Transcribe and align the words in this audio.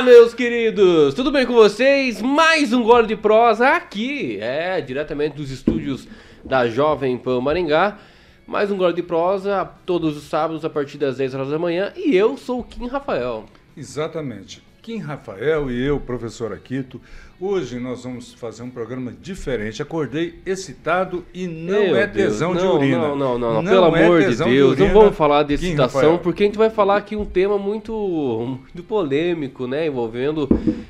Olá, 0.00 0.08
meus 0.08 0.32
queridos! 0.32 1.12
Tudo 1.12 1.30
bem 1.30 1.44
com 1.44 1.52
vocês? 1.52 2.22
Mais 2.22 2.72
um 2.72 2.82
gole 2.82 3.06
de 3.06 3.16
prosa 3.16 3.68
aqui, 3.68 4.38
é, 4.40 4.80
diretamente 4.80 5.36
dos 5.36 5.50
estúdios 5.50 6.08
da 6.42 6.66
Jovem 6.66 7.18
Pan 7.18 7.38
Maringá. 7.42 7.98
Mais 8.46 8.70
um 8.70 8.78
gole 8.78 8.94
de 8.94 9.02
prosa 9.02 9.62
todos 9.84 10.16
os 10.16 10.22
sábados 10.22 10.64
a 10.64 10.70
partir 10.70 10.96
das 10.96 11.18
10 11.18 11.34
horas 11.34 11.50
da 11.50 11.58
manhã. 11.58 11.92
E 11.94 12.16
eu 12.16 12.38
sou 12.38 12.60
o 12.60 12.64
Kim 12.64 12.86
Rafael. 12.86 13.44
Exatamente. 13.76 14.62
Kim 14.82 14.98
Rafael 14.98 15.70
e 15.70 15.84
eu, 15.84 16.00
professor 16.00 16.52
Aquito. 16.52 17.00
Hoje 17.38 17.78
nós 17.78 18.04
vamos 18.04 18.32
fazer 18.34 18.62
um 18.62 18.70
programa 18.70 19.12
diferente. 19.20 19.82
Acordei 19.82 20.36
excitado 20.44 21.24
e 21.34 21.46
não 21.46 21.80
Meu 21.84 21.96
é 21.96 22.06
Deus, 22.06 22.32
tesão 22.32 22.54
de 22.54 22.62
não, 22.62 22.76
urina. 22.76 22.98
Não, 22.98 23.16
não, 23.16 23.38
não, 23.38 23.54
não. 23.54 23.62
Não 23.62 23.70
Pelo 23.70 23.96
é 23.96 24.04
amor 24.04 24.20
de 24.20 24.26
tesão 24.28 24.48
de 24.48 24.54
Deus, 24.54 24.78
não 24.78 24.88
vamos 24.88 25.16
falar 25.16 25.42
de 25.42 25.56
Kim 25.58 25.66
excitação, 25.66 26.00
Rafael. 26.00 26.18
porque 26.18 26.42
a 26.42 26.46
gente 26.46 26.58
vai 26.58 26.70
falar 26.70 26.96
aqui 26.96 27.14
um 27.14 27.24
tema 27.26 27.58
muito, 27.58 27.92
muito 27.94 28.82
polêmico, 28.86 29.66
né? 29.66 29.86
Envolvendo 29.86 30.48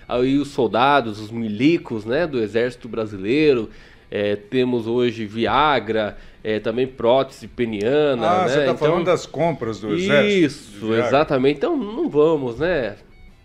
aí 0.09 0.39
os 0.39 0.49
soldados, 0.49 1.21
os 1.21 1.31
milicos, 1.31 2.05
né? 2.05 2.27
Do 2.27 2.41
exército 2.41 2.89
brasileiro. 2.89 3.71
É, 4.13 4.35
temos 4.35 4.89
hoje 4.89 5.25
Viagra, 5.25 6.17
é, 6.43 6.59
também 6.59 6.85
prótese 6.85 7.47
peniana, 7.47 8.29
Ah, 8.29 8.43
né? 8.43 8.49
você 8.49 8.59
está 8.61 8.73
Então- 8.73 8.77
falando 8.89 9.05
das 9.05 9.25
compras 9.25 9.79
do 9.81 9.95
exército? 9.95 10.27
Isso, 10.47 10.87
de 10.87 10.93
exatamente. 10.95 11.59
Então 11.59 11.77
não 11.77 12.09
vamos, 12.09 12.59
né? 12.59 12.97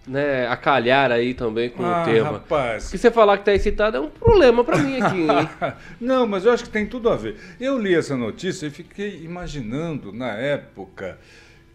Né 0.07 0.47
acalhar 0.47 1.11
aí 1.11 1.33
também 1.33 1.69
com 1.69 1.83
Ah, 1.83 2.01
o 2.01 2.05
tema. 2.05 2.31
rapaz. 2.33 2.83
Porque 2.85 2.97
você 2.97 3.09
falar 3.11 3.37
que 3.39 3.45
tá 3.45 3.53
excitado 3.53 3.97
é 3.97 3.99
um 3.99 4.09
problema 4.09 4.63
pra 4.63 4.77
mim 4.77 5.01
aqui, 5.01 5.21
hein? 5.21 5.49
Não, 5.99 6.27
mas 6.27 6.45
eu 6.45 6.51
acho 6.51 6.63
que 6.65 6.69
tem 6.69 6.85
tudo 6.85 7.09
a 7.09 7.15
ver. 7.15 7.37
Eu 7.59 7.79
li 7.79 7.95
essa 7.95 8.15
notícia 8.15 8.67
e 8.67 8.69
fiquei 8.69 9.23
imaginando 9.23 10.11
na 10.11 10.31
época, 10.33 11.17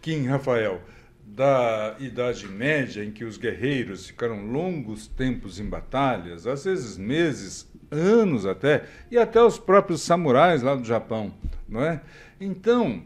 Kim 0.01 0.25
Rafael, 0.27 0.81
da 1.25 1.95
Idade 1.99 2.47
Média, 2.47 3.03
em 3.03 3.11
que 3.11 3.23
os 3.23 3.37
guerreiros 3.37 4.07
ficaram 4.07 4.45
longos 4.45 5.07
tempos 5.07 5.59
em 5.59 5.65
batalhas, 5.65 6.45
às 6.45 6.65
vezes 6.65 6.97
meses, 6.97 7.69
anos 7.89 8.45
até, 8.45 8.83
e 9.09 9.17
até 9.17 9.41
os 9.41 9.57
próprios 9.57 10.01
samurais 10.01 10.61
lá 10.61 10.75
do 10.75 10.83
Japão, 10.83 11.33
não 11.69 11.83
é? 11.83 12.01
Então, 12.39 13.03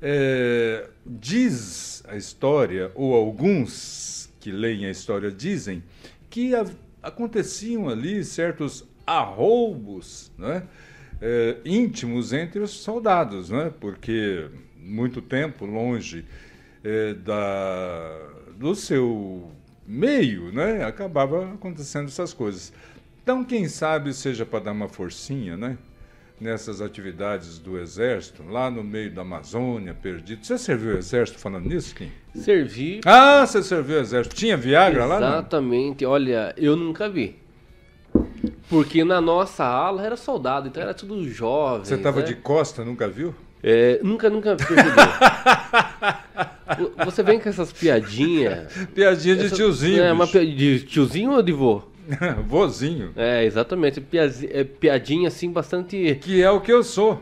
é, 0.00 0.88
diz 1.04 2.04
a 2.06 2.16
história, 2.16 2.92
ou 2.94 3.14
alguns 3.14 4.30
que 4.44 4.52
leem 4.52 4.84
a 4.84 4.90
história 4.90 5.30
dizem, 5.30 5.82
que 6.28 6.54
a- 6.54 6.66
aconteciam 7.02 7.88
ali 7.88 8.22
certos 8.22 8.84
arroubos 9.06 10.30
né, 10.36 10.64
eh, 11.18 11.56
íntimos 11.64 12.30
entre 12.34 12.60
os 12.60 12.70
soldados, 12.72 13.48
né, 13.48 13.72
porque 13.80 14.46
muito 14.76 15.22
tempo 15.22 15.64
longe 15.64 16.26
eh, 16.84 17.14
da, 17.14 18.28
do 18.58 18.74
seu 18.74 19.50
meio, 19.86 20.52
né, 20.52 20.84
acabava 20.84 21.54
acontecendo 21.54 22.08
essas 22.08 22.34
coisas. 22.34 22.70
Então, 23.22 23.42
quem 23.42 23.66
sabe 23.66 24.12
seja 24.12 24.44
para 24.44 24.64
dar 24.64 24.72
uma 24.72 24.88
forcinha, 24.90 25.56
né? 25.56 25.78
Nessas 26.44 26.82
atividades 26.82 27.58
do 27.58 27.78
Exército, 27.78 28.42
lá 28.46 28.70
no 28.70 28.84
meio 28.84 29.10
da 29.10 29.22
Amazônia, 29.22 29.94
perdido. 29.94 30.44
Você 30.44 30.58
serviu 30.58 30.94
o 30.94 30.98
Exército 30.98 31.38
falando 31.38 31.66
nisso, 31.66 31.94
Kim? 31.94 32.10
Servi 32.34 33.00
Ah, 33.06 33.46
você 33.46 33.62
serviu 33.62 33.96
o 33.96 34.00
Exército. 34.00 34.36
Tinha 34.36 34.54
Viagra 34.54 35.06
lá? 35.06 35.18
Não? 35.18 35.28
Exatamente. 35.28 36.04
Olha, 36.04 36.52
eu 36.58 36.76
nunca 36.76 37.08
vi. 37.08 37.36
Porque 38.68 39.02
na 39.04 39.22
nossa 39.22 39.64
ala 39.64 40.04
era 40.04 40.18
soldado, 40.18 40.68
então 40.68 40.82
era 40.82 40.92
tudo 40.92 41.26
jovem. 41.30 41.86
Você 41.86 41.94
estava 41.94 42.20
né? 42.20 42.26
de 42.26 42.34
costa, 42.34 42.84
nunca 42.84 43.08
viu? 43.08 43.34
É, 43.62 43.98
nunca, 44.02 44.28
nunca 44.28 44.54
Você 47.06 47.22
vem 47.22 47.40
com 47.40 47.48
essas 47.48 47.72
piadinhas. 47.72 48.70
Piadinha 48.94 49.34
de 49.36 49.46
Essa- 49.46 49.56
tiozinho. 49.56 50.02
É, 50.02 50.12
uma 50.12 50.26
bicho. 50.26 50.38
pi- 50.38 50.54
de 50.54 50.80
tiozinho 50.80 51.30
ou 51.32 51.42
de 51.42 51.52
vô? 51.52 51.84
Vozinho. 52.46 53.12
É, 53.16 53.44
exatamente. 53.44 54.04
É, 54.50 54.64
piadinha 54.64 55.28
assim, 55.28 55.50
bastante. 55.50 56.14
Que 56.16 56.42
é 56.42 56.50
o 56.50 56.60
que 56.60 56.72
eu 56.72 56.82
sou. 56.82 57.20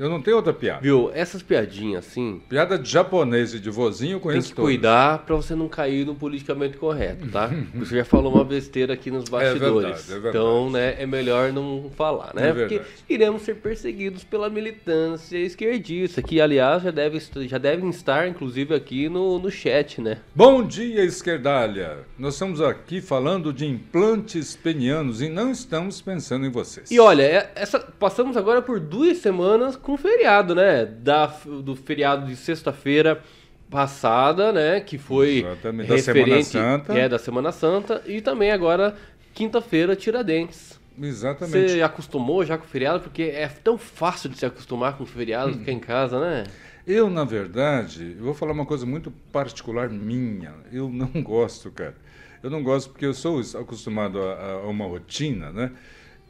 Eu 0.00 0.08
não 0.08 0.22
tenho 0.22 0.38
outra 0.38 0.54
piada. 0.54 0.80
Viu? 0.80 1.10
Essas 1.12 1.42
piadinhas 1.42 2.06
assim. 2.06 2.40
Piada 2.48 2.78
de 2.78 2.88
japonês 2.90 3.52
e 3.52 3.60
de 3.60 3.68
vozinho 3.68 4.12
eu 4.12 4.18
Tem 4.18 4.22
conheço 4.22 4.48
que 4.48 4.54
todas. 4.54 4.70
cuidar 4.70 5.18
pra 5.26 5.36
você 5.36 5.54
não 5.54 5.68
cair 5.68 6.06
no 6.06 6.14
politicamente 6.14 6.78
correto, 6.78 7.28
tá? 7.28 7.50
Você 7.74 7.96
já 7.98 8.04
falou 8.04 8.32
uma 8.34 8.44
besteira 8.44 8.94
aqui 8.94 9.10
nos 9.10 9.28
bastidores. 9.28 9.82
verdade, 9.82 10.02
é 10.08 10.14
verdade. 10.14 10.28
Então, 10.38 10.70
né, 10.70 10.96
é 10.98 11.04
melhor 11.06 11.52
não 11.52 11.90
falar, 11.94 12.32
né? 12.34 12.48
É 12.48 12.52
Porque 12.54 12.80
iremos 13.10 13.42
ser 13.42 13.56
perseguidos 13.56 14.24
pela 14.24 14.48
militância 14.48 15.36
esquerdista, 15.36 16.22
que 16.22 16.40
aliás 16.40 16.82
já, 16.82 16.90
deve, 16.90 17.20
já 17.46 17.58
devem 17.58 17.90
estar, 17.90 18.26
inclusive, 18.26 18.74
aqui 18.74 19.06
no, 19.08 19.38
no 19.38 19.50
chat, 19.50 20.00
né? 20.00 20.18
Bom 20.34 20.62
dia, 20.62 21.04
esquerdalha. 21.04 21.98
Nós 22.18 22.34
estamos 22.34 22.62
aqui 22.62 23.02
falando 23.02 23.52
de 23.52 23.66
implantes 23.66 24.56
penianos 24.56 25.20
e 25.20 25.28
não 25.28 25.50
estamos 25.50 26.00
pensando 26.00 26.46
em 26.46 26.50
vocês. 26.50 26.90
E 26.90 26.98
olha, 26.98 27.22
é- 27.22 27.52
essa, 27.54 27.78
passamos 27.78 28.36
agora 28.36 28.62
por 28.62 28.80
duas 28.80 29.18
semanas 29.18 29.76
com 29.76 29.89
feriado, 29.96 30.54
né? 30.54 30.84
Da, 30.84 31.26
do 31.26 31.76
feriado 31.76 32.26
de 32.26 32.36
sexta-feira 32.36 33.22
passada, 33.70 34.52
né? 34.52 34.80
Que 34.80 34.98
foi 34.98 35.38
Exatamente, 35.38 35.88
da 35.88 35.98
Semana 35.98 36.42
Santa. 36.42 36.98
É, 36.98 37.08
da 37.08 37.18
Semana 37.18 37.52
Santa. 37.52 38.02
E 38.06 38.20
também 38.20 38.50
agora, 38.50 38.96
quinta-feira, 39.32 39.94
Tiradentes. 39.94 40.78
Exatamente. 41.00 41.70
Você 41.70 41.82
acostumou 41.82 42.44
já 42.44 42.58
com 42.58 42.64
o 42.64 42.68
feriado? 42.68 43.00
Porque 43.00 43.22
é 43.22 43.48
tão 43.48 43.78
fácil 43.78 44.28
de 44.28 44.38
se 44.38 44.44
acostumar 44.44 44.96
com 44.96 45.04
o 45.04 45.06
feriado, 45.06 45.54
ficar 45.54 45.72
em 45.72 45.78
casa, 45.78 46.20
né? 46.20 46.44
Eu, 46.86 47.08
na 47.08 47.24
verdade, 47.24 48.16
eu 48.18 48.24
vou 48.24 48.34
falar 48.34 48.52
uma 48.52 48.66
coisa 48.66 48.84
muito 48.84 49.10
particular 49.32 49.88
minha. 49.88 50.54
Eu 50.72 50.90
não 50.90 51.10
gosto, 51.22 51.70
cara. 51.70 51.96
Eu 52.42 52.50
não 52.50 52.62
gosto 52.62 52.90
porque 52.90 53.06
eu 53.06 53.14
sou 53.14 53.40
acostumado 53.58 54.20
a, 54.20 54.52
a 54.52 54.66
uma 54.66 54.86
rotina, 54.86 55.52
né? 55.52 55.72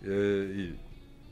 Eh, 0.05 0.47
e 0.55 0.75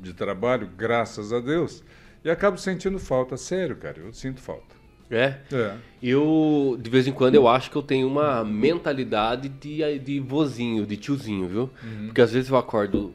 de 0.01 0.15
trabalho, 0.15 0.71
graças 0.77 1.33
a 1.33 1.41
Deus. 1.41 1.83
E 2.29 2.31
acabo 2.31 2.59
sentindo 2.59 2.99
falta. 2.99 3.39
Sério, 3.39 3.75
cara, 3.77 3.99
eu 4.01 4.13
sinto 4.13 4.39
falta. 4.41 4.77
É. 5.11 5.37
É. 5.51 5.75
Eu, 6.03 6.79
de 6.79 6.91
vez 6.91 7.07
em 7.07 7.13
quando, 7.13 7.35
eu 7.35 7.49
acho 7.49 7.71
que 7.71 7.77
eu 7.77 7.83
tenho 7.83 8.07
uma 8.07 8.45
mentalidade 8.45 9.49
de, 9.49 9.99
de 9.99 10.21
vozinho, 10.21 10.85
de 10.87 10.99
tiozinho, 10.99 11.49
viu? 11.49 11.71
Uhum. 11.83 12.07
Porque 12.09 12.21
às 12.21 12.31
vezes 12.33 12.51
eu 12.51 12.57
acordo 12.59 13.15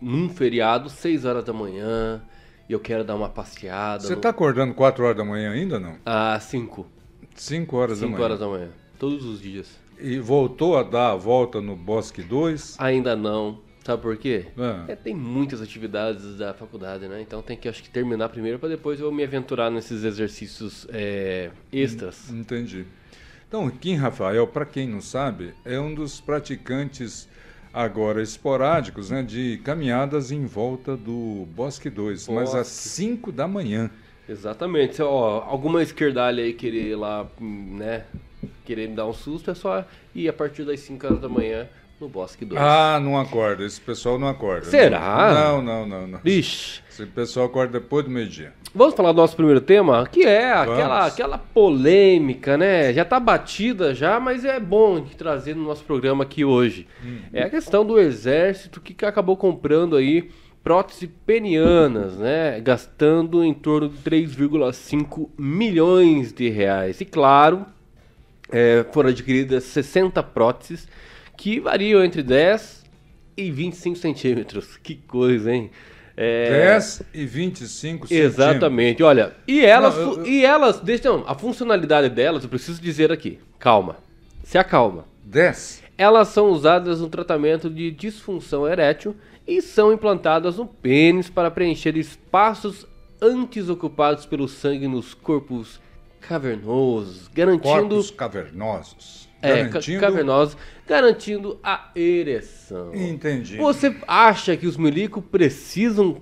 num 0.00 0.28
feriado, 0.28 0.90
6 0.90 1.24
horas 1.24 1.42
da 1.44 1.52
manhã, 1.54 2.20
e 2.68 2.72
eu 2.74 2.78
quero 2.80 3.02
dar 3.04 3.14
uma 3.14 3.30
passeada. 3.30 4.02
Você 4.02 4.10
no- 4.10 4.16
está 4.18 4.28
acordando 4.28 4.74
4 4.74 5.02
horas 5.02 5.16
da 5.16 5.24
manhã 5.24 5.52
ainda 5.52 5.80
não? 5.80 5.96
Às 6.04 6.42
5. 6.44 6.86
5 7.34 7.74
horas 7.76 8.00
da 8.00 8.06
5 8.06 8.12
manhã. 8.12 8.24
horas 8.26 8.38
da 8.40 8.46
manhã. 8.48 8.68
Todos 8.98 9.24
os 9.24 9.40
dias. 9.40 9.80
E 9.98 10.18
voltou 10.18 10.76
a 10.76 10.82
dar 10.82 11.12
a 11.12 11.16
volta 11.16 11.58
no 11.62 11.74
Bosque 11.74 12.20
2? 12.22 12.76
Ainda 12.78 13.16
não. 13.16 13.58
Sabe 13.84 14.00
por 14.00 14.16
quê? 14.16 14.46
Ah. 14.56 14.84
É, 14.86 14.94
tem 14.94 15.14
muitas 15.14 15.60
atividades 15.60 16.36
da 16.36 16.54
faculdade, 16.54 17.08
né? 17.08 17.20
Então 17.20 17.42
tem 17.42 17.56
que, 17.56 17.68
acho 17.68 17.82
que, 17.82 17.90
terminar 17.90 18.28
primeiro 18.28 18.58
para 18.58 18.68
depois 18.68 19.00
eu 19.00 19.10
me 19.10 19.24
aventurar 19.24 19.70
nesses 19.70 20.04
exercícios 20.04 20.86
é, 20.90 21.50
extras. 21.72 22.30
Entendi. 22.30 22.86
Então, 23.48 23.68
Kim 23.68 23.96
Rafael, 23.96 24.46
para 24.46 24.64
quem 24.64 24.88
não 24.88 25.00
sabe, 25.00 25.52
é 25.64 25.78
um 25.78 25.92
dos 25.92 26.20
praticantes 26.20 27.28
agora 27.72 28.22
esporádicos, 28.22 29.10
né, 29.10 29.22
de 29.22 29.60
caminhadas 29.64 30.30
em 30.30 30.46
volta 30.46 30.96
do 30.96 31.46
Bosque 31.54 31.90
2, 31.90 32.28
mas 32.28 32.50
às 32.50 32.68
Bosque. 32.68 32.88
5 32.88 33.32
da 33.32 33.48
manhã. 33.48 33.90
Exatamente. 34.28 35.02
Ó, 35.02 35.42
alguma 35.42 35.82
esquerdalha 35.82 36.44
aí 36.44 36.52
querer 36.52 36.90
ir 36.90 36.94
lá, 36.94 37.28
hum, 37.40 37.76
né? 37.78 38.04
Querer 38.64 38.88
me 38.88 38.94
dar 38.94 39.06
um 39.06 39.12
susto, 39.12 39.50
é 39.50 39.54
só 39.54 39.84
ir 40.14 40.28
a 40.28 40.32
partir 40.32 40.64
das 40.64 40.80
5 40.80 41.06
horas 41.06 41.20
da 41.20 41.28
manhã 41.28 41.68
no 42.02 42.08
Bosque 42.08 42.44
2. 42.44 42.60
Ah, 42.60 42.98
não 43.00 43.18
acorda, 43.18 43.64
esse 43.64 43.80
pessoal 43.80 44.18
não 44.18 44.26
acorda. 44.26 44.66
Será? 44.66 45.32
Não, 45.32 45.62
não, 45.62 45.86
não, 45.86 46.06
não. 46.06 46.20
Ixi. 46.24 46.82
Esse 46.90 47.06
pessoal 47.06 47.46
acorda 47.46 47.78
depois 47.78 48.04
do 48.04 48.10
meio-dia. 48.10 48.52
Vamos 48.74 48.94
falar 48.94 49.12
do 49.12 49.16
nosso 49.16 49.36
primeiro 49.36 49.60
tema, 49.60 50.06
que 50.10 50.24
é 50.24 50.52
aquela, 50.52 50.98
Vamos. 51.00 51.12
aquela 51.12 51.38
polêmica, 51.38 52.56
né? 52.56 52.92
Já 52.92 53.04
tá 53.04 53.20
batida 53.20 53.94
já, 53.94 54.18
mas 54.18 54.44
é 54.44 54.58
bom 54.58 55.00
de 55.00 55.14
trazer 55.14 55.54
no 55.54 55.62
nosso 55.62 55.84
programa 55.84 56.24
aqui 56.24 56.44
hoje. 56.44 56.88
É 57.32 57.44
a 57.44 57.50
questão 57.50 57.86
do 57.86 57.98
exército 57.98 58.80
que 58.80 59.04
acabou 59.04 59.36
comprando 59.36 59.94
aí 59.94 60.28
próteses 60.64 61.08
penianas, 61.24 62.16
né? 62.16 62.60
Gastando 62.60 63.44
em 63.44 63.54
torno 63.54 63.88
de 63.88 63.98
3,5 63.98 65.28
milhões 65.38 66.32
de 66.32 66.48
reais. 66.48 67.00
E 67.00 67.04
claro, 67.04 67.64
é, 68.50 68.84
foram 68.92 69.10
adquiridas 69.10 69.64
60 69.64 70.22
próteses 70.22 70.88
que 71.36 71.58
variam 71.60 72.04
entre 72.04 72.22
10 72.22 72.84
e 73.36 73.50
25 73.50 73.96
centímetros. 73.96 74.76
Que 74.76 74.94
coisa, 74.96 75.52
hein? 75.52 75.70
É, 76.16 76.72
10 76.74 77.02
e 77.14 77.24
25 77.24 78.06
centímetros. 78.06 78.10
Exatamente. 78.38 79.02
Olha, 79.02 79.34
e 79.48 79.64
elas, 79.64 79.96
Não, 79.96 80.12
eu- 80.18 80.26
e 80.26 80.44
elas, 80.44 80.78
deixa 80.80 81.08
não, 81.10 81.24
a 81.26 81.34
funcionalidade 81.34 82.08
delas, 82.10 82.42
eu 82.44 82.50
preciso 82.50 82.80
dizer 82.82 83.10
aqui. 83.10 83.38
Calma. 83.58 83.96
Se 84.44 84.58
acalma. 84.58 85.06
10? 85.24 85.82
Elas 85.96 86.28
são 86.28 86.50
usadas 86.50 87.00
no 87.00 87.08
tratamento 87.08 87.70
de 87.70 87.90
disfunção 87.90 88.68
erétil 88.68 89.16
e 89.46 89.62
são 89.62 89.92
implantadas 89.92 90.56
no 90.58 90.66
pênis 90.66 91.30
para 91.30 91.50
preencher 91.50 91.96
espaços 91.96 92.86
antes 93.20 93.68
ocupados 93.68 94.26
pelo 94.26 94.46
sangue 94.48 94.86
nos 94.88 95.14
corpos 95.14 95.80
cavernosos, 96.20 97.28
garantindo 97.28 97.68
Corpos 97.88 98.10
cavernosos. 98.10 99.28
É, 99.42 99.64
Garantindo- 99.64 100.00
cavernosa, 100.00 100.56
garantindo 100.86 101.58
a 101.62 101.90
ereção. 101.96 102.94
Entendi. 102.94 103.56
Você 103.56 103.94
acha 104.06 104.56
que 104.56 104.66
os 104.66 104.76
milico 104.76 105.20
precisam 105.20 106.18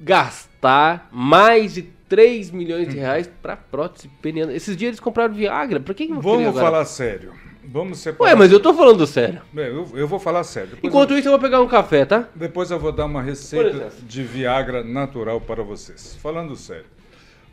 gastar 0.00 1.08
mais 1.12 1.74
de 1.74 1.82
3 2.08 2.50
milhões 2.50 2.88
de 2.88 2.96
reais 2.96 3.30
pra 3.42 3.56
prótese 3.56 4.08
peniana? 4.20 4.52
Esses 4.52 4.76
dias 4.76 4.90
eles 4.90 5.00
compraram 5.00 5.34
Viagra, 5.34 5.80
pra 5.80 5.94
que 5.94 6.06
que 6.06 6.12
Vamos 6.12 6.54
falar 6.58 6.84
sério. 6.84 7.32
Vamos 7.68 7.98
separar. 7.98 8.30
Ué, 8.30 8.36
mas 8.36 8.52
eu 8.52 8.60
tô 8.60 8.72
falando 8.72 9.04
sério. 9.08 9.42
Bem, 9.52 9.66
eu, 9.66 9.88
eu 9.94 10.06
vou 10.06 10.20
falar 10.20 10.44
sério. 10.44 10.70
Depois 10.70 10.84
Enquanto 10.88 11.10
eu, 11.10 11.18
isso, 11.18 11.26
eu 11.28 11.32
vou 11.32 11.40
pegar 11.40 11.60
um 11.60 11.66
café, 11.66 12.04
tá? 12.04 12.28
depois 12.34 12.70
eu 12.70 12.78
vou 12.78 12.92
dar 12.92 13.06
uma 13.06 13.20
Por 13.20 13.28
receita 13.28 13.90
de 14.06 14.22
Viagra 14.22 14.84
natural 14.84 15.40
para 15.40 15.64
vocês. 15.64 16.16
Falando 16.22 16.54
sério. 16.54 16.84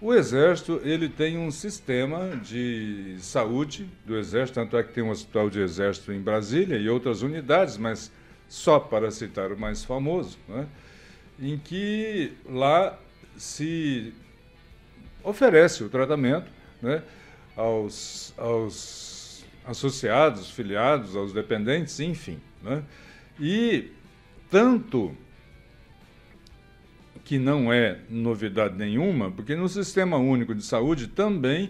O 0.04 0.14
Exército, 0.14 0.82
ele 0.84 1.08
tem 1.08 1.38
um 1.38 1.50
sistema 1.50 2.36
de 2.36 3.16
saúde 3.20 3.90
do 4.06 4.18
Exército, 4.18 4.60
tanto 4.60 4.76
é 4.76 4.84
que 4.84 4.92
tem 4.92 5.02
um 5.02 5.10
hospital 5.10 5.50
de 5.50 5.62
Exército 5.62 6.12
em 6.12 6.20
Brasília 6.20 6.78
e 6.78 6.90
outras 6.90 7.22
unidades, 7.22 7.78
mas 7.78 8.12
só 8.50 8.82
para 8.82 9.10
citar 9.12 9.54
o 9.54 9.58
mais 9.58 9.86
famoso, 9.86 10.38
né? 10.46 10.68
em 11.40 11.58
que 11.58 12.34
lá 12.46 13.00
se 13.38 14.14
oferece 15.24 15.86
o 15.86 15.90
tratamento 15.90 16.52
né, 16.82 17.02
aos, 17.56 18.34
aos 18.38 19.46
associados, 19.66 20.52
filiados, 20.52 21.16
aos 21.16 21.32
dependentes, 21.32 21.98
enfim. 22.02 22.42
Né? 22.62 22.84
E 23.40 23.90
tanto 24.52 25.16
que 27.24 27.38
não 27.40 27.72
é 27.72 28.00
novidade 28.10 28.78
nenhuma, 28.78 29.32
porque 29.32 29.56
no 29.56 29.70
Sistema 29.70 30.18
Único 30.18 30.54
de 30.54 30.64
Saúde 30.64 31.08
também 31.08 31.70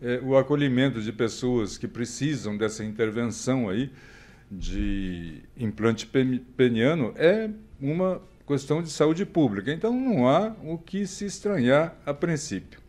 eh, 0.00 0.20
o 0.22 0.36
acolhimento 0.36 1.00
de 1.02 1.12
pessoas 1.12 1.76
que 1.76 1.86
precisam 1.86 2.56
dessa 2.56 2.84
intervenção 2.84 3.68
aí 3.68 3.90
de 4.50 5.42
implante 5.56 6.06
pen- 6.06 6.40
peniano 6.56 7.12
é 7.16 7.50
uma 7.80 8.22
questão 8.46 8.82
de 8.82 8.90
saúde 8.90 9.26
pública. 9.26 9.72
Então 9.72 9.92
não 9.92 10.28
há 10.28 10.54
o 10.64 10.78
que 10.78 11.06
se 11.06 11.24
estranhar 11.24 11.94
a 12.06 12.14
princípio. 12.14 12.80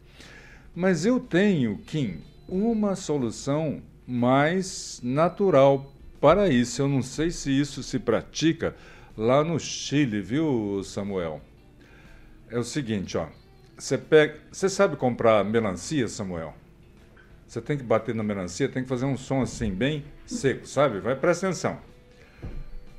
Mas 0.76 1.06
eu 1.06 1.20
tenho, 1.20 1.78
Kim, 1.80 2.20
uma 2.48 2.96
solução 2.96 3.82
mais 4.06 5.02
natural 5.04 5.92
para 6.22 6.48
isso. 6.48 6.82
Eu 6.82 6.88
não 6.88 7.02
sei 7.02 7.32
se 7.32 7.52
isso 7.52 7.82
se 7.84 8.00
pratica 8.00 8.76
lá 9.18 9.44
no 9.44 9.60
Chile, 9.60 10.22
viu, 10.22 10.82
Samuel? 10.84 11.42
É 12.50 12.58
o 12.58 12.64
seguinte, 12.64 13.18
ó. 13.18 13.28
Você 13.78 13.98
pega, 13.98 14.40
você 14.52 14.70
sabe 14.70 14.96
comprar 14.96 15.44
melancia, 15.44 16.08
Samuel? 16.08 16.54
Você 17.48 17.62
tem 17.62 17.78
que 17.78 17.84
bater 17.84 18.16
na 18.16 18.24
melancia, 18.24 18.68
tem 18.68 18.84
que 18.84 18.90
fazer 18.90 19.06
um 19.06 19.18
som 19.18 19.42
assim 19.42 19.72
bem 19.72 20.04
seco, 20.26 20.66
sabe? 20.66 21.00
Vai 21.00 21.16
presta 21.16 21.48
atenção. 21.48 21.80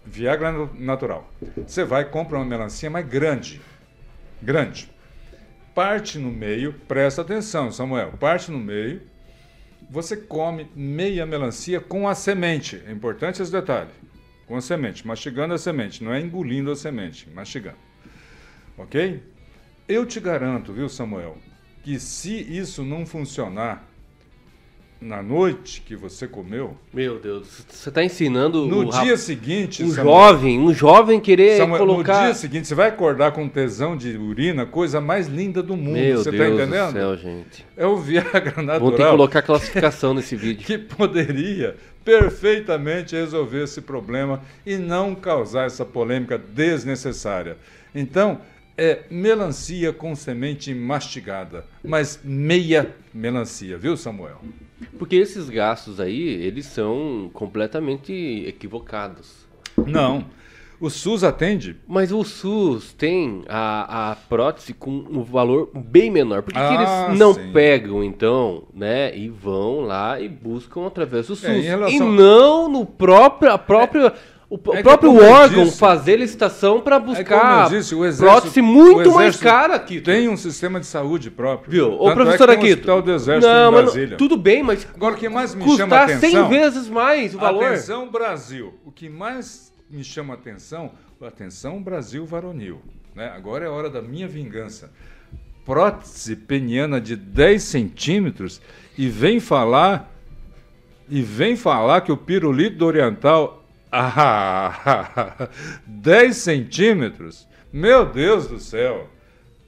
Viagra 0.05 0.53
natural. 0.75 1.29
Você 1.67 1.85
vai 1.85 2.05
compra 2.05 2.39
uma 2.39 2.45
melancia 2.45 2.89
mais 2.89 3.07
grande, 3.07 3.61
grande. 4.41 4.91
Parte 5.75 6.19
no 6.19 6.31
meio, 6.31 6.73
presta 6.73 7.23
atenção, 7.23 7.71
Samuel. 7.71 8.13
Parte 8.13 8.51
no 8.51 8.59
meio. 8.59 9.03
Você 9.91 10.17
come 10.17 10.71
meia 10.75 11.27
melancia 11.27 11.81
com 11.81 12.09
a 12.09 12.15
semente. 12.15 12.83
É 12.87 12.93
importante 12.93 13.43
esse 13.43 13.53
detalhe. 13.53 13.91
Com 14.47 14.57
a 14.57 14.61
semente, 14.61 15.07
mastigando 15.07 15.55
a 15.55 15.59
semente, 15.59 16.03
não 16.03 16.13
é 16.13 16.21
engolindo 16.21 16.71
a 16.71 16.77
semente, 16.77 17.29
mastigando. 17.31 17.77
Ok? 18.79 19.23
Eu 19.89 20.05
te 20.05 20.21
garanto, 20.21 20.73
viu, 20.73 20.87
Samuel, 20.89 21.39
que 21.83 21.99
se 21.99 22.39
isso 22.39 22.85
não 22.85 23.07
funcionar 23.07 23.89
na 25.01 25.23
noite 25.23 25.81
que 25.81 25.95
você 25.97 26.27
comeu, 26.27 26.77
Meu 26.93 27.19
Deus, 27.19 27.65
você 27.69 27.91
tá 27.91 28.03
ensinando 28.05 28.67
no 28.67 28.81
o 28.81 28.91
dia 28.91 29.17
seguinte, 29.17 29.83
um 29.83 29.91
Samuel, 29.91 30.15
jovem, 30.15 30.59
um 30.59 30.75
jovem 30.75 31.21
querer 31.21 31.57
Samuel, 31.57 31.79
colocar... 31.79 32.19
no 32.19 32.25
dia 32.27 32.35
seguinte 32.35 32.67
você 32.67 32.75
vai 32.75 32.89
acordar 32.89 33.33
com 33.33 33.49
tesão 33.49 33.97
de 33.97 34.17
urina, 34.17 34.67
coisa 34.67 35.01
mais 35.01 35.27
linda 35.27 35.63
do 35.63 35.77
mundo. 35.77 35.93
Meu 35.93 36.19
você 36.19 36.33
Deus 36.33 36.43
tá 36.43 36.49
do 36.49 36.63
entendendo? 36.63 36.93
céu, 36.93 37.17
gente. 37.17 37.65
É 37.77 37.87
o 37.87 37.97
Viagra 37.97 38.61
natural. 38.61 38.81
Vamos 38.81 38.97
ter 38.97 39.05
que 39.05 39.11
colocar 39.11 39.43
classificação 39.43 40.13
nesse 40.13 40.35
vídeo. 40.37 40.67
que 40.67 40.77
poderia 40.77 41.77
perfeitamente 42.05 43.15
resolver 43.15 43.65
esse 43.65 43.81
problema 43.81 44.43
e 44.67 44.77
não 44.77 45.15
causar 45.15 45.67
essa 45.67 45.85
polêmica 45.85 46.37
desnecessária. 46.37 47.57
Então, 47.95 48.41
é 48.79 49.03
melancia 49.11 49.93
com 49.93 50.15
semente 50.15 50.73
mastigada, 50.73 51.65
mas 51.85 52.21
meia 52.23 52.95
melancia, 53.13 53.77
viu, 53.77 53.97
Samuel? 53.97 54.41
Porque 54.99 55.17
esses 55.17 55.51
gastos 55.51 55.99
aí, 56.01 56.21
eles 56.29 56.67
são 56.67 57.29
completamente 57.35 58.13
equivocados. 58.47 59.47
Não. 59.87 60.25
O 60.81 60.89
SUS 60.89 61.25
atende? 61.25 61.75
Mas 61.89 62.13
o 62.13 62.23
SUS 62.23 62.93
tem 62.93 63.43
a, 63.49 64.13
a 64.13 64.15
prótese 64.17 64.73
com 64.73 64.91
um 65.11 65.25
valor 65.25 65.71
bem 65.75 66.09
menor. 66.09 66.41
Por 66.45 66.53
que, 66.55 66.59
que 66.61 66.65
Ah, 66.65 67.07
eles 67.09 67.19
não 67.19 67.35
sim. 67.35 67.51
pegam, 67.53 68.05
então, 68.05 68.63
né, 68.73 69.13
e 69.17 69.29
vão 69.29 69.81
lá 69.81 70.21
e 70.21 70.29
buscam 70.29 70.87
através 70.87 71.27
do 71.27 71.35
SUS? 71.35 71.49
É, 71.49 71.59
relação- 71.59 71.97
E 71.97 71.99
não 72.17 72.69
no 72.69 72.87
próprio, 72.87 73.51
a 73.51 73.59
própria, 73.59 74.07
o, 74.07 74.13
o 74.51 74.59
é 74.73 74.83
próprio 74.83 75.15
órgão 75.15 75.65
disse- 75.65 75.79
fazer 75.79 76.17
licitação 76.17 76.81
para 76.81 76.97
É 76.97 77.01
buscar 77.01 77.71
eu 77.73 77.79
disse, 77.79 77.95
exército, 78.05 78.31
prótese 78.41 78.63
muito 78.63 79.13
mais 79.13 79.37
cara 79.37 79.75
aqui. 79.75 80.01
Tem 80.01 80.29
um 80.29 80.37
sistema 80.39 80.81
de 80.81 80.87
saúde 80.87 81.31
próprio. 81.31 81.71
Viu? 81.71 81.93
Ô, 82.01 82.05
Tanto 82.07 82.15
professor 82.15 82.49
é 82.49 82.57
que 82.57 82.63
um 82.63 83.03
do 83.03 83.13
exército 83.13 83.47
não, 83.53 83.69
em 83.71 83.75
mas 83.75 83.83
Brasília. 83.85 84.09
não- 84.11 84.17
tudo 84.17 84.37
bem, 84.39 84.63
mas 84.63 84.87
Agora, 84.95 85.15
o 85.15 85.19
que 85.19 85.29
mais 85.29 85.55
me 85.55 85.63
chama 85.65 85.97
a 85.97 86.01
custar 86.01 86.03
atenção... 86.05 86.31
100 86.31 86.49
vezes 86.49 86.89
mais 86.89 87.35
o 87.35 87.39
valor. 87.39 87.65
Atenção 87.65 88.11
Brasil. 88.11 88.75
O 88.87 88.91
que 88.91 89.09
mais 89.09 89.71
me 89.91 90.03
chama 90.03 90.33
a 90.33 90.37
atenção, 90.37 90.93
atenção 91.21 91.83
Brasil 91.83 92.25
varonil. 92.25 92.81
Né? 93.15 93.31
Agora 93.35 93.65
é 93.67 93.69
hora 93.69 93.91
da 93.91 94.01
minha 94.01 94.27
vingança. 94.29 94.91
Prótese 95.65 96.35
peniana 96.35 96.99
de 96.99 97.15
10 97.17 97.63
centímetros 97.63 98.63
e 98.97 99.09
vem 99.09 99.39
falar 99.41 100.11
e 101.11 101.21
vem 101.21 101.57
falar 101.57 102.01
que 102.01 102.11
o 102.13 102.17
pirulito 102.17 102.77
do 102.79 102.87
oriental 102.87 103.58
ah, 103.93 105.49
10 105.87 106.37
centímetros? 106.37 107.47
Meu 107.73 108.07
Deus 108.07 108.47
do 108.47 108.59
céu! 108.59 109.09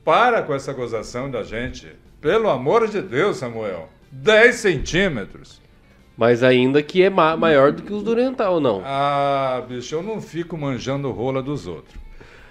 Para 0.05 0.43
com 0.43 0.55
essa 0.55 0.73
gozação 0.73 1.31
da 1.31 1.43
gente. 1.43 1.89
Pelo 2.21 2.49
amor 2.49 2.89
de 2.89 3.01
Deus, 3.01 3.37
Samuel. 3.39 3.89
10 4.11 4.55
centímetros. 4.57 5.61
Mas 6.17 6.43
ainda 6.43 6.83
que 6.83 7.03
é 7.03 7.09
ma- 7.09 7.37
maior 7.37 7.73
do 7.73 7.83
que 7.83 7.93
os 7.93 8.03
do 8.03 8.11
oriental, 8.11 8.61
não. 8.61 8.83
Ah, 8.85 9.63
bicho, 9.67 9.95
eu 9.95 10.03
não 10.03 10.21
fico 10.21 10.57
manjando 10.57 11.11
rola 11.11 11.43
dos 11.43 11.67
outros. 11.67 11.99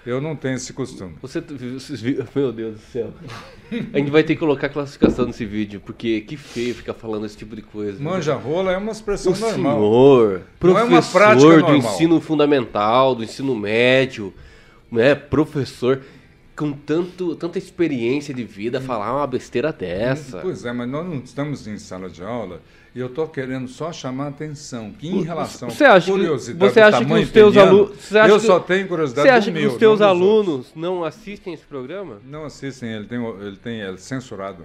Eu 0.06 0.20
não 0.20 0.34
tenho 0.34 0.54
esse 0.56 0.72
costume. 0.72 1.14
Você? 1.20 1.42
Meu 2.34 2.52
Deus 2.52 2.74
do 2.74 2.80
céu. 2.80 3.12
A 3.92 3.98
gente 3.98 4.10
vai 4.10 4.22
ter 4.22 4.34
que 4.34 4.40
colocar 4.40 4.68
classificação 4.68 5.26
nesse 5.26 5.44
vídeo, 5.44 5.80
porque 5.84 6.22
que 6.22 6.36
feio 6.36 6.74
ficar 6.74 6.94
falando 6.94 7.26
esse 7.26 7.36
tipo 7.36 7.54
de 7.54 7.62
coisa. 7.62 8.02
Manja 8.02 8.34
rola 8.34 8.72
é 8.72 8.76
uma 8.76 8.92
expressão 8.92 9.32
o 9.32 9.38
normal. 9.38 9.76
senhor, 9.76 10.42
Não 10.62 10.78
é 10.78 10.82
uma 10.82 10.88
professor 11.02 11.18
prática 11.18 11.46
do 11.46 11.58
normal. 11.60 11.76
ensino 11.76 12.20
fundamental, 12.20 13.14
do 13.14 13.22
ensino 13.22 13.54
médio, 13.54 14.32
né, 14.90 15.14
professor 15.14 16.00
com 16.60 16.72
tanto, 16.72 17.34
tanta 17.36 17.56
experiência 17.56 18.34
de 18.34 18.44
vida, 18.44 18.82
falar 18.82 19.16
uma 19.16 19.26
besteira 19.26 19.72
dessa. 19.72 20.40
Pois 20.40 20.62
é, 20.66 20.70
mas 20.72 20.86
nós 20.86 21.06
não 21.06 21.16
estamos 21.16 21.66
em 21.66 21.78
sala 21.78 22.10
de 22.10 22.22
aula 22.22 22.60
e 22.94 23.00
eu 23.00 23.06
estou 23.06 23.26
querendo 23.26 23.66
só 23.66 23.90
chamar 23.90 24.26
a 24.26 24.28
atenção 24.28 24.92
que 24.92 25.08
em 25.08 25.22
relação 25.22 25.70
Você 25.70 25.84
acha 25.84 25.96
à 25.96 26.00
que- 26.14 26.20
curiosidade 26.20 26.58
você 26.74 26.80
do 26.80 26.84
acha 26.86 26.98
que 26.98 27.02
tamanho 27.04 27.24
os 27.24 27.30
teus 27.32 27.54
peniano, 27.54 27.78
alu- 27.78 27.94
você 27.98 28.18
acha 28.18 28.28
eu 28.34 28.40
que- 28.40 28.46
só 28.46 28.60
tenho 28.60 28.88
curiosidade 28.88 29.26
Você 29.26 29.32
acha 29.32 29.50
do 29.50 29.54
que 29.54 29.60
meu, 29.62 29.70
os 29.72 29.76
teus 29.78 30.00
não 30.00 30.06
alunos 30.08 30.66
não 30.76 31.02
assistem 31.04 31.54
esse 31.54 31.64
programa? 31.64 32.18
Não 32.28 32.44
assistem, 32.44 32.92
ele 32.92 33.06
tem, 33.06 33.24
ele 33.40 33.56
tem 33.56 33.80
é 33.80 33.96
censurado. 33.96 34.64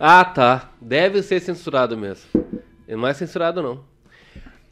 Ah, 0.00 0.24
tá. 0.24 0.70
Deve 0.80 1.22
ser 1.22 1.38
censurado 1.40 1.96
mesmo. 1.96 2.24
Não 2.88 3.06
é 3.06 3.14
censurado, 3.14 3.62
não. 3.62 3.80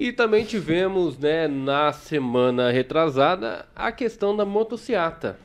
E 0.00 0.10
também 0.12 0.44
tivemos, 0.44 1.16
né, 1.16 1.46
na 1.46 1.92
semana 1.92 2.70
retrasada, 2.72 3.66
a 3.74 3.92
questão 3.92 4.36
da 4.36 4.44
motociata. 4.44 5.38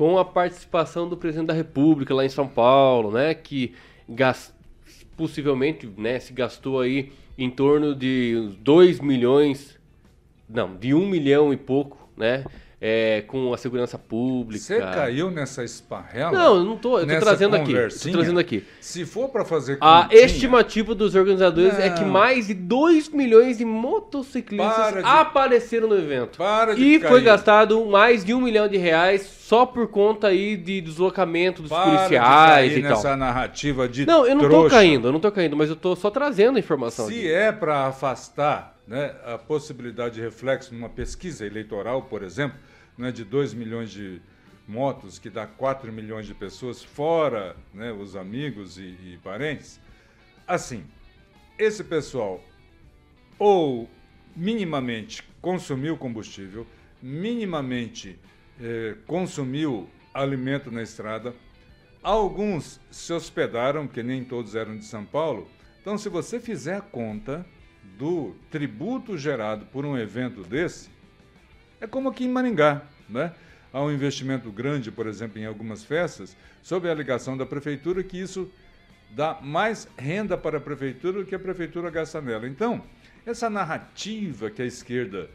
Com 0.00 0.16
a 0.18 0.24
participação 0.24 1.06
do 1.06 1.14
presidente 1.14 1.48
da 1.48 1.52
República 1.52 2.14
lá 2.14 2.24
em 2.24 2.28
São 2.30 2.48
Paulo, 2.48 3.10
né, 3.10 3.34
que 3.34 3.74
gas- 4.08 4.50
possivelmente, 5.14 5.86
né, 5.98 6.18
se 6.18 6.32
gastou 6.32 6.80
aí 6.80 7.12
em 7.36 7.50
torno 7.50 7.94
de 7.94 8.48
2 8.60 8.98
milhões, 8.98 9.78
não, 10.48 10.74
de 10.74 10.94
1 10.94 11.06
milhão 11.06 11.52
e 11.52 11.56
pouco, 11.58 11.98
né, 12.16 12.46
é, 12.80 13.22
com 13.26 13.52
a 13.52 13.58
segurança 13.58 13.98
pública. 13.98 14.64
Você 14.64 14.78
caiu 14.80 15.30
nessa 15.30 15.62
esparrela? 15.62 16.32
Não, 16.32 16.56
eu 16.56 16.64
não 16.64 16.78
tô. 16.78 16.98
Eu 16.98 17.06
tô 17.06 17.20
trazendo 17.20 17.54
aqui. 17.54 17.74
Tô 17.74 18.10
trazendo 18.10 18.40
aqui. 18.40 18.64
Se 18.80 19.04
for 19.04 19.28
para 19.28 19.44
fazer 19.44 19.76
A 19.82 20.04
continha, 20.04 20.24
estimativa 20.24 20.94
dos 20.94 21.14
organizadores 21.14 21.78
é 21.78 21.90
que 21.90 22.00
Não. 22.00 22.08
mais 22.08 22.46
de 22.46 22.54
2 22.54 23.10
milhões 23.10 23.58
de 23.58 23.66
motociclistas 23.66 24.94
de- 24.94 25.00
apareceram 25.04 25.88
no 25.88 25.98
evento. 25.98 26.38
Para 26.38 26.74
de 26.74 26.82
E 26.82 26.98
foi 27.00 27.10
cair. 27.10 27.24
gastado 27.24 27.84
mais 27.84 28.24
de 28.24 28.32
um 28.32 28.40
milhão 28.40 28.66
de 28.66 28.78
reais 28.78 29.38
só 29.50 29.66
por 29.66 29.88
conta 29.88 30.28
aí 30.28 30.56
de 30.56 30.80
deslocamento 30.80 31.60
dos 31.60 31.70
para 31.70 31.84
de 31.90 31.96
policiais 31.96 32.72
cair 32.72 32.78
e 32.78 32.82
tal. 32.82 32.90
nessa 32.92 33.16
narrativa 33.16 33.88
de 33.88 34.06
Não, 34.06 34.24
eu 34.24 34.36
não 34.36 34.42
tô 34.42 34.48
trouxa. 34.48 34.76
caindo, 34.76 35.08
eu 35.08 35.12
não 35.12 35.18
tô 35.18 35.32
caindo, 35.32 35.56
mas 35.56 35.68
eu 35.68 35.74
tô 35.74 35.96
só 35.96 36.08
trazendo 36.08 36.54
a 36.54 36.60
informação 36.60 37.08
Se 37.08 37.14
aqui. 37.14 37.32
é 37.32 37.50
para 37.50 37.86
afastar 37.86 38.78
né, 38.86 39.12
a 39.24 39.36
possibilidade 39.36 40.14
de 40.14 40.20
reflexo 40.20 40.72
numa 40.72 40.88
pesquisa 40.88 41.44
eleitoral, 41.44 42.02
por 42.02 42.22
exemplo, 42.22 42.56
né, 42.96 43.10
de 43.10 43.24
2 43.24 43.52
milhões 43.52 43.90
de 43.90 44.22
motos, 44.68 45.18
que 45.18 45.28
dá 45.28 45.48
4 45.48 45.92
milhões 45.92 46.26
de 46.26 46.34
pessoas, 46.34 46.80
fora 46.80 47.56
né, 47.74 47.90
os 47.90 48.14
amigos 48.14 48.78
e, 48.78 48.82
e 48.82 49.18
parentes, 49.20 49.80
assim, 50.46 50.84
esse 51.58 51.82
pessoal 51.82 52.40
ou 53.36 53.90
minimamente 54.36 55.24
consumiu 55.42 55.96
combustível, 55.96 56.64
minimamente 57.02 58.16
eh, 58.60 58.96
consumiu 59.06 59.88
alimento 60.12 60.70
na 60.70 60.82
estrada, 60.82 61.34
Alguns 62.02 62.80
se 62.90 63.12
hospedaram, 63.12 63.86
que 63.86 64.02
nem 64.02 64.24
todos 64.24 64.54
eram 64.54 64.76
de 64.76 64.86
São 64.86 65.04
Paulo. 65.04 65.46
Então, 65.82 65.98
se 65.98 66.08
você 66.08 66.40
fizer 66.40 66.76
a 66.76 66.80
conta 66.80 67.44
do 67.98 68.34
tributo 68.50 69.18
gerado 69.18 69.66
por 69.66 69.84
um 69.84 69.98
evento 69.98 70.42
desse, 70.42 70.88
é 71.78 71.86
como 71.86 72.08
aqui 72.08 72.24
em 72.24 72.28
Maringá, 72.28 72.82
né? 73.08 73.34
Há 73.70 73.82
um 73.82 73.92
investimento 73.92 74.50
grande, 74.50 74.90
por 74.90 75.06
exemplo, 75.06 75.38
em 75.38 75.44
algumas 75.44 75.84
festas, 75.84 76.34
sob 76.62 76.88
a 76.88 76.92
alegação 76.92 77.36
da 77.36 77.44
prefeitura 77.44 78.02
que 78.02 78.18
isso 78.18 78.50
dá 79.10 79.38
mais 79.42 79.86
renda 79.96 80.38
para 80.38 80.56
a 80.56 80.60
prefeitura 80.60 81.20
do 81.20 81.26
que 81.26 81.34
a 81.34 81.38
prefeitura 81.38 81.90
gasta 81.90 82.20
nela. 82.20 82.48
Então, 82.48 82.82
essa 83.26 83.50
narrativa 83.50 84.50
que 84.50 84.62
a 84.62 84.66
esquerda 84.66 85.28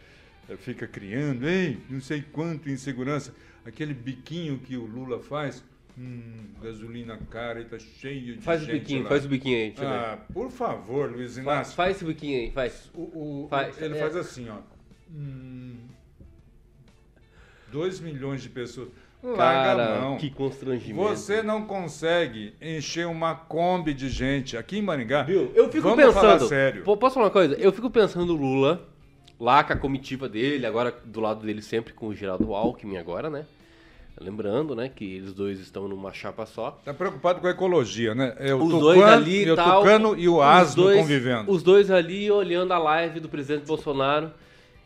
fica 0.57 0.87
criando, 0.87 1.47
ei, 1.47 1.77
não 1.89 1.99
sei 2.01 2.23
quanto 2.31 2.69
insegurança, 2.69 3.33
aquele 3.65 3.93
biquinho 3.93 4.59
que 4.59 4.77
o 4.77 4.85
Lula 4.85 5.19
faz, 5.19 5.63
hum, 5.97 6.45
gasolina 6.61 7.17
cara 7.31 7.61
e 7.61 7.65
tá 7.65 7.79
cheio 7.79 8.35
de 8.35 8.41
Faz 8.41 8.63
o 8.63 8.67
biquinho, 8.67 9.03
lá. 9.03 9.09
faz 9.09 9.25
o 9.25 9.29
biquinho 9.29 9.57
aí, 9.57 9.67
deixa 9.69 9.83
eu 9.83 9.89
ver. 9.89 9.95
Ah, 9.95 10.19
por 10.33 10.51
favor, 10.51 11.11
Luiz 11.11 11.33
Faz, 11.35 11.45
Inácio. 11.45 11.75
faz 11.75 11.95
esse 11.95 12.05
biquinho 12.05 12.39
aí, 12.41 12.51
faz. 12.51 12.89
O, 12.93 13.43
o- 13.45 13.47
Faz, 13.49 13.81
ele 13.81 13.95
é. 13.95 13.99
faz 13.99 14.15
assim, 14.15 14.47
ó. 14.49 14.57
2 17.71 17.99
milhões 17.99 18.41
de 18.41 18.49
pessoas. 18.49 18.89
Larga 19.23 19.41
a 19.71 19.75
Cara, 19.75 20.01
mão. 20.01 20.17
que 20.17 20.29
constrangimento. 20.29 21.09
Você 21.09 21.41
não 21.41 21.65
consegue 21.65 22.53
encher 22.61 23.07
uma 23.07 23.33
Kombi 23.33 23.91
de 23.93 24.07
gente 24.07 24.55
aqui 24.55 24.77
em 24.77 24.81
Maringá. 24.83 25.23
Viu? 25.23 25.51
Eu 25.55 25.67
fico 25.71 25.89
Vamos 25.89 26.13
falar 26.13 26.33
pensando. 26.33 26.47
sério. 26.49 26.83
Po- 26.83 26.95
Posso 26.95 27.15
falar 27.15 27.25
uma 27.27 27.31
coisa? 27.31 27.55
Eu 27.55 27.71
fico 27.73 27.89
pensando 27.89 28.33
o 28.33 28.35
Lula, 28.37 28.87
lá 29.39 29.63
com 29.63 29.73
a 29.73 29.75
comitiva 29.75 30.27
dele, 30.29 30.65
agora 30.65 30.91
do 31.03 31.19
lado 31.19 31.45
dele 31.45 31.61
sempre 31.61 31.93
com 31.93 32.07
o 32.07 32.15
Geraldo 32.15 32.53
Alckmin 32.53 32.97
agora, 32.97 33.29
né? 33.29 33.45
Lembrando, 34.19 34.75
né, 34.77 34.87
que 34.87 35.03
eles 35.15 35.33
dois 35.33 35.59
estão 35.59 35.89
numa 35.89 36.13
chapa 36.13 36.45
só. 36.45 36.71
Tá 36.85 36.93
preocupado 36.93 37.41
com 37.41 37.47
a 37.47 37.51
ecologia, 37.51 38.15
né? 38.15 38.33
É 38.39 38.53
o 38.53 38.59
Os 38.59 38.63
tucano, 38.71 38.79
dois 38.81 39.01
ali 39.03 39.51
o 39.51 39.55
tal. 39.57 39.81
tucano 39.81 40.17
e 40.17 40.29
o 40.29 40.35
os 40.37 40.41
asno 40.41 40.83
dois- 40.83 40.99
convivendo. 41.01 41.51
Os 41.51 41.61
dois 41.61 41.91
ali 41.91 42.31
olhando 42.31 42.71
a 42.73 42.77
live 42.77 43.19
do 43.19 43.27
presidente 43.27 43.65
Bolsonaro 43.67 44.31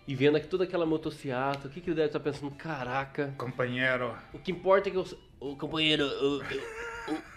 e 0.08 0.16
vendo 0.16 0.36
aqui 0.38 0.48
toda 0.48 0.64
aquela 0.64 0.84
motociata. 0.84 1.68
O 1.68 1.70
que, 1.70 1.80
que 1.80 1.90
ele 1.92 1.96
deve 1.98 2.08
estar 2.08 2.20
pensando? 2.20 2.50
Caraca, 2.56 3.32
Companheiro. 3.38 4.16
o 4.34 4.40
que 4.40 4.52
importa 4.52 4.90
é 4.90 4.92
que 4.92 4.98
eu. 4.98 5.06
O 5.40 5.56
companheiro, 5.56 6.04
o, 6.06 6.42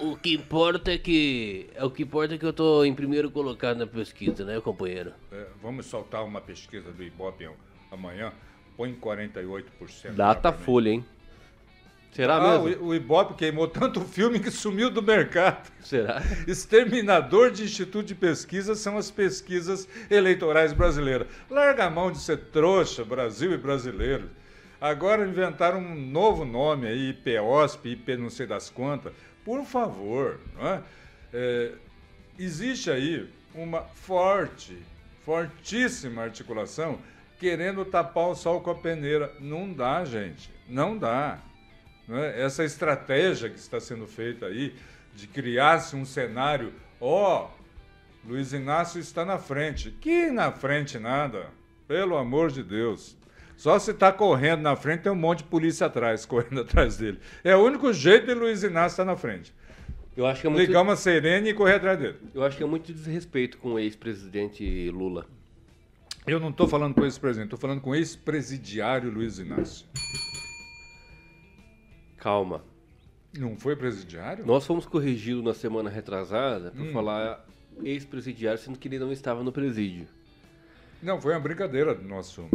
o, 0.00 0.10
o 0.12 0.16
que 0.16 0.34
importa 0.34 0.92
é 0.92 0.98
que. 0.98 1.68
É 1.74 1.84
o 1.84 1.90
que 1.90 2.02
importa 2.02 2.34
é 2.34 2.38
que 2.38 2.44
eu 2.46 2.52
tô 2.52 2.84
em 2.84 2.94
primeiro 2.94 3.30
colocado 3.30 3.78
na 3.78 3.86
pesquisa, 3.86 4.44
né, 4.44 4.60
companheiro? 4.60 5.12
É, 5.30 5.46
vamos 5.62 5.86
soltar 5.86 6.24
uma 6.24 6.40
pesquisa 6.40 6.90
do 6.92 7.02
Ibope 7.02 7.48
amanhã. 7.90 8.32
Põe 8.76 8.94
48%. 8.94 10.12
Data 10.14 10.52
folha, 10.52 10.90
hein? 10.90 11.04
Será 12.12 12.36
Ah, 12.36 12.58
mesmo? 12.58 12.84
o, 12.84 12.88
o 12.88 12.94
Ibope 12.94 13.34
queimou 13.34 13.66
tanto 13.68 14.02
filme 14.02 14.38
que 14.38 14.50
sumiu 14.50 14.90
do 14.90 15.02
mercado. 15.02 15.70
Será? 15.80 16.20
Exterminador 16.46 17.50
de 17.50 17.64
instituto 17.64 18.04
de 18.06 18.14
pesquisa 18.14 18.74
são 18.74 18.98
as 18.98 19.10
pesquisas 19.10 19.88
eleitorais 20.10 20.72
brasileiras. 20.74 21.26
Larga 21.50 21.86
a 21.86 21.90
mão 21.90 22.12
de 22.12 22.18
ser 22.18 22.36
trouxa, 22.36 23.02
Brasil 23.04 23.52
e 23.52 23.56
brasileiro. 23.56 24.28
Agora 24.78 25.26
inventaram 25.26 25.78
um 25.78 25.94
novo 25.94 26.44
nome 26.44 26.86
aí, 26.88 27.10
IPOSP, 27.10 27.90
IP 27.90 28.16
não 28.16 28.28
sei 28.28 28.46
das 28.46 28.68
quantas. 28.68 29.12
Por 29.44 29.64
favor, 29.64 30.40
não 30.54 30.66
é? 30.66 30.82
É, 31.32 31.72
existe 32.38 32.90
aí 32.90 33.28
uma 33.54 33.82
forte, 33.82 34.76
fortíssima 35.24 36.22
articulação 36.22 36.98
querendo 37.38 37.84
tapar 37.84 38.28
o 38.28 38.34
sol 38.36 38.60
com 38.60 38.70
a 38.70 38.74
peneira. 38.74 39.34
Não 39.40 39.72
dá, 39.72 40.04
gente. 40.04 40.48
Não 40.68 40.96
dá. 40.96 41.40
Não 42.06 42.16
é? 42.16 42.40
Essa 42.40 42.64
estratégia 42.64 43.50
que 43.50 43.58
está 43.58 43.80
sendo 43.80 44.06
feita 44.06 44.46
aí 44.46 44.74
de 45.14 45.26
criar-se 45.26 45.96
um 45.96 46.04
cenário, 46.04 46.72
ó, 47.00 47.50
Luiz 48.24 48.52
Inácio 48.52 49.00
está 49.00 49.24
na 49.24 49.38
frente. 49.38 49.90
Que 49.90 50.30
na 50.30 50.52
frente 50.52 51.00
nada, 51.00 51.48
pelo 51.88 52.16
amor 52.16 52.52
de 52.52 52.62
Deus. 52.62 53.16
Só 53.56 53.78
se 53.78 53.90
está 53.92 54.10
correndo 54.12 54.62
na 54.62 54.74
frente, 54.74 55.02
tem 55.02 55.12
um 55.12 55.16
monte 55.16 55.38
de 55.38 55.44
polícia 55.44 55.86
atrás, 55.86 56.24
correndo 56.26 56.60
atrás 56.62 56.96
dele. 56.96 57.18
É 57.44 57.54
o 57.56 57.60
único 57.64 57.92
jeito 57.92 58.26
de 58.26 58.34
Luiz 58.34 58.62
Inácio 58.62 58.94
estar 58.94 59.04
na 59.04 59.16
frente. 59.16 59.54
Eu 60.16 60.26
acho 60.26 60.40
que 60.42 60.46
é 60.46 60.50
muito, 60.50 60.66
Ligar 60.66 60.82
uma 60.82 60.94
sirene 60.96 61.50
e 61.50 61.54
correr 61.54 61.74
atrás 61.76 61.98
dele. 61.98 62.16
eu 62.34 62.42
acho 62.44 62.56
que 62.56 62.62
é 62.62 62.66
muito 62.66 62.92
desrespeito 62.92 63.56
com 63.58 63.74
o 63.74 63.78
ex-presidente 63.78 64.90
Lula. 64.90 65.26
Eu 66.26 66.38
não 66.38 66.50
estou 66.50 66.68
falando 66.68 66.94
com 66.94 67.00
o 67.00 67.04
ex-presidente, 67.04 67.46
estou 67.46 67.58
falando 67.58 67.80
com 67.80 67.90
o 67.90 67.94
ex-presidiário 67.94 69.10
Luiz 69.10 69.38
Inácio. 69.38 69.86
Calma. 72.18 72.62
Não 73.36 73.56
foi 73.56 73.74
presidiário? 73.74 74.44
Nós 74.46 74.66
fomos 74.66 74.84
corrigidos 74.86 75.42
na 75.42 75.54
semana 75.54 75.88
retrasada 75.88 76.70
por 76.70 76.82
Hum. 76.86 76.92
falar 76.92 77.44
ex-presidiário, 77.82 78.58
sendo 78.60 78.78
que 78.78 78.86
ele 78.88 78.98
não 78.98 79.10
estava 79.10 79.42
no 79.42 79.50
presídio. 79.50 80.06
Não, 81.02 81.20
foi 81.20 81.32
uma 81.32 81.40
brincadeira 81.40 81.94
do 81.94 82.06
nosso 82.06 82.48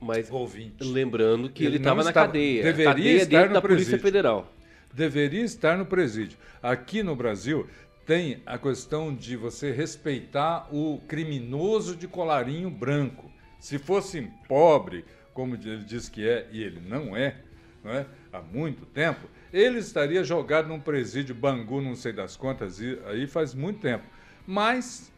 Mas 0.00 0.30
ouvinte. 0.30 0.82
lembrando 0.84 1.48
que 1.48 1.62
Ele 1.64 1.72
ele 1.72 1.76
estava 1.78 2.04
na 2.04 2.12
cadeia. 2.12 2.62
deveria 2.62 2.84
cadeia 2.92 3.16
estar 3.16 3.28
dentro 3.38 3.48
no 3.48 3.54
da 3.54 3.60
Polícia 3.62 3.84
presídio. 3.84 4.02
Federal. 4.02 4.52
deveria 4.92 5.42
estar 5.42 5.76
no 5.78 5.86
presídio. 5.86 6.36
Aqui 6.62 7.02
no 7.02 7.16
Brasil 7.16 7.66
tem 8.06 8.42
a 8.44 8.58
questão 8.58 9.14
de 9.14 9.36
você 9.36 9.70
respeitar 9.72 10.68
o 10.72 11.00
criminoso 11.08 11.96
de 11.96 12.06
colarinho 12.06 12.70
branco. 12.70 13.30
Se 13.58 13.78
fosse 13.78 14.28
pobre, 14.46 15.04
como 15.32 15.54
ele 15.54 15.78
diz 15.84 16.08
que 16.08 16.28
é, 16.28 16.46
e 16.52 16.62
ele 16.62 16.80
não 16.86 17.16
é, 17.16 17.36
não 17.82 17.90
é? 17.92 18.06
há 18.32 18.40
muito 18.42 18.84
tempo, 18.86 19.26
ele 19.52 19.78
estaria 19.78 20.22
jogado 20.22 20.68
num 20.68 20.78
presídio 20.80 21.34
Bangu, 21.34 21.80
não 21.80 21.94
sei 21.96 22.12
das 22.12 22.36
quantas, 22.36 22.78
e- 22.80 22.98
aí 23.06 23.26
faz 23.26 23.54
muito 23.54 23.80
tempo. 23.80 24.04
Mas 24.46 25.10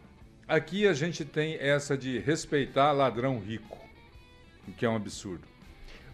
aqui 0.47 0.87
a 0.87 0.93
gente 0.93 1.25
tem 1.25 1.55
essa 1.59 1.97
de 1.99 2.19
respeitar 2.19 2.93
ladrão 2.93 3.41
rico, 3.41 3.79
o 4.69 4.73
que 4.73 4.85
é 4.85 4.89
um 4.89 4.97
absurdo. 4.97 5.43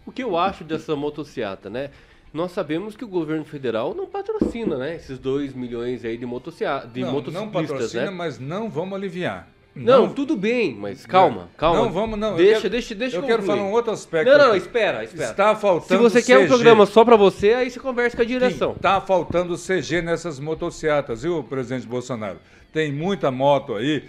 O 0.05 0.11
que 0.11 0.23
eu 0.23 0.37
acho 0.37 0.63
dessa 0.63 0.95
motociata, 0.95 1.69
né? 1.69 1.89
Nós 2.33 2.51
sabemos 2.51 2.95
que 2.95 3.05
o 3.05 3.07
governo 3.07 3.45
federal 3.45 3.93
não 3.93 4.07
patrocina, 4.07 4.75
né? 4.77 4.95
Esses 4.95 5.19
2 5.19 5.53
milhões 5.53 6.03
aí 6.03 6.17
de, 6.17 6.25
motociata, 6.25 6.87
de 6.87 7.01
não, 7.01 7.07
não 7.09 7.13
motociclistas, 7.21 7.69
patrocina, 7.69 8.05
né? 8.05 8.09
mas 8.11 8.39
não 8.39 8.69
vamos 8.69 8.95
aliviar. 8.95 9.47
Não, 9.75 10.13
tudo 10.13 10.35
bem, 10.35 10.75
mas 10.75 11.03
calma, 11.03 11.49
calma. 11.57 11.81
Não, 11.81 11.91
vamos 11.91 12.19
não. 12.19 12.35
Deixa, 12.35 12.61
quero- 12.61 12.69
deixa, 12.69 12.93
deixa 12.95 13.17
Eu 13.17 13.21
eu 13.21 13.27
quero 13.27 13.39
concluir. 13.39 13.57
falar 13.57 13.69
um 13.69 13.73
outro 13.73 13.91
aspecto. 13.91 14.29
Não, 14.31 14.37
não, 14.37 14.47
não, 14.49 14.55
espera, 14.55 15.03
espera. 15.03 15.31
Está 15.31 15.55
Se 15.55 15.61
faltando 15.61 16.01
você 16.03 16.21
quer 16.21 16.37
um 16.37 16.47
programa 16.47 16.85
só 16.85 17.03
pra 17.03 17.15
você, 17.15 17.53
aí 17.53 17.71
você 17.71 17.79
conversa 17.79 18.15
com 18.15 18.21
a 18.21 18.25
direção. 18.25 18.73
Está 18.73 19.01
faltando 19.01 19.55
CG 19.57 20.01
nessas 20.03 20.39
motocicletas, 20.39 21.23
viu, 21.23 21.43
presidente 21.43 21.87
Bolsonaro? 21.87 22.37
Tem 22.71 22.91
muita 22.91 23.31
moto 23.31 23.73
aí, 23.73 24.03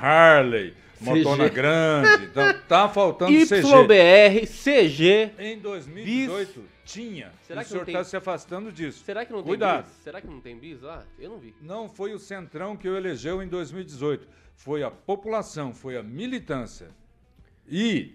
Harley, 0.00 0.72
motona 1.02 1.44
CG. 1.44 1.54
grande. 1.54 2.24
Então, 2.24 2.54
tá 2.68 2.88
faltando 2.88 3.32
CG. 3.46 3.56
YBR, 3.56 4.46
CG. 4.46 5.30
Em 5.38 5.58
2018 5.58 6.64
tinha. 6.84 7.32
Será 7.46 7.62
o 7.62 7.64
senhor 7.64 7.78
não 7.80 7.84
tem? 7.86 7.94
está 7.94 8.04
se 8.04 8.16
afastando 8.16 8.72
disso. 8.72 9.04
Será 9.04 9.24
que 9.24 9.32
não 9.32 9.40
tem 9.40 9.48
Cuidado. 9.48 9.84
bis? 9.84 9.94
Será 10.02 10.20
que 10.20 10.26
não 10.26 10.40
tem 10.40 10.58
bis 10.58 10.80
lá? 10.82 11.04
Eu 11.18 11.30
não 11.30 11.38
vi. 11.38 11.54
Não 11.60 11.88
foi 11.88 12.12
o 12.12 12.18
Centrão 12.18 12.76
que 12.76 12.88
o 12.88 12.96
elegeu 12.96 13.42
em 13.42 13.48
2018. 13.48 14.26
Foi 14.56 14.82
a 14.82 14.90
população, 14.90 15.72
foi 15.72 15.96
a 15.96 16.02
militância. 16.02 16.88
E 17.68 18.14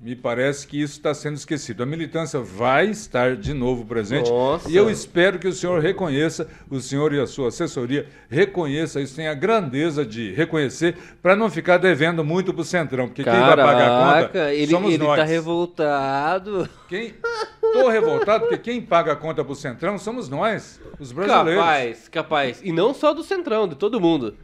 Me 0.00 0.14
parece 0.14 0.66
que 0.66 0.82
isso 0.82 0.94
está 0.94 1.14
sendo 1.14 1.36
esquecido. 1.36 1.82
A 1.82 1.86
militância 1.86 2.38
vai 2.38 2.86
estar 2.90 3.36
de 3.36 3.54
novo 3.54 3.86
presente. 3.86 4.28
Nossa. 4.30 4.68
E 4.68 4.76
eu 4.76 4.90
espero 4.90 5.38
que 5.38 5.48
o 5.48 5.52
senhor 5.52 5.80
reconheça, 5.80 6.46
o 6.68 6.78
senhor 6.78 7.14
e 7.14 7.20
a 7.20 7.26
sua 7.26 7.48
assessoria 7.48 8.06
reconheça 8.28 9.00
isso, 9.00 9.16
tenha 9.16 9.30
a 9.30 9.34
grandeza 9.34 10.04
de 10.04 10.32
reconhecer, 10.34 10.96
para 11.22 11.34
não 11.34 11.48
ficar 11.48 11.78
devendo 11.78 12.22
muito 12.22 12.52
para 12.52 12.60
o 12.60 12.64
Centrão. 12.64 13.06
Porque 13.06 13.24
quem 13.24 13.32
vai 13.32 13.56
pagar 13.56 13.86
a 13.86 14.04
conta 14.04 14.14
Caraca, 14.14 14.52
ele, 14.52 14.70
somos 14.72 14.92
ele 14.92 15.04
nós. 15.04 15.18
tá 15.18 15.24
revoltado. 15.24 16.68
Quem... 16.88 17.14
Tô 17.60 17.88
revoltado 17.88 18.44
porque 18.46 18.58
quem 18.58 18.82
paga 18.82 19.12
a 19.12 19.16
conta 19.16 19.42
para 19.42 19.52
o 19.52 19.56
Centrão 19.56 19.98
somos 19.98 20.28
nós, 20.28 20.80
os 21.00 21.12
brasileiros. 21.12 21.64
Capaz, 21.64 22.08
capaz. 22.08 22.60
E 22.62 22.72
não 22.72 22.92
só 22.92 23.14
do 23.14 23.22
Centrão, 23.22 23.66
de 23.66 23.74
todo 23.74 24.00
mundo. 24.00 24.36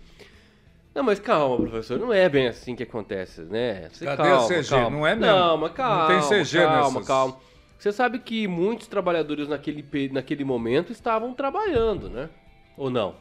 Não, 0.95 1.03
mas 1.05 1.21
calma, 1.21 1.57
professor, 1.57 1.99
não 1.99 2.13
é 2.13 2.29
bem 2.29 2.49
assim 2.49 2.75
que 2.75 2.83
acontece, 2.83 3.43
né? 3.43 3.89
Você 3.93 4.05
Cadê 4.05 4.23
calma, 4.23 4.45
a 4.45 4.49
CG? 4.49 4.69
calma. 4.71 4.91
Não 4.91 5.07
é 5.07 5.15
mesmo? 5.15 5.33
Não, 5.35 5.57
mas 5.57 5.71
Não 5.71 5.77
calma, 5.77 6.07
tem 6.09 6.21
CG 6.45 6.59
calma, 6.59 6.77
nessas- 6.89 7.07
calma. 7.07 7.37
Você 7.79 7.93
sabe 7.93 8.19
que 8.19 8.47
muitos 8.49 8.89
trabalhadores 8.89 9.49
naquele, 9.49 9.85
naquele 10.13 10.45
momento 10.45 10.93
estavam 10.93 11.33
trabalhando, 11.33 12.11
né? 12.11 12.29
Ou 12.77 12.91
não? 12.91 13.15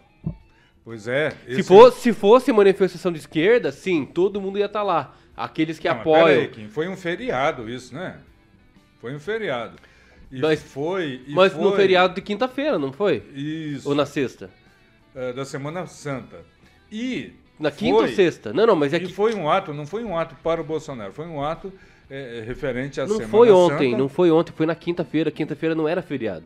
Pois 0.84 1.08
é. 1.08 1.30
Se, 1.32 1.52
esse- 1.52 1.64
fosse, 1.64 2.02
se 2.02 2.14
fosse 2.14 2.52
manifestação 2.52 3.12
de 3.12 3.20
esquerda, 3.20 3.72
sim, 3.72 4.04
todo 4.06 4.42
mundo 4.42 4.58
ia 4.58 4.66
estar 4.66 4.84
lá. 4.84 5.16
Aqueles 5.38 5.78
que 5.80 5.88
Não, 5.88 5.96
apoiam. 5.96 6.26
peraí, 6.26 6.48
Kim, 6.50 6.68
foi 6.68 6.90
um 6.90 6.98
feriado 6.98 7.70
isso, 7.70 7.94
né? 7.94 8.20
Foi 9.00 9.16
um 9.16 9.20
feriado. 9.20 9.78
E 10.32 10.42
Mas- 10.42 10.62
foi. 10.62 11.22
e 11.28 11.34
mas 11.34 11.56
no 11.56 11.70
foi- 11.70 11.78
feriado 11.78 12.14
de 12.16 12.22
quinta-feira, 12.22 12.78
não 12.78 12.92
foi? 12.92 13.24
Isso. 13.34 13.88
Ou 13.88 13.96
na 13.96 14.06
sexta? 14.06 14.50
eh, 15.16 15.32
da 15.34 15.46
Semana 15.46 15.86
Santa. 15.88 16.44
E. 16.92 17.34
Na 17.60 17.70
quinta 17.72 17.96
ou 17.96 18.02
foi- 18.04 18.14
sexta? 18.16 18.54
Não, 18.54 18.66
não, 18.66 18.76
mas 18.76 18.94
é 18.94 18.98
E 18.98 19.02
que 19.02 19.14
foi 19.14 19.34
um 19.36 19.50
ato, 19.50 19.74
não 19.74 19.86
foi 19.86 20.04
um 20.04 20.18
ato 20.18 20.36
para 20.42 20.62
o 20.62 20.64
Bolsonaro, 20.64 21.12
foi 21.12 21.26
um 21.28 21.44
ato 21.44 21.72
eh, 22.10 22.42
referente 22.46 23.00
à 23.02 23.06
não 23.06 23.16
Semana 23.18 23.30
foi 23.30 23.52
ontem, 23.52 23.92
Santa. 23.92 23.98
não 24.02 24.10
foi 24.10 24.32
ontem, 24.32 24.52
foi 24.54 24.66
na 24.66 24.76
quinta-feira. 24.76 25.30
Quinta-feira 25.30 25.76
não 25.76 25.88
era 25.88 26.02
feriado. 26.02 26.46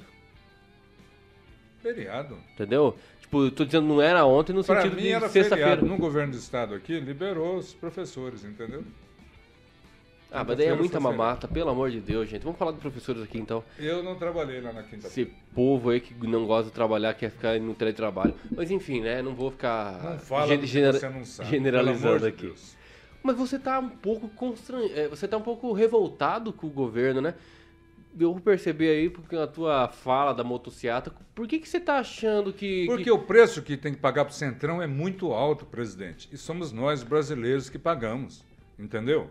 Feriado. 1.82 2.38
Entendeu? 2.54 2.98
Tipo, 3.22 3.46
eu 3.46 3.52
tô 3.52 3.66
dizendo 3.66 3.88
não 3.88 4.02
era 4.02 4.26
ontem 4.26 4.54
no 4.54 4.64
Para 4.64 4.82
sentido 4.82 4.96
mim 5.02 5.20
de 5.20 5.30
sexta-feira. 5.30 5.78
No 5.82 5.98
governo 5.98 6.32
do 6.34 6.38
estado 6.38 6.74
aqui, 6.76 7.00
liberou 7.00 7.58
os 7.58 7.74
professores, 7.74 8.44
entendeu? 8.44 8.84
Ah, 10.34 10.44
mas 10.44 10.58
daí 10.58 10.68
é 10.68 10.76
muita 10.76 11.00
mamata, 11.00 11.48
pelo 11.48 11.70
amor 11.70 11.92
de 11.92 12.00
Deus, 12.00 12.28
gente. 12.28 12.42
Vamos 12.44 12.58
falar 12.58 12.72
dos 12.72 12.82
professores 12.82 13.22
aqui 13.22 13.38
então. 13.38 13.64
Eu 13.78 14.02
não 14.02 14.16
trabalhei 14.16 14.60
lá 14.62 14.74
na 14.74 14.82
quinta-feira. 14.82 15.08
Esse 15.08 15.26
povo 15.54 15.92
aí 15.92 16.00
que 16.02 16.14
não 16.26 16.48
gosta 16.48 16.66
de 16.66 16.72
trabalhar, 16.72 17.14
quer 17.14 17.30
ficar 17.30 17.60
no 17.60 17.76
teletrabalho. 17.76 18.34
Mas 18.56 18.72
enfim, 18.72 19.02
né? 19.02 19.22
Não 19.22 19.36
vou 19.36 19.52
ficar 19.52 20.02
Não 20.04 20.20
fala 20.20 20.48
gen- 20.48 20.66
genera- 20.66 21.00
você 21.00 21.10
não 21.10 21.24
sabe. 21.24 21.50
generalizando 21.52 22.20
de 22.22 22.28
aqui. 22.28 22.46
Deus. 22.48 22.76
Mas 23.22 23.38
você 23.38 23.58
tá 23.60 23.80
um 23.80 23.90
pouco 23.90 24.28
constran... 24.30 24.82
é, 24.96 25.08
você 25.08 25.28
tá 25.28 25.38
um 25.38 25.42
pouco 25.42 25.72
revoltado 25.72 26.52
com 26.52 26.68
o 26.68 26.70
governo, 26.72 27.22
né? 27.22 27.36
Eu 28.20 28.32
vou 28.34 28.42
perceber 28.42 28.90
aí, 28.90 29.10
porque 29.10 29.36
a 29.36 29.48
tua 29.48 29.88
fala 29.88 30.34
da 30.34 30.44
motociata, 30.44 31.12
por 31.34 31.48
que 31.48 31.58
que 31.58 31.68
você 31.70 31.80
tá 31.80 31.98
achando 32.00 32.52
que... 32.54 32.86
Porque 32.86 33.06
que... 33.06 33.12
o 33.12 33.18
preço 33.18 33.62
que 33.62 33.76
tem 33.78 33.94
que 33.94 34.00
pagar 34.00 34.26
para 34.26 34.32
o 34.32 34.36
Centrão 34.36 34.82
é 34.82 34.86
muito 34.88 35.32
alto, 35.32 35.66
presidente. 35.66 36.30
E 36.32 36.38
somos 36.38 36.72
nós, 36.72 37.02
brasileiros, 37.02 37.70
que 37.70 37.80
pagamos. 37.80 38.44
Entendeu? 38.78 39.30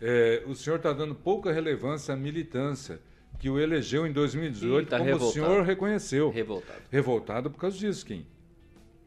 É, 0.00 0.42
o 0.46 0.54
senhor 0.54 0.76
está 0.76 0.92
dando 0.92 1.14
pouca 1.14 1.52
relevância 1.52 2.14
à 2.14 2.16
militância 2.16 3.00
que 3.38 3.48
o 3.48 3.58
elegeu 3.58 4.06
em 4.06 4.12
2018, 4.12 4.86
Ih, 4.86 4.90
tá 4.90 4.98
como 4.98 5.10
revoltado. 5.10 5.30
o 5.30 5.32
senhor 5.32 5.64
reconheceu. 5.64 6.30
Revoltado. 6.30 6.78
Revoltado 6.90 7.50
por 7.50 7.58
causa 7.58 7.76
disso, 7.76 8.04
Kim. 8.04 8.26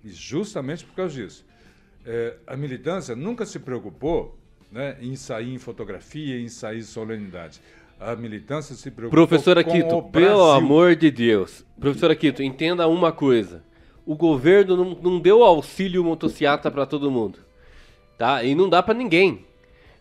E 0.04 0.10
justamente 0.10 0.86
por 0.86 0.96
causa 0.96 1.14
disso. 1.14 1.46
É, 2.06 2.36
a 2.48 2.56
militância 2.56 3.16
nunca 3.16 3.46
se 3.46 3.60
preocupou 3.60 4.38
né, 4.72 4.98
em 5.02 5.16
sair 5.16 5.54
em 5.54 5.58
fotografia, 5.58 6.40
em 6.40 6.48
sair 6.48 6.80
em 6.80 6.84
solenidade. 6.84 7.62
A 8.00 8.16
militância 8.16 8.74
se 8.74 8.90
preocupou 8.90 9.28
Professora 9.28 9.64
com 9.64 9.70
o 9.70 9.74
Quito, 9.74 10.02
Brasil. 10.02 10.30
pelo 10.30 10.52
amor 10.52 10.96
de 10.96 11.12
Deus. 11.12 11.64
Professora 11.80 12.16
Quito, 12.16 12.42
entenda 12.42 12.88
uma 12.88 13.12
coisa. 13.12 13.64
O 14.06 14.16
governo 14.16 14.76
não, 14.76 14.96
não 14.96 15.20
deu 15.20 15.44
auxílio 15.44 16.04
motociata 16.04 16.72
para 16.72 16.86
todo 16.86 17.12
mundo. 17.12 17.38
Tá? 18.18 18.44
E 18.44 18.56
não 18.56 18.68
dá 18.68 18.82
para 18.82 18.96
ninguém. 18.96 19.46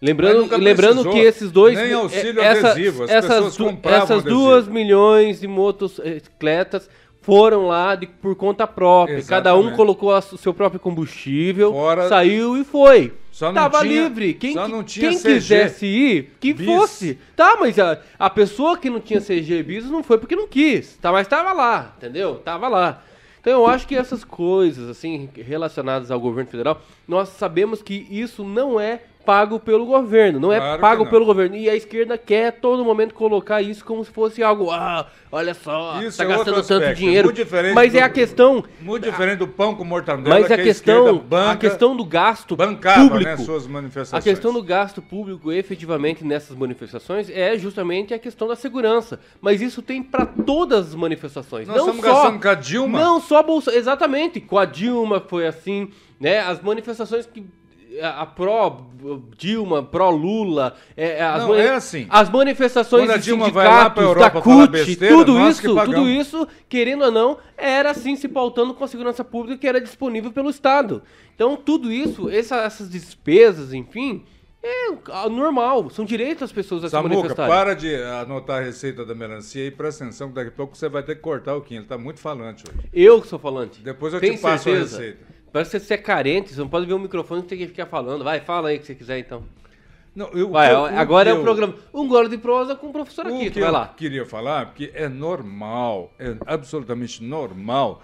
Lembrando, 0.00 0.56
lembrando 0.56 1.10
que 1.10 1.18
esses 1.18 1.50
dois. 1.52 1.76
Nem 1.76 1.92
auxílio 1.92 2.40
eh, 2.40 2.44
essa- 2.46 2.70
adesivo, 2.70 3.04
as 3.04 3.10
essas 3.10 3.56
du- 3.56 3.78
essas 3.84 4.22
duas 4.24 4.66
milhões 4.66 5.40
de 5.40 5.46
motocicletas 5.46 6.88
foram 7.22 7.66
lá 7.66 7.94
de- 7.94 8.06
por 8.06 8.34
conta 8.34 8.66
própria. 8.66 9.22
Cada 9.22 9.54
um 9.54 9.58
Exatamente. 9.58 9.76
colocou 9.76 10.10
o 10.16 10.20
seu 10.38 10.54
próprio 10.54 10.80
combustível, 10.80 11.72
Fora- 11.72 12.08
saiu 12.08 12.56
e 12.56 12.64
foi. 12.64 13.12
Só 13.30 13.46
não 13.48 13.54
Tava 13.54 13.80
tinha- 13.80 14.02
livre. 14.04 14.34
Quem, 14.34 14.54
quem 14.54 14.82
CG. 14.84 15.34
quisesse 15.34 15.86
ir, 15.86 16.32
que 16.40 16.52
Bis. 16.54 16.66
fosse. 16.66 17.18
Tá, 17.36 17.56
mas 17.60 17.78
a, 17.78 17.98
a 18.18 18.28
pessoa 18.30 18.76
que 18.78 18.88
não 18.90 19.00
tinha 19.00 19.20
CG 19.20 19.62
bis 19.62 19.84
não 19.90 20.02
foi 20.02 20.18
porque 20.18 20.34
não 20.34 20.48
quis. 20.48 20.96
Tá, 20.96 21.12
mas 21.12 21.28
tava 21.28 21.52
lá, 21.52 21.94
entendeu? 21.98 22.36
Tava 22.36 22.68
lá. 22.68 23.02
Então 23.40 23.52
eu 23.52 23.66
acho 23.66 23.86
que 23.86 23.94
essas 23.94 24.24
coisas, 24.24 24.88
assim, 24.88 25.28
relacionadas 25.34 26.10
ao 26.10 26.20
governo 26.20 26.50
federal, 26.50 26.80
nós 27.08 27.28
sabemos 27.30 27.80
que 27.82 28.06
isso 28.10 28.42
não 28.44 28.78
é 28.80 29.00
pago 29.24 29.60
pelo 29.60 29.84
governo, 29.86 30.40
não 30.40 30.52
é 30.52 30.56
Claro 30.58 30.74
que 30.76 30.80
pago 30.80 31.04
não. 31.04 31.10
pelo 31.10 31.24
governo. 31.24 31.56
E 31.56 31.68
a 31.68 31.76
esquerda 31.76 32.16
quer 32.18 32.48
a 32.48 32.52
todo 32.52 32.84
momento 32.84 33.14
colocar 33.14 33.60
isso 33.62 33.84
como 33.84 34.04
se 34.04 34.10
fosse 34.10 34.42
algo, 34.42 34.70
ah, 34.70 35.06
olha 35.30 35.54
só, 35.54 36.00
Isso 36.02 36.18
tá 36.18 36.24
é 36.24 36.26
gastando 36.26 36.54
tanto 36.62 36.72
aspecto, 36.74 36.98
dinheiro. 36.98 37.26
muito 37.28 37.36
diferente 37.36 37.74
Mas 37.74 37.94
é 37.94 38.00
do- 38.00 38.04
a 38.04 38.08
questão, 38.08 38.64
Muito 38.80 39.04
diferente 39.10 39.38
do 39.38 39.46
pão 39.48 39.74
com 39.74 39.84
mortandela, 39.84 40.36
mas 40.38 40.46
que 40.46 40.52
a 40.52 40.56
questão, 40.56 41.04
esquerda 41.06 41.24
banca, 41.28 41.50
a 41.52 41.56
questão 41.56 41.96
do 41.96 42.04
gasto 42.04 42.56
bancava 42.56 43.08
público. 43.08 43.24
né, 43.30 43.36
suas 43.36 43.66
manifestações. 43.66 44.20
A 44.20 44.30
questão 44.30 44.52
do 44.52 44.62
gasto 44.62 45.00
público 45.02 45.52
efetivamente 45.52 46.24
nessas 46.24 46.56
manifestações 46.56 47.28
é 47.30 47.56
justamente 47.58 48.12
a 48.14 48.18
questão 48.18 48.48
da 48.48 48.56
segurança. 48.56 49.20
Mas 49.40 49.60
isso 49.60 49.82
tem 49.82 50.02
para 50.02 50.26
todas 50.26 50.88
as 50.88 50.94
manifestações. 50.94 51.68
Nós 51.68 51.76
não 51.76 51.84
estamos 51.90 52.04
só, 52.04 52.12
gastando 52.22 52.40
com 52.42 52.48
a 52.48 52.54
Dilma. 52.54 52.98
Não 53.00 53.20
só 53.20 53.42
Bolsa, 53.42 53.74
exatamente. 53.74 54.40
Com 54.40 54.58
a 54.58 54.64
Dilma 54.64 55.20
foi 55.20 55.46
assim, 55.46 55.90
né? 56.18 56.40
As 56.40 56.60
manifestações 56.60 57.26
que 57.26 57.44
a, 58.02 58.26
pró 58.26 58.86
Dilma, 59.36 59.82
pró 59.82 60.10
Lula, 60.10 60.74
é, 60.96 61.18
é, 61.18 61.22
as 61.22 61.42
Não, 61.42 61.54
é 61.54 61.70
assim. 61.70 62.06
as 62.10 62.28
manifestações 62.30 63.02
Quando 63.04 63.14
a 63.14 63.16
de 63.16 63.24
Dilma 63.24 63.46
sindicatos, 63.46 64.02
Europa 64.02 64.30
da 64.34 64.40
CUT, 64.42 64.70
besteira, 64.70 65.14
tudo 65.14 65.40
isso, 65.48 65.62
tudo 65.62 66.08
isso, 66.08 66.48
querendo 66.68 67.04
ou 67.04 67.10
não, 67.10 67.38
era 67.56 67.90
assim 67.90 68.14
se 68.16 68.28
pautando 68.28 68.74
com 68.74 68.84
a 68.84 68.88
segurança 68.88 69.24
pública 69.24 69.58
que 69.58 69.66
era 69.66 69.80
disponível 69.80 70.30
pelo 70.32 70.50
Estado. 70.50 71.02
Então, 71.34 71.56
tudo 71.56 71.90
isso, 71.90 72.28
essa- 72.28 72.62
essas 72.62 72.88
despesas, 72.90 73.72
enfim, 73.72 74.24
é 74.62 74.90
normal, 75.30 75.88
são 75.88 76.04
direitos 76.04 76.40
das 76.40 76.52
pessoas 76.52 76.84
a 76.84 76.88
se 76.88 76.90
Samuca, 76.90 77.14
manifestarem. 77.14 77.50
para 77.50 77.74
de 77.74 77.94
anotar 77.94 78.58
a 78.60 78.64
receita 78.64 79.06
da 79.06 79.14
melancia 79.14 79.66
e 79.66 79.70
presta 79.70 80.04
atenção 80.04 80.28
que 80.28 80.34
daqui 80.34 80.48
a 80.48 80.52
pouco 80.52 80.76
você 80.76 80.86
vai 80.88 81.02
ter 81.02 81.14
que 81.14 81.22
cortar 81.22 81.56
o 81.56 81.62
Kim. 81.62 81.76
Ele 81.76 81.84
está 81.84 81.96
muito 81.96 82.20
falante 82.20 82.64
hoje. 82.68 82.86
Eu 82.92 83.22
que 83.22 83.26
sou 83.26 83.38
falante. 83.38 83.80
Depois 83.80 84.12
eu 84.12 84.20
Tem 84.20 84.36
te 84.36 84.42
passo 84.42 84.64
certeza? 84.64 84.96
a 84.96 85.00
receita. 85.00 85.39
Parece 85.52 85.72
que 85.72 85.80
você 85.80 85.94
é 85.94 85.98
carente, 85.98 86.52
você 86.54 86.60
não 86.60 86.68
pode 86.68 86.86
ver 86.86 86.94
o 86.94 86.98
microfone 86.98 87.40
e 87.42 87.44
tem 87.44 87.58
que 87.58 87.66
ficar 87.66 87.86
falando. 87.86 88.22
Vai, 88.24 88.40
fala 88.40 88.68
aí 88.68 88.76
o 88.76 88.80
que 88.80 88.86
você 88.86 88.94
quiser 88.94 89.18
então. 89.18 89.42
Não, 90.14 90.28
eu, 90.30 90.50
Vai, 90.50 90.68
que 90.68 90.74
eu- 90.74 90.84
agora 90.86 91.24
que 91.26 91.30
é 91.30 91.34
o 91.34 91.38
eu- 91.38 91.42
programa. 91.42 91.74
Um 91.94 92.06
gole 92.08 92.28
de 92.28 92.38
prosa 92.38 92.74
com 92.74 92.88
o 92.88 92.92
professor 92.92 93.26
O 93.26 93.34
aqui, 93.36 93.50
que 93.50 93.60
vai 93.60 93.68
eu 93.68 93.72
lá. 93.72 93.88
queria 93.88 94.26
falar, 94.26 94.66
porque 94.66 94.90
é 94.94 95.08
normal, 95.08 96.12
é 96.18 96.34
absolutamente 96.46 97.22
normal 97.22 98.02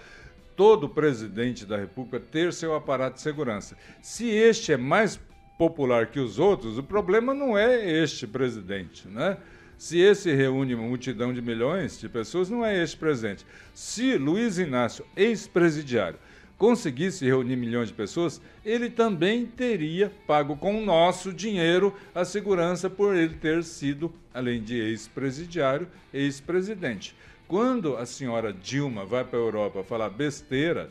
todo 0.55 0.89
presidente 0.89 1.67
da 1.67 1.77
República 1.77 2.19
ter 2.21 2.53
seu 2.53 2.75
aparato 2.75 3.17
de 3.17 3.23
segurança. 3.23 3.77
Se 4.01 4.29
este 4.31 4.73
é 4.73 4.77
mais 4.77 5.19
popular 5.59 6.07
que 6.07 6.21
os 6.21 6.39
outros, 6.39 6.79
o 6.79 6.83
problema 6.83 7.35
não 7.35 7.59
é 7.59 7.85
este 8.03 8.27
presidente, 8.27 9.07
né? 9.09 9.37
Se 9.77 9.99
esse 10.01 10.33
reúne 10.35 10.75
uma 10.75 10.87
multidão 10.87 11.35
de 11.35 11.43
milhões 11.43 11.99
de 12.01 12.09
pessoas, 12.09 12.49
não 12.49 12.65
é 12.65 12.83
este 12.83 12.97
presidente. 12.97 13.45
Se 13.75 14.17
Luiz 14.17 14.59
Inácio, 14.59 15.05
ex-presidiário, 15.17 16.19
conseguisse 16.59 17.25
reunir 17.25 17.57
milhões 17.57 17.89
de 17.89 17.95
pessoas, 17.95 18.41
ele 18.65 18.89
também 18.89 19.47
teria 19.47 20.13
pago 20.27 20.57
com 20.57 20.81
o 20.81 20.85
nosso 20.85 21.33
dinheiro 21.33 21.95
a 22.15 22.25
segurança 22.25 22.89
por 22.89 23.15
ele 23.15 23.35
ter 23.35 23.63
sido, 23.63 24.13
além 24.33 24.63
de 24.63 24.77
ex-presidiário, 24.77 25.89
ex-presidente. 26.13 27.15
Quando 27.47 27.97
a 27.97 28.07
senhora 28.07 28.53
Dilma 28.53 29.05
vai 29.05 29.25
para 29.25 29.39
a 29.39 29.43
Europa 29.43 29.85
falar 29.85 30.11
besteira, 30.11 30.91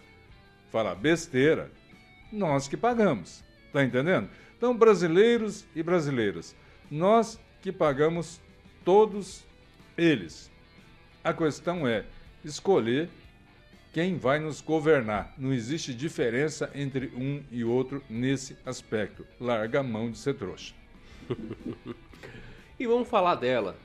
falar 0.71 0.95
besteira, 0.95 1.71
nós 2.31 2.67
que 2.67 2.77
pagamos. 2.77 3.43
Tá 3.73 3.83
entendendo? 3.83 4.29
Então, 4.57 4.75
brasileiros 4.75 5.65
e 5.75 5.83
brasileiras, 5.83 6.55
nós 6.89 7.39
que 7.61 7.71
pagamos 7.71 8.39
todos 8.85 9.43
eles. 9.97 10.49
A 11.23 11.33
questão 11.33 11.87
é 11.87 12.05
escolher 12.43 13.09
quem 13.95 14.17
vai 14.17 14.39
nos 14.39 14.59
governar. 14.59 15.33
Não 15.37 15.53
existe 15.53 15.93
diferença 15.93 16.69
entre 16.75 17.13
um 17.15 17.41
e 17.49 17.63
outro 17.63 18.03
nesse 18.09 18.57
aspecto. 18.65 19.25
Larga 19.39 19.79
a 19.79 19.83
mão 19.83 20.11
de 20.11 20.17
ser 20.17 20.33
trouxa. 20.35 20.73
E 22.77 22.85
vamos 22.85 23.07
falar 23.07 23.35
dela, 23.35 23.77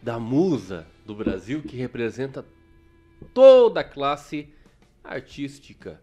da 0.00 0.16
musa 0.16 0.86
do 1.04 1.12
Brasil 1.12 1.60
que 1.60 1.76
representa 1.76 2.46
toda 3.34 3.80
a 3.80 3.84
classe 3.84 4.48
artística, 5.02 6.00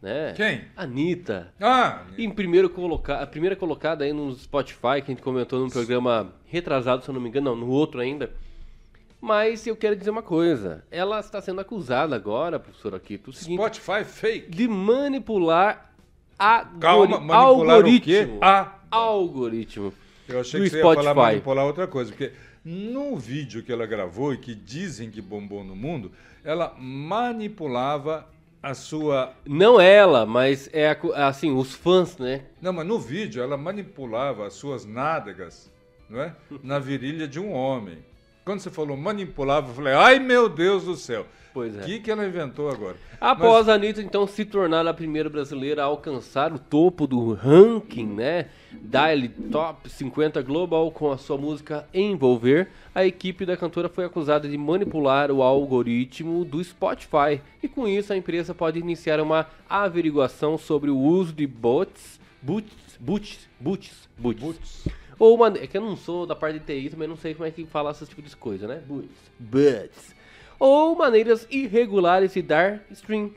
né? 0.00 0.32
Quem? 0.34 0.64
Anitta. 0.74 1.52
Ah, 1.60 2.06
Em 2.16 2.30
primeiro 2.30 2.70
coloca... 2.70 3.16
A 3.16 3.26
primeira 3.26 3.54
colocada 3.54 4.02
aí 4.02 4.14
no 4.14 4.34
Spotify, 4.34 5.02
que 5.04 5.12
a 5.12 5.14
gente 5.14 5.20
comentou 5.20 5.60
num 5.60 5.68
programa 5.68 6.34
retrasado, 6.46 7.04
se 7.04 7.10
eu 7.10 7.12
não 7.12 7.20
me 7.20 7.28
engano, 7.28 7.50
não, 7.50 7.66
no 7.66 7.68
outro 7.68 8.00
ainda. 8.00 8.32
Mas 9.24 9.66
eu 9.66 9.74
quero 9.74 9.96
dizer 9.96 10.10
uma 10.10 10.22
coisa. 10.22 10.84
Ela 10.90 11.18
está 11.18 11.40
sendo 11.40 11.58
acusada 11.58 12.14
agora, 12.14 12.60
professor 12.60 12.94
Akito, 12.94 13.32
seguinte, 13.32 13.56
Spotify 13.56 14.04
fake. 14.04 14.50
de 14.50 14.68
manipular 14.68 15.94
a 16.38 16.66
Calma, 16.78 17.18
manipular 17.18 17.86
o 17.86 18.00
quê? 18.02 18.28
Ah. 18.42 18.74
algoritmo. 18.90 19.94
Eu 20.28 20.40
achei 20.40 20.60
do 20.60 20.64
que 20.64 20.70
você 20.72 20.76
ia 20.76 20.82
falar 20.82 21.12
Spotify. 21.12 21.14
manipular 21.14 21.64
outra 21.64 21.86
coisa, 21.86 22.10
porque 22.10 22.32
no 22.62 23.16
vídeo 23.16 23.62
que 23.62 23.72
ela 23.72 23.86
gravou 23.86 24.34
e 24.34 24.36
que 24.36 24.54
dizem 24.54 25.10
que 25.10 25.22
bombou 25.22 25.64
no 25.64 25.74
mundo, 25.74 26.12
ela 26.44 26.76
manipulava 26.78 28.28
a 28.62 28.74
sua. 28.74 29.32
Não 29.46 29.80
ela, 29.80 30.26
mas 30.26 30.68
é 30.70 30.90
a 30.90 31.28
assim, 31.28 31.50
os 31.50 31.72
fãs, 31.72 32.18
né? 32.18 32.42
Não, 32.60 32.74
mas 32.74 32.86
no 32.86 32.98
vídeo 32.98 33.42
ela 33.42 33.56
manipulava 33.56 34.46
as 34.46 34.52
suas 34.52 34.84
nádegas, 34.84 35.72
não 36.10 36.20
é? 36.20 36.36
Na 36.62 36.78
virilha 36.78 37.26
de 37.26 37.40
um 37.40 37.52
homem. 37.52 38.04
Quando 38.44 38.60
você 38.60 38.70
falou 38.70 38.96
manipulava, 38.96 39.70
eu 39.70 39.74
falei, 39.74 39.94
ai 39.94 40.18
meu 40.18 40.48
Deus 40.48 40.84
do 40.84 40.96
céu. 40.96 41.26
Pois 41.54 41.74
O 41.76 41.80
é. 41.80 41.84
que, 41.84 42.00
que 42.00 42.10
ela 42.10 42.26
inventou 42.26 42.68
agora? 42.68 42.96
Após 43.20 43.68
a 43.68 43.74
Anitta, 43.74 44.02
então, 44.02 44.26
se 44.26 44.44
tornar 44.44 44.86
a 44.88 44.92
primeira 44.92 45.30
brasileira 45.30 45.82
a 45.82 45.86
alcançar 45.86 46.52
o 46.52 46.58
topo 46.58 47.06
do 47.06 47.32
ranking, 47.32 48.06
né? 48.06 48.46
Daily 48.72 49.28
Top 49.28 49.88
50 49.88 50.42
Global 50.42 50.90
com 50.90 51.12
a 51.12 51.16
sua 51.16 51.38
música 51.38 51.88
Envolver, 51.94 52.68
a 52.92 53.06
equipe 53.06 53.46
da 53.46 53.56
cantora 53.56 53.88
foi 53.88 54.04
acusada 54.04 54.48
de 54.48 54.58
manipular 54.58 55.30
o 55.30 55.42
algoritmo 55.42 56.44
do 56.44 56.62
Spotify. 56.62 57.40
E 57.62 57.68
com 57.68 57.86
isso, 57.86 58.12
a 58.12 58.16
empresa 58.16 58.52
pode 58.52 58.80
iniciar 58.80 59.20
uma 59.20 59.46
averiguação 59.70 60.58
sobre 60.58 60.90
o 60.90 60.98
uso 60.98 61.32
de 61.32 61.46
bots, 61.46 62.20
bots, 62.42 62.98
bots, 62.98 63.48
bots, 63.60 64.08
bots. 64.18 64.40
Putz. 64.42 65.03
Ou 65.18 65.34
uma, 65.36 65.48
é 65.48 65.66
que 65.66 65.76
eu 65.76 65.80
não 65.80 65.96
sou 65.96 66.26
da 66.26 66.34
parte 66.34 66.58
de 66.58 66.64
TI, 66.64 66.90
também 66.90 67.08
não 67.08 67.16
sei 67.16 67.34
como 67.34 67.46
é 67.46 67.50
que 67.50 67.64
fala 67.66 67.90
esse 67.90 68.06
tipo 68.06 68.22
de 68.22 68.34
coisa, 68.36 68.66
né? 68.66 68.82
Buts. 68.86 69.10
Buts. 69.38 70.14
Ou 70.58 70.96
maneiras 70.96 71.46
irregulares 71.50 72.32
de 72.32 72.42
dar 72.42 72.82
stream 72.90 73.30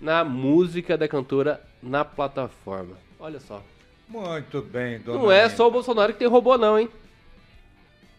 na 0.00 0.24
música 0.24 0.96
da 0.96 1.08
cantora 1.08 1.62
na 1.82 2.04
plataforma. 2.04 2.96
Olha 3.18 3.40
só. 3.40 3.62
Muito 4.08 4.62
bem, 4.62 5.00
dona 5.00 5.18
não 5.18 5.30
é 5.30 5.48
só 5.50 5.68
o 5.68 5.70
Bolsonaro 5.70 6.12
que 6.12 6.18
tem 6.18 6.28
robô 6.28 6.56
não, 6.56 6.78
hein? 6.78 6.88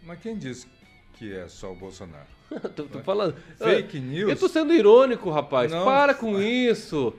Mas 0.03 0.19
quem 0.19 0.37
disse 0.37 0.67
que 1.13 1.33
é 1.33 1.47
só 1.47 1.71
o 1.71 1.75
Bolsonaro? 1.75 2.27
tô, 2.75 2.83
tô 2.83 2.99
falando. 2.99 3.35
Fake 3.57 3.97
Ah, 3.97 4.01
news? 4.01 4.29
Eu 4.29 4.37
tô 4.37 4.47
sendo 4.47 4.73
irônico, 4.73 5.29
rapaz. 5.29 5.71
Não. 5.71 5.85
Para 5.85 6.13
com 6.13 6.39
isso. 6.39 7.13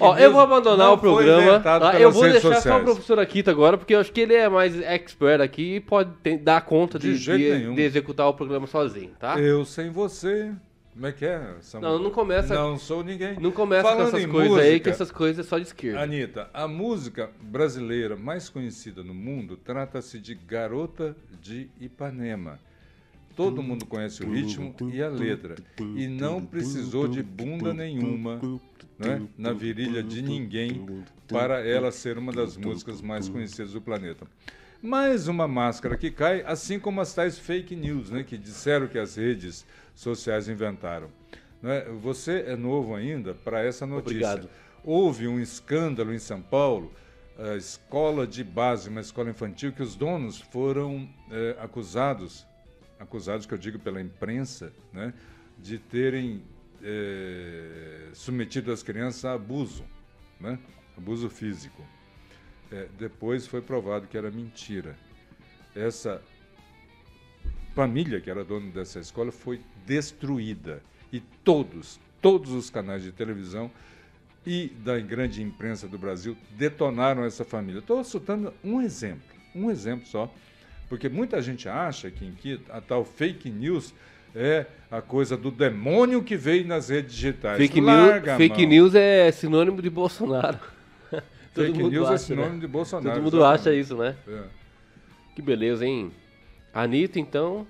Ó, 0.00 0.16
eu 0.18 0.32
vou 0.32 0.40
abandonar 0.40 0.92
o 0.92 0.98
programa. 0.98 1.60
tá? 1.60 2.00
Eu 2.00 2.10
vou 2.10 2.22
deixar 2.22 2.40
só 2.40 2.48
o 2.48 2.54
sociais. 2.54 2.82
professor 2.84 3.18
Akita 3.18 3.50
agora, 3.50 3.76
porque 3.76 3.94
eu 3.94 4.00
acho 4.00 4.12
que 4.12 4.20
ele 4.20 4.34
é 4.34 4.48
mais 4.48 4.80
expert 4.80 5.40
aqui 5.40 5.76
e 5.76 5.80
pode 5.80 6.10
ter- 6.22 6.38
dar 6.38 6.60
conta 6.62 6.98
de, 6.98 7.18
De 7.18 7.36
de- 7.38 7.74
de 7.74 7.82
executar 7.82 8.26
o 8.28 8.34
programa 8.34 8.66
sozinho, 8.66 9.10
tá? 9.18 9.38
Eu 9.40 9.64
sem 9.64 9.90
você. 9.90 10.52
Como 10.94 11.06
é 11.06 11.12
que 11.12 11.26
é? 11.26 11.56
Samuel? 11.60 11.92
Não, 11.92 11.98
não 12.04 12.10
começa- 12.10 12.54
Não 12.54 12.78
sou 12.78 13.04
ninguém. 13.04 13.38
Não 13.38 13.50
começa 13.52 13.82
Falando 13.82 14.10
com 14.12 14.16
essas 14.16 14.30
coisas 14.30 14.58
aí, 14.58 14.80
que 14.80 14.88
essas 14.88 15.10
coisas 15.12 15.44
é 15.44 15.48
só 15.48 15.58
de 15.58 15.66
esquerda. 15.66 16.00
Anitta, 16.00 16.48
a 16.54 16.66
música 16.66 17.28
brasileira 17.42 18.16
mais 18.16 18.48
conhecida 18.48 19.02
no 19.02 19.12
mundo 19.12 19.58
trata-se 19.62 20.18
de 20.18 20.34
Garota 20.34 21.14
de 21.42 21.68
Ipanema. 21.78 22.58
Todo 23.36 23.62
mundo 23.62 23.84
conhece 23.84 24.22
o 24.24 24.32
ritmo 24.32 24.74
e 24.90 25.02
a 25.02 25.08
letra. 25.10 25.56
E 25.94 26.08
não 26.08 26.40
precisou 26.42 27.06
de 27.06 27.22
bunda 27.22 27.74
nenhuma 27.74 28.40
né, 28.98 29.22
na 29.36 29.52
virilha 29.52 30.02
de 30.02 30.22
ninguém 30.22 31.04
para 31.28 31.66
ela 31.66 31.92
ser 31.92 32.18
uma 32.18 32.32
das 32.32 32.56
músicas 32.56 33.00
mais 33.00 33.28
conhecidas 33.28 33.72
do 33.72 33.80
planeta. 33.80 34.26
Mais 34.82 35.26
uma 35.28 35.48
máscara 35.48 35.96
que 35.96 36.10
cai, 36.10 36.42
assim 36.46 36.78
como 36.78 37.00
as 37.00 37.14
tais 37.14 37.38
fake 37.38 37.74
news, 37.74 38.10
né, 38.10 38.22
que 38.22 38.36
disseram 38.36 38.86
que 38.86 38.98
as 38.98 39.16
redes 39.16 39.66
sociais 39.94 40.48
inventaram. 40.48 41.08
Né, 41.62 41.82
Você 42.00 42.44
é 42.46 42.56
novo 42.56 42.94
ainda 42.94 43.34
para 43.34 43.62
essa 43.62 43.86
notícia. 43.86 44.28
Obrigado. 44.30 44.50
Houve 44.84 45.26
um 45.26 45.40
escândalo 45.40 46.14
em 46.14 46.18
São 46.18 46.40
Paulo, 46.40 46.92
a 47.38 47.56
escola 47.56 48.26
de 48.26 48.44
base, 48.44 48.88
uma 48.88 49.00
escola 49.00 49.30
infantil, 49.30 49.72
que 49.72 49.82
os 49.82 49.96
donos 49.96 50.40
foram 50.40 51.08
eh, 51.30 51.56
acusados, 51.58 52.46
acusados 52.98 53.46
que 53.46 53.52
eu 53.52 53.58
digo 53.58 53.78
pela 53.78 54.00
imprensa, 54.00 54.72
né, 54.92 55.12
de 55.58 55.78
terem 55.78 56.42
eh, 56.82 58.08
submetido 58.12 58.72
as 58.72 58.82
crianças 58.82 59.24
a 59.24 59.32
abuso, 59.34 59.84
né, 60.40 60.58
abuso 60.96 61.28
físico. 61.28 61.84
Eh, 62.70 62.88
depois 62.98 63.46
foi 63.46 63.60
provado 63.60 64.06
que 64.06 64.16
era 64.16 64.30
mentira. 64.30 64.96
Essa 65.74 66.22
família 67.74 68.20
que 68.20 68.30
era 68.30 68.44
dona 68.44 68.70
dessa 68.70 68.98
escola 68.98 69.30
foi 69.30 69.60
destruída 69.84 70.82
e 71.12 71.20
todos, 71.20 72.00
todos 72.22 72.52
os 72.52 72.70
canais 72.70 73.02
de 73.02 73.12
televisão 73.12 73.70
e 74.46 74.68
da 74.84 74.98
grande 74.98 75.42
imprensa 75.42 75.86
do 75.86 75.98
Brasil 75.98 76.36
detonaram 76.56 77.24
essa 77.24 77.44
família. 77.44 77.80
Estou 77.80 78.02
citando 78.04 78.54
um 78.64 78.80
exemplo, 78.80 79.36
um 79.54 79.70
exemplo 79.70 80.06
só, 80.06 80.32
porque 80.88 81.08
muita 81.08 81.42
gente 81.42 81.68
acha 81.68 82.10
que, 82.10 82.24
em 82.24 82.34
a 82.70 82.80
tal 82.80 83.04
fake 83.04 83.50
news 83.50 83.92
é 84.36 84.66
a 84.90 85.00
coisa 85.00 85.36
do 85.36 85.50
demônio 85.50 86.22
que 86.22 86.36
veio 86.36 86.66
nas 86.66 86.90
redes 86.90 87.14
digitais. 87.14 87.56
Fake, 87.56 87.80
Larga 87.80 88.36
news, 88.36 88.36
fake 88.36 88.66
news 88.66 88.94
é 88.94 89.32
sinônimo 89.32 89.80
de 89.80 89.88
Bolsonaro. 89.90 90.58
Todo 91.54 91.66
Fake 91.66 91.78
mundo 91.78 91.90
news 91.90 92.06
acha, 92.06 92.14
é 92.14 92.18
sinônimo 92.18 92.54
né? 92.54 92.60
de 92.60 92.66
Bolsonaro. 92.66 93.14
Todo 93.16 93.24
mundo 93.24 93.36
exatamente. 93.38 93.60
acha 93.60 93.74
isso, 93.74 93.96
né? 93.96 94.14
É. 94.28 94.42
Que 95.34 95.40
beleza, 95.40 95.86
hein? 95.86 96.12
Anitta, 96.72 97.18
então, 97.18 97.66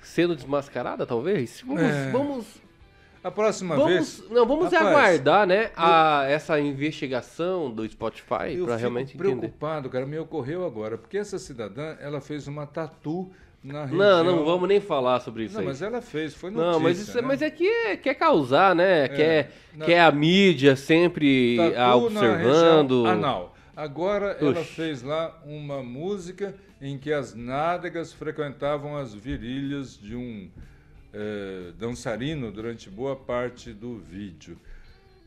sendo 0.00 0.36
desmascarada, 0.36 1.04
talvez? 1.04 1.62
Vamos, 1.66 1.82
É. 1.82 2.10
vamos, 2.12 2.46
A 3.24 3.30
próxima 3.30 3.74
vamos, 3.74 3.92
vez. 3.92 4.24
não, 4.30 4.46
vamos 4.46 4.72
Rapaz, 4.72 4.86
aguardar, 4.86 5.46
né, 5.48 5.70
a, 5.76 6.24
essa 6.28 6.60
investigação 6.60 7.70
do 7.72 7.88
Spotify 7.88 8.54
Eu 8.54 8.66
para 8.66 8.76
realmente 8.76 9.16
entender. 9.16 9.36
preocupado, 9.38 9.90
cara, 9.90 10.06
me 10.06 10.16
ocorreu 10.18 10.64
agora, 10.64 10.96
porque 10.96 11.18
essa 11.18 11.38
cidadã, 11.40 11.96
ela 12.00 12.20
fez 12.20 12.46
uma 12.46 12.66
tatu 12.66 13.28
região... 13.72 13.98
Não, 13.98 14.24
não 14.24 14.44
vamos 14.44 14.68
nem 14.68 14.80
falar 14.80 15.20
sobre 15.20 15.44
isso 15.44 15.54
Não, 15.54 15.60
aí. 15.60 15.66
mas 15.66 15.82
ela 15.82 16.00
fez, 16.00 16.34
foi 16.34 16.50
notícia, 16.50 16.72
Não, 16.72 16.80
mas, 16.80 16.98
isso, 16.98 17.18
é- 17.18 17.22
né? 17.22 17.28
mas 17.28 17.42
é 17.42 17.50
que 17.50 17.66
é- 17.66 17.96
quer 17.96 18.14
causar, 18.14 18.74
né? 18.74 19.08
quer, 19.08 19.52
não. 19.74 19.86
quer 19.86 20.00
a 20.00 20.10
mídia 20.12 20.76
sempre 20.76 21.56
na 21.74 21.94
observando. 21.96 23.06
anal. 23.06 23.56
Agora 23.74 24.36
ela 24.40 24.60
Oxi. 24.60 24.72
fez 24.72 25.02
lá 25.02 25.38
uma 25.44 25.82
música 25.82 26.54
em 26.80 26.96
que 26.96 27.12
as 27.12 27.34
nádegas 27.34 28.12
frequentavam 28.12 28.96
as 28.96 29.12
virilhas 29.14 29.98
de 29.98 30.16
um 30.16 30.48
eh, 31.12 31.72
dançarino 31.78 32.50
durante 32.50 32.88
boa 32.88 33.14
parte 33.16 33.72
do 33.72 33.96
vídeo. 33.96 34.58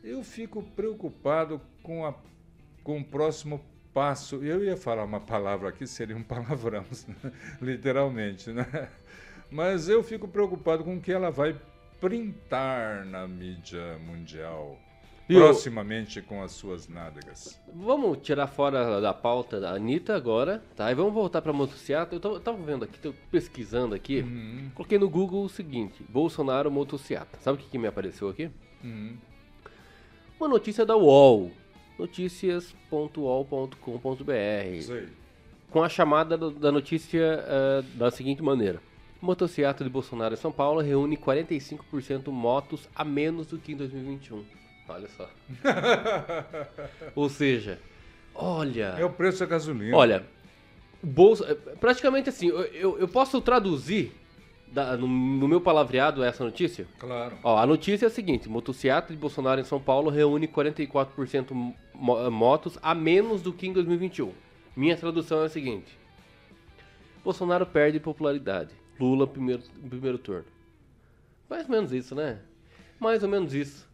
Eu 0.02 0.22
fico 0.24 0.62
preocupado 0.74 1.60
com, 1.82 2.04
a, 2.06 2.14
com 2.82 2.98
o 2.98 3.04
próximo 3.04 3.60
passo. 3.94 4.36
Eu 4.44 4.64
ia 4.64 4.76
falar 4.76 5.04
uma 5.04 5.20
palavra 5.20 5.68
aqui, 5.68 5.86
seria 5.86 6.16
um 6.16 6.22
palavrão, 6.22 6.84
literalmente, 7.60 8.50
né? 8.50 8.88
Mas 9.50 9.88
eu 9.88 10.02
fico 10.02 10.28
preocupado 10.28 10.84
com 10.84 10.96
o 10.96 11.00
que 11.00 11.12
ela 11.12 11.30
vai 11.30 11.56
printar 12.00 13.04
na 13.06 13.26
mídia 13.26 13.98
mundial. 14.06 14.78
E 15.28 15.34
proximamente 15.34 16.20
com 16.20 16.42
as 16.42 16.50
suas 16.50 16.88
nádegas. 16.88 17.56
Vamos 17.72 18.18
tirar 18.18 18.48
fora 18.48 19.00
da 19.00 19.14
pauta 19.14 19.60
da 19.60 19.70
Anitta 19.70 20.16
agora, 20.16 20.60
tá? 20.74 20.90
E 20.90 20.94
vamos 20.94 21.14
voltar 21.14 21.40
pra 21.40 21.52
motocicleta. 21.52 22.16
Eu, 22.16 22.20
tô- 22.20 22.32
eu 22.34 22.40
tava 22.40 22.58
vendo 22.60 22.84
aqui, 22.84 22.98
tô 22.98 23.12
pesquisando 23.30 23.94
aqui. 23.94 24.22
Uhum, 24.22 24.70
Coloquei 24.74 24.98
no 24.98 25.08
Google 25.08 25.44
o 25.44 25.48
seguinte: 25.48 26.04
Bolsonaro 26.08 26.68
motocicleta. 26.68 27.38
Sabe 27.42 27.58
o 27.58 27.60
que, 27.60 27.70
que 27.70 27.78
me 27.78 27.86
apareceu 27.86 28.28
aqui? 28.28 28.50
uhum. 28.82 29.16
Uma 30.40 30.48
notícia 30.48 30.84
da 30.86 30.96
UOL. 30.96 31.52
Noticias.uol.com.br. 32.00 34.82
Sei. 34.82 35.08
com 35.70 35.82
a 35.82 35.88
chamada 35.88 36.36
do- 36.36 36.50
da 36.50 36.72
notícia 36.72 37.44
eh, 37.46 37.82
da 37.94 38.10
seguinte 38.10 38.42
maneira. 38.42 38.80
Motocicleta 39.22 39.84
de 39.84 39.90
Bolsonaro 39.90 40.34
em 40.34 40.36
São 40.36 40.50
Paulo 40.50 40.80
reúne 40.80 41.16
45% 41.16 42.28
motos 42.32 42.88
a 42.94 43.04
menos 43.04 43.46
do 43.46 43.58
que 43.58 43.72
em 43.72 43.76
2021. 43.76 44.44
Olha 44.88 45.08
só. 45.08 45.30
Ou 47.14 47.28
seja, 47.28 47.78
olha... 48.34 48.96
É 48.98 49.04
o 49.04 49.10
preço 49.10 49.40
da 49.40 49.46
gasolina. 49.46 49.96
Olha, 49.96 50.24
bolso, 51.02 51.44
é, 51.44 51.54
praticamente 51.54 52.30
assim, 52.30 52.48
eu, 52.48 52.62
eu, 52.64 52.98
eu 52.98 53.06
posso 53.08 53.40
traduzir 53.40 54.12
da- 54.72 54.96
no, 54.96 55.06
no 55.06 55.48
meu 55.48 55.60
palavreado 55.60 56.22
essa 56.22 56.44
notícia? 56.44 56.86
Claro. 56.98 57.36
Ó, 57.42 57.56
a 57.58 57.66
notícia 57.66 58.06
é 58.06 58.08
a 58.08 58.10
seguinte: 58.10 58.48
motocicleta 58.48 59.12
de 59.12 59.18
Bolsonaro 59.18 59.60
em 59.60 59.64
São 59.64 59.80
Paulo 59.80 60.10
reúne 60.10 60.46
44% 60.48 61.50
mo- 61.94 62.30
motos 62.30 62.78
a 62.82 62.94
menos 62.94 63.42
do 63.42 63.52
que 63.52 63.66
em 63.66 63.72
2021. 63.72 64.32
Minha 64.76 64.96
tradução 64.96 65.42
é 65.42 65.46
a 65.46 65.48
seguinte: 65.48 65.98
Bolsonaro 67.24 67.66
perde 67.66 68.00
popularidade. 68.00 68.70
Lula 68.98 69.26
primeiro, 69.26 69.62
primeiro 69.88 70.18
turno. 70.18 70.44
Mais 71.48 71.64
ou 71.64 71.70
menos 71.70 71.92
isso, 71.92 72.14
né? 72.14 72.38
Mais 72.98 73.22
ou 73.22 73.28
menos 73.28 73.54
isso. 73.54 73.88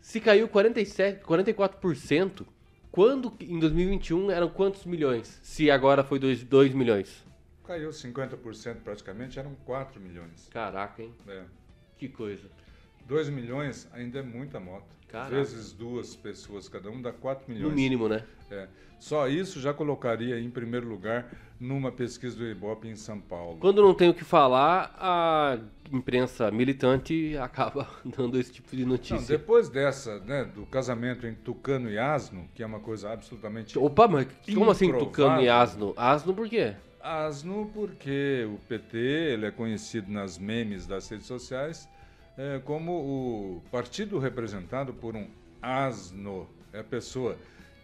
Se 0.00 0.20
caiu 0.20 0.48
47, 0.48 1.22
44%, 1.24 2.44
quando 2.90 3.32
em 3.40 3.58
2021 3.58 4.30
eram 4.30 4.48
quantos 4.48 4.84
milhões? 4.84 5.38
Se 5.42 5.70
agora 5.70 6.02
foi 6.02 6.18
2, 6.18 6.42
2 6.44 6.74
milhões. 6.74 7.24
Caiu 7.64 7.90
50% 7.90 8.76
praticamente, 8.82 9.38
eram 9.38 9.54
4 9.64 10.00
milhões. 10.00 10.48
Caraca, 10.50 11.02
hein? 11.02 11.14
É. 11.28 11.42
Que 11.96 12.08
coisa. 12.08 12.48
2 13.06 13.28
milhões 13.28 13.88
ainda 13.92 14.18
é 14.18 14.22
muita 14.22 14.58
moto. 14.58 14.96
Caraca. 15.08 15.30
Vezes 15.34 15.72
duas 15.72 16.16
pessoas, 16.16 16.68
cada 16.68 16.90
um 16.90 17.00
dá 17.00 17.12
4 17.12 17.52
milhões. 17.52 17.70
No 17.70 17.76
mínimo, 17.76 18.08
né? 18.08 18.24
É. 18.50 18.66
Só 18.98 19.28
isso 19.28 19.60
já 19.60 19.74
colocaria 19.74 20.38
em 20.38 20.48
primeiro 20.50 20.88
lugar 20.88 21.28
numa 21.58 21.92
pesquisa 21.92 22.36
do 22.36 22.46
Ibope 22.46 22.88
em 22.88 22.96
São 22.96 23.20
Paulo. 23.20 23.58
Quando 23.58 23.82
não 23.82 23.94
tem 23.94 24.08
o 24.08 24.14
que 24.14 24.24
falar, 24.24 24.94
a 24.98 25.58
imprensa 25.92 26.50
militante 26.50 27.36
acaba 27.38 27.88
dando 28.04 28.38
esse 28.38 28.52
tipo 28.52 28.74
de 28.74 28.82
Não, 28.82 28.92
notícia. 28.92 29.38
depois 29.38 29.68
dessa, 29.68 30.18
né, 30.20 30.44
do 30.44 30.66
casamento 30.66 31.26
entre 31.26 31.42
Tucano 31.42 31.90
e 31.90 31.98
Asno, 31.98 32.48
que 32.54 32.62
é 32.62 32.66
uma 32.66 32.80
coisa 32.80 33.12
absolutamente 33.12 33.78
Opa, 33.78 34.08
mas 34.08 34.26
como 34.54 34.70
assim. 34.70 34.90
Tucano 34.92 35.40
e 35.40 35.48
Asno? 35.48 35.92
Asno 35.96 36.34
por 36.34 36.48
quê? 36.48 36.74
Asno 37.02 37.70
porque 37.74 38.46
o 38.46 38.58
PT 38.68 38.96
ele 38.96 39.46
é 39.46 39.50
conhecido 39.50 40.10
nas 40.10 40.38
memes 40.38 40.86
das 40.86 41.08
redes 41.08 41.26
sociais 41.26 41.88
é, 42.38 42.60
como 42.64 42.92
o 42.92 43.62
partido 43.70 44.18
representado 44.18 44.92
por 44.92 45.16
um 45.16 45.26
asno. 45.60 46.48
É 46.72 46.80
a 46.80 46.84
pessoa 46.84 47.36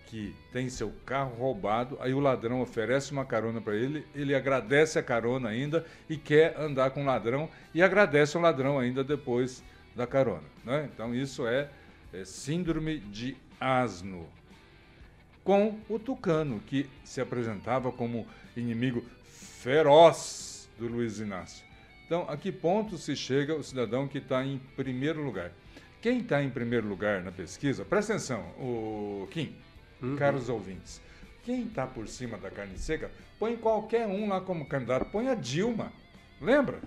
que 0.07 0.35
tem 0.53 0.71
seu 0.71 0.91
carro 1.05 1.35
roubado, 1.37 1.99
aí 2.01 2.15
o 2.15 2.21
ladrão 2.21 2.63
oferece 2.63 3.13
uma 3.13 3.27
carona 3.27 3.61
para 3.61 3.77
ele, 3.77 4.07
ele 4.15 4.35
agradece 4.35 4.99
a 4.99 5.03
carona 5.03 5.51
ainda 5.51 5.85
e 6.09 6.17
quer 6.17 6.59
andar 6.59 6.91
com 6.91 7.03
o 7.03 7.07
ladrão 7.07 7.51
e 7.75 7.83
agradece 7.83 8.39
o 8.39 8.41
ladrão 8.41 8.79
ainda 8.79 9.05
depois 9.05 9.63
da 9.95 10.07
carona. 10.07 10.45
Né? 10.65 10.89
Então 10.95 11.15
isso 11.15 11.47
é, 11.47 11.69
é 12.13 12.25
síndrome 12.25 12.99
de 13.01 13.37
asno 13.61 14.27
com 15.45 15.79
o 15.89 15.99
Tucano, 15.99 16.61
que 16.67 16.89
se 17.05 17.21
apresentava 17.21 17.91
como 17.91 18.27
inimigo 18.59 19.05
feroz 19.25 20.69
do 20.79 20.87
Luiz 20.87 21.19
Inácio. 21.19 21.65
Então, 22.07 22.25
a 22.29 22.37
que 22.37 22.51
ponto 22.51 22.97
se 22.97 23.15
chega 23.15 23.55
o 23.55 23.63
cidadão 23.63 24.09
que 24.09 24.19
está 24.19 24.45
em 24.45 24.59
primeiro 24.77 25.23
lugar? 25.23 25.53
Quem 26.01 26.21
está 26.21 26.43
em 26.43 26.49
primeiro 26.49 26.87
lugar 26.87 27.23
na 27.23 27.33
pesquisa, 27.33 27.85
presta 27.85 28.15
atenção, 28.15 28.41
o 28.59 29.29
Kim, 29.31 29.55
caros 30.17 30.49
ouvintes, 30.49 31.03
quem 31.43 31.65
está 31.65 31.87
por 31.87 32.07
cima 32.09 32.39
da 32.39 32.51
carne 32.51 32.79
seca, 32.79 33.11
põe 33.39 33.57
qualquer 33.57 34.07
um 34.07 34.29
lá 34.29 34.41
como 34.41 34.67
candidato, 34.67 35.07
põe 35.11 35.29
a 35.29 35.35
Dilma, 35.35 35.93
lembra? 36.41 36.81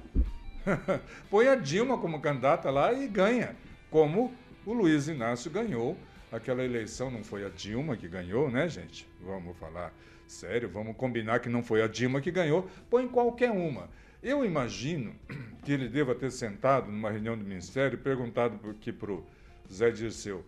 põe 1.30 1.48
a 1.48 1.56
Dilma 1.56 1.98
como 1.98 2.22
candidata 2.22 2.70
lá 2.70 2.94
e 2.94 3.08
ganha, 3.08 3.56
como 3.90 4.34
o 4.66 4.74
Luiz 4.74 5.08
Inácio 5.08 5.52
ganhou 5.52 5.98
aquela 6.32 6.64
eleição, 6.64 7.12
não 7.12 7.24
foi 7.24 7.46
a 7.46 7.50
Dilma 7.50 7.98
que 7.98 8.08
ganhou, 8.08 8.50
né, 8.50 8.70
gente? 8.70 9.08
Vamos 9.20 9.58
falar 9.58 9.94
sério, 10.32 10.70
vamos 10.70 10.96
combinar 10.96 11.40
que 11.40 11.50
não 11.50 11.62
foi 11.62 11.82
a 11.82 11.88
Dilma 11.88 12.22
que 12.22 12.32
ganhou, 12.32 12.70
põe 12.90 13.08
qualquer 13.08 13.52
uma. 13.52 13.90
Eu 14.24 14.46
imagino 14.46 15.14
que 15.64 15.72
ele 15.72 15.88
deva 15.88 16.16
ter 16.16 16.32
sentado 16.32 16.92
numa 16.92 17.12
reunião 17.12 17.38
do 17.38 17.44
Ministério 17.44 17.98
e 17.98 18.02
perguntado 18.02 18.58
aqui 18.70 18.92
para 18.92 19.12
o 19.12 19.26
Zé 19.72 19.92
Dirceu, 19.92 20.44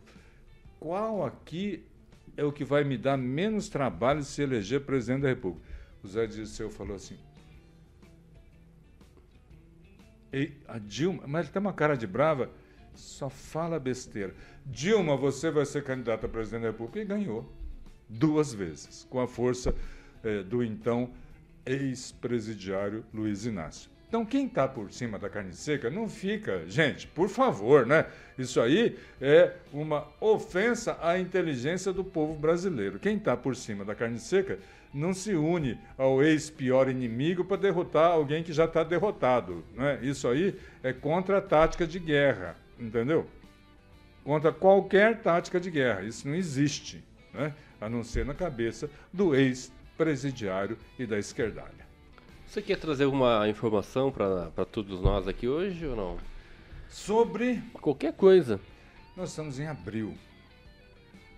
qual 0.79 1.25
aqui 1.25 1.85
é 2.35 2.43
o 2.43 2.51
que 2.51 2.63
vai 2.63 2.83
me 2.83 2.97
dar 2.97 3.17
menos 3.17 3.69
trabalho 3.69 4.23
se 4.23 4.41
eleger 4.41 4.81
presidente 4.81 5.21
da 5.21 5.29
República? 5.29 5.65
O 6.03 6.07
Zé 6.07 6.25
Dirceu 6.25 6.69
falou 6.69 6.95
assim, 6.95 7.17
a 10.67 10.79
Dilma, 10.79 11.23
mas 11.27 11.45
ele 11.45 11.53
tem 11.53 11.59
uma 11.61 11.73
cara 11.73 11.95
de 11.95 12.07
brava, 12.07 12.49
só 12.95 13.29
fala 13.29 13.79
besteira. 13.79 14.33
Dilma, 14.65 15.15
você 15.15 15.51
vai 15.51 15.65
ser 15.65 15.83
candidata 15.83 16.25
a 16.25 16.29
presidente 16.29 16.61
da 16.61 16.67
República 16.67 16.99
e 16.99 17.05
ganhou 17.05 17.62
duas 18.13 18.54
vezes, 18.54 19.08
com 19.10 19.19
a 19.19 19.28
força 19.28 19.73
eh, 20.23 20.43
do 20.43 20.63
então 20.63 21.10
ex-presidiário 21.65 23.04
Luiz 23.13 23.45
Inácio. 23.45 23.89
Então, 24.08 24.23
quem 24.23 24.45
está 24.45 24.67
por 24.67 24.91
cima 24.91 25.17
da 25.17 25.28
carne 25.28 25.54
seca 25.54 25.89
não 25.89 26.08
fica, 26.08 26.63
gente, 26.67 27.08
por 27.08 27.28
favor, 27.28 27.84
né? 27.84 28.06
Isso 28.38 28.62
aí 28.62 28.95
é 29.19 29.54
uma 29.73 30.08
ofensa 30.21 30.95
à 31.02 31.17
inteligência 31.17 31.91
do 31.91 32.04
povo 32.04 32.36
brasileiro. 32.36 32.99
Quem 32.99 33.17
está 33.17 33.36
por 33.36 33.56
cima 33.56 33.84
da 33.84 33.95
carne 33.95 34.19
seca 34.19 34.60
não 34.93 35.15
se 35.15 35.34
une 35.34 35.80
ao 35.97 36.21
ex-pior 36.21 36.88
inimigo 36.89 37.43
para 37.43 37.58
derrotar 37.58 38.12
alguém 38.12 38.43
que 38.43 38.54
já 38.54 38.65
está 38.65 38.84
derrotado. 38.84 39.63
Né? 39.73 39.97
Isso 40.04 40.28
aí 40.28 40.60
é 40.84 40.93
contra 40.93 41.39
a 41.39 41.41
tática 41.41 41.88
de 41.88 41.97
guerra, 41.97 42.56
entendeu? 42.80 43.26
Contra 44.23 44.52
qualquer 44.52 45.23
tática 45.23 45.60
de 45.60 45.71
guerra. 45.71 46.04
Isso 46.04 46.28
não 46.28 46.36
existe, 46.36 47.04
né? 47.34 47.52
A 47.83 47.89
não 47.89 48.03
ser 48.03 48.25
na 48.25 48.33
cabeça 48.33 48.89
do 49.11 49.35
ex-presidiário 49.35 50.77
e 50.97 51.05
da 51.05 51.19
esquerdalha. 51.19 51.83
Você 52.47 52.61
quer 52.61 52.77
trazer 52.77 53.05
alguma 53.05 53.47
informação 53.49 54.11
para 54.11 54.65
todos 54.65 55.01
nós 55.01 55.27
aqui 55.27 55.47
hoje 55.47 55.85
ou 55.85 55.95
não? 55.95 56.17
Sobre. 56.87 57.61
Qualquer 57.73 58.13
coisa. 58.13 58.59
Nós 59.17 59.29
estamos 59.29 59.59
em 59.59 59.67
abril, 59.67 60.15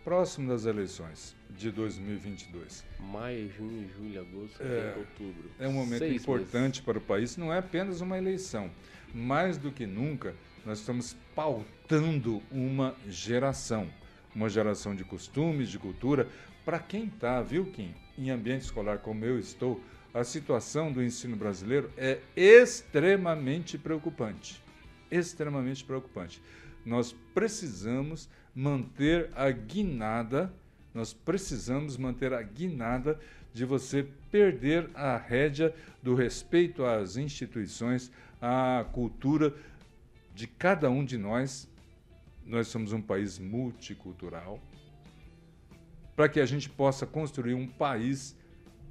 próximo 0.04 0.50
das 0.50 0.66
eleições 0.66 1.36
de 1.50 1.72
2022. 1.72 2.86
Maio, 3.00 3.50
junho, 3.52 3.90
julho, 3.98 4.22
agosto, 4.22 4.62
É, 4.62 4.96
outubro. 4.98 5.50
É 5.60 5.68
um 5.68 5.74
momento 5.74 6.00
Seis 6.00 6.22
importante 6.22 6.82
para 6.82 6.98
o 6.98 7.02
país, 7.02 7.38
não 7.38 7.52
é 7.54 7.60
apenas 7.60 8.02
uma 8.02 8.18
eleição. 8.18 8.70
Mais 9.14 9.58
do 9.58 9.72
que 9.72 9.86
nunca, 9.86 10.36
nós 10.66 10.80
estamos 10.80 11.16
pautando 11.34 12.42
uma 12.52 12.96
geração. 13.08 13.88
Uma 14.36 14.50
geração 14.50 14.94
de 14.94 15.06
costumes, 15.06 15.70
de 15.70 15.80
cultura. 15.80 16.28
Para 16.66 16.78
quem 16.78 17.06
está, 17.06 17.42
viu, 17.42 17.66
Kim, 17.68 17.96
em 18.18 18.30
ambiente 18.30 18.64
escolar 18.64 18.98
como 18.98 19.24
eu 19.24 19.40
estou, 19.40 19.82
a 20.14 20.24
situação 20.24 20.92
do 20.92 21.04
ensino 21.04 21.36
brasileiro 21.36 21.90
é 21.98 22.20
extremamente 22.36 23.78
preocupante. 23.78 24.62
Extremamente 25.10 25.84
preocupante. 25.84 26.42
Nós 26.86 27.16
precisamos 27.34 28.30
manter 28.54 29.30
a 29.36 29.50
guinada, 29.52 30.54
nós 30.94 31.14
precisamos 31.14 31.98
manter 31.98 32.34
a 32.34 32.42
guinada 32.42 33.20
de 33.54 33.66
você 33.66 34.06
perder 34.30 34.90
a 34.94 35.18
rédea 35.18 35.74
do 36.04 36.14
respeito 36.14 36.84
às 36.84 37.16
instituições, 37.16 38.12
à 38.42 38.86
cultura 38.92 39.54
de 40.34 40.46
cada 40.46 40.90
um 40.90 41.04
de 41.06 41.18
nós. 41.18 41.68
Nós 42.46 42.68
somos 42.68 42.94
um 42.94 43.02
país 43.02 43.40
multicultural, 43.40 44.62
para 46.16 46.30
que 46.30 46.40
a 46.40 46.46
gente 46.46 46.70
possa 46.70 47.06
construir 47.06 47.54
um 47.54 47.68
país 47.68 48.38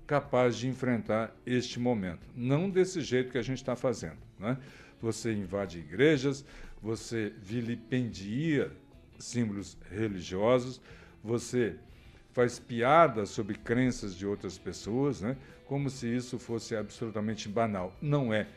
capaz 0.06 0.56
de 0.56 0.68
enfrentar 0.68 1.34
este 1.46 1.78
momento. 1.80 2.28
Não 2.34 2.68
desse 2.68 3.00
jeito 3.00 3.32
que 3.32 3.38
a 3.38 3.42
gente 3.42 3.58
está 3.58 3.74
fazendo. 3.74 4.18
Né? 4.38 4.58
Você 5.00 5.32
invade 5.32 5.78
igrejas, 5.78 6.44
você 6.82 7.32
vilipendia 7.40 8.70
símbolos 9.18 9.78
religiosos, 9.90 10.80
você 11.22 11.76
faz 12.32 12.58
piada 12.58 13.24
sobre 13.24 13.54
crenças 13.54 14.14
de 14.14 14.26
outras 14.26 14.58
pessoas, 14.58 15.20
né? 15.20 15.36
como 15.66 15.88
se 15.88 16.14
isso 16.14 16.38
fosse 16.38 16.76
absolutamente 16.76 17.48
banal. 17.48 17.96
Não 18.02 18.34
é. 18.34 18.48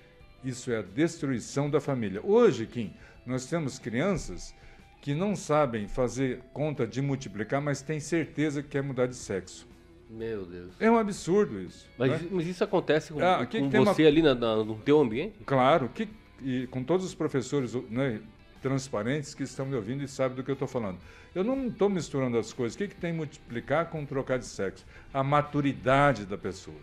Isso 0.44 0.72
é 0.72 0.78
a 0.78 0.82
destruição 0.82 1.70
da 1.70 1.80
família. 1.80 2.22
Hoje, 2.24 2.66
Kim, 2.66 2.94
nós 3.26 3.46
temos 3.46 3.80
crianças 3.80 4.54
que 5.02 5.14
não 5.14 5.36
sabem 5.36 5.88
fazer 5.88 6.42
conta 6.54 6.86
de 6.86 7.02
multiplicar, 7.02 7.62
mas 7.62 7.82
têm 7.82 8.00
certeza 8.00 8.62
que 8.62 8.70
quer 8.70 8.84
mudar 8.84 9.08
de 9.08 9.16
sexo. 9.16 9.68
Meu 10.10 10.46
Deus. 10.46 10.72
É 10.80 10.90
um 10.90 10.98
absurdo 10.98 11.62
isso. 11.62 11.86
Mas, 11.98 12.10
né? 12.22 12.28
mas 12.32 12.48
isso 12.48 12.64
acontece 12.64 13.12
com, 13.14 13.20
Ah, 13.20 13.46
que 13.46 13.60
com 13.60 13.66
que 13.66 13.72
tem 13.72 13.80
uma- 13.82 13.94
você 13.94 14.06
ali 14.06 14.22
na- 14.22 14.34
na- 14.36 14.56
no 14.64 14.76
teu 14.80 15.00
ambiente? 15.02 15.36
Claro, 15.46 15.90
que, 15.90 16.08
e 16.42 16.66
com 16.68 16.82
todos 16.84 17.06
os 17.06 17.14
professores 17.14 17.74
né, 17.90 18.22
transparentes 18.62 19.34
que 19.36 19.44
estão 19.44 19.66
me 19.66 19.76
ouvindo 19.76 20.04
e 20.04 20.08
sabem 20.08 20.36
do 20.38 20.44
que 20.44 20.50
eu 20.50 20.54
estou 20.54 20.68
falando. 20.68 20.98
Eu 21.36 21.44
não 21.44 21.68
estou 21.68 21.90
misturando 21.90 22.38
as 22.38 22.52
coisas. 22.54 22.76
O 22.76 22.78
que, 22.78 22.88
que 22.88 22.96
tem 22.96 23.14
multiplicar 23.14 23.90
com 23.90 24.04
trocar 24.06 24.40
de 24.40 24.46
sexo? 24.46 24.86
A 25.14 25.24
maturidade 25.24 26.26
da 26.26 26.38
pessoa. 26.38 26.78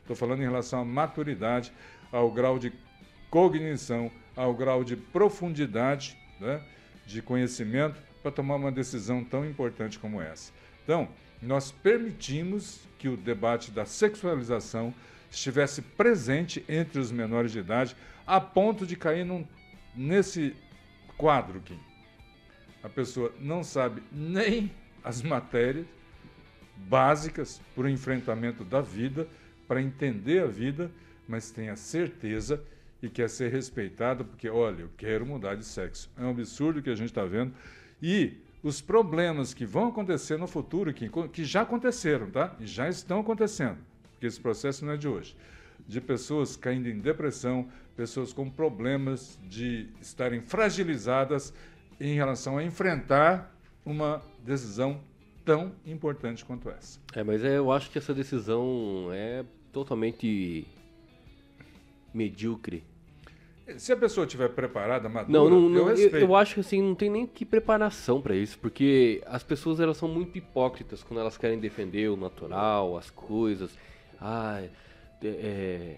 Estou 0.00 0.16
falando 0.16 0.40
em 0.40 0.44
relação 0.44 0.80
à 0.80 0.84
maturidade, 0.84 1.72
ao 2.10 2.30
grau 2.30 2.58
de 2.58 2.72
cognição, 3.30 4.10
ao 4.34 4.54
grau 4.54 4.82
de 4.82 4.96
profundidade 4.96 6.16
né, 6.40 6.60
de 7.06 7.22
conhecimento 7.22 8.00
para 8.22 8.30
tomar 8.30 8.56
uma 8.56 8.72
decisão 8.72 9.24
tão 9.24 9.44
importante 9.44 9.98
como 9.98 10.20
essa. 10.20 10.52
Então, 10.84 11.08
nós 11.40 11.72
permitimos 11.72 12.80
que 12.98 13.08
o 13.08 13.16
debate 13.16 13.70
da 13.70 13.84
sexualização 13.84 14.94
estivesse 15.30 15.82
presente 15.82 16.64
entre 16.68 17.00
os 17.00 17.10
menores 17.10 17.50
de 17.50 17.58
idade, 17.58 17.96
a 18.26 18.40
ponto 18.40 18.86
de 18.86 18.96
cair 18.96 19.24
num, 19.24 19.46
nesse 19.94 20.54
quadro 21.16 21.58
aqui. 21.58 21.78
A 22.82 22.88
pessoa 22.88 23.34
não 23.40 23.64
sabe 23.64 24.02
nem 24.12 24.70
as 25.02 25.22
matérias 25.22 25.86
básicas 26.76 27.60
para 27.74 27.84
o 27.84 27.88
enfrentamento 27.88 28.64
da 28.64 28.80
vida, 28.80 29.26
para 29.66 29.80
entender 29.80 30.42
a 30.42 30.46
vida, 30.46 30.90
mas 31.26 31.50
tem 31.50 31.68
a 31.70 31.76
certeza 31.76 32.62
e 33.02 33.08
quer 33.08 33.28
ser 33.28 33.50
respeitado 33.50 34.24
porque, 34.24 34.48
olha, 34.48 34.82
eu 34.82 34.90
quero 34.96 35.26
mudar 35.26 35.56
de 35.56 35.64
sexo. 35.64 36.08
É 36.16 36.22
um 36.22 36.30
absurdo 36.30 36.80
que 36.80 36.88
a 36.88 36.94
gente 36.94 37.08
está 37.08 37.24
vendo. 37.24 37.52
E 38.00 38.34
os 38.62 38.80
problemas 38.80 39.52
que 39.52 39.66
vão 39.66 39.88
acontecer 39.88 40.38
no 40.38 40.46
futuro, 40.46 40.94
que, 40.94 41.10
que 41.32 41.44
já 41.44 41.62
aconteceram, 41.62 42.30
tá? 42.30 42.54
E 42.60 42.66
já 42.66 42.88
estão 42.88 43.20
acontecendo, 43.20 43.78
porque 44.12 44.26
esse 44.26 44.40
processo 44.40 44.84
não 44.84 44.92
é 44.92 44.96
de 44.96 45.08
hoje. 45.08 45.36
De 45.86 46.00
pessoas 46.00 46.56
caindo 46.56 46.88
em 46.88 47.00
depressão, 47.00 47.68
pessoas 47.96 48.32
com 48.32 48.48
problemas 48.48 49.36
de 49.48 49.88
estarem 50.00 50.40
fragilizadas 50.40 51.52
em 52.00 52.14
relação 52.14 52.56
a 52.56 52.62
enfrentar 52.62 53.52
uma 53.84 54.22
decisão 54.44 55.00
tão 55.44 55.72
importante 55.84 56.44
quanto 56.44 56.70
essa. 56.70 57.00
É, 57.14 57.24
mas 57.24 57.42
é, 57.42 57.58
eu 57.58 57.72
acho 57.72 57.90
que 57.90 57.98
essa 57.98 58.14
decisão 58.14 59.08
é 59.12 59.44
totalmente 59.72 60.66
medíocre. 62.14 62.84
Se 63.78 63.92
a 63.92 63.96
pessoa 63.96 64.24
estiver 64.24 64.48
preparada, 64.48 65.08
madura, 65.08 65.38
não, 65.38 65.48
não, 65.48 65.88
eu, 65.88 65.96
eu, 65.96 66.18
eu, 66.18 66.36
acho 66.36 66.54
que 66.54 66.60
assim, 66.60 66.82
não 66.82 66.94
tem 66.94 67.10
nem 67.10 67.26
que 67.26 67.44
preparação 67.44 68.20
para 68.20 68.34
isso, 68.34 68.58
porque 68.58 69.22
as 69.26 69.42
pessoas 69.42 69.80
elas 69.80 69.96
são 69.96 70.08
muito 70.08 70.36
hipócritas 70.38 71.02
quando 71.02 71.20
elas 71.20 71.36
querem 71.36 71.58
defender 71.58 72.08
o 72.08 72.16
natural, 72.16 72.96
as 72.96 73.10
coisas. 73.10 73.76
Ah, 74.20 74.62
é, 75.22 75.96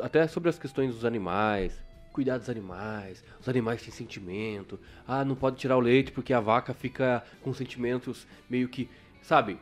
até 0.00 0.26
sobre 0.26 0.48
as 0.48 0.58
questões 0.58 0.94
dos 0.94 1.04
animais, 1.04 1.80
cuidar 2.12 2.38
dos 2.38 2.50
animais, 2.50 3.24
os 3.40 3.48
animais 3.48 3.82
têm 3.82 3.92
sentimento. 3.92 4.78
Ah, 5.06 5.24
não 5.24 5.34
pode 5.34 5.56
tirar 5.56 5.76
o 5.76 5.80
leite 5.80 6.12
porque 6.12 6.32
a 6.32 6.40
vaca 6.40 6.74
fica 6.74 7.22
com 7.42 7.52
sentimentos 7.52 8.26
meio 8.48 8.68
que, 8.68 8.88
sabe? 9.22 9.58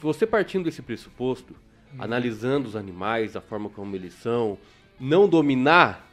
Você 0.00 0.26
partindo 0.26 0.64
desse 0.64 0.82
pressuposto, 0.82 1.54
uhum. 1.92 2.02
analisando 2.02 2.68
os 2.68 2.76
animais, 2.76 3.34
a 3.34 3.40
forma 3.40 3.68
como 3.68 3.96
eles 3.96 4.14
são, 4.14 4.58
não 5.00 5.28
dominar 5.28 6.07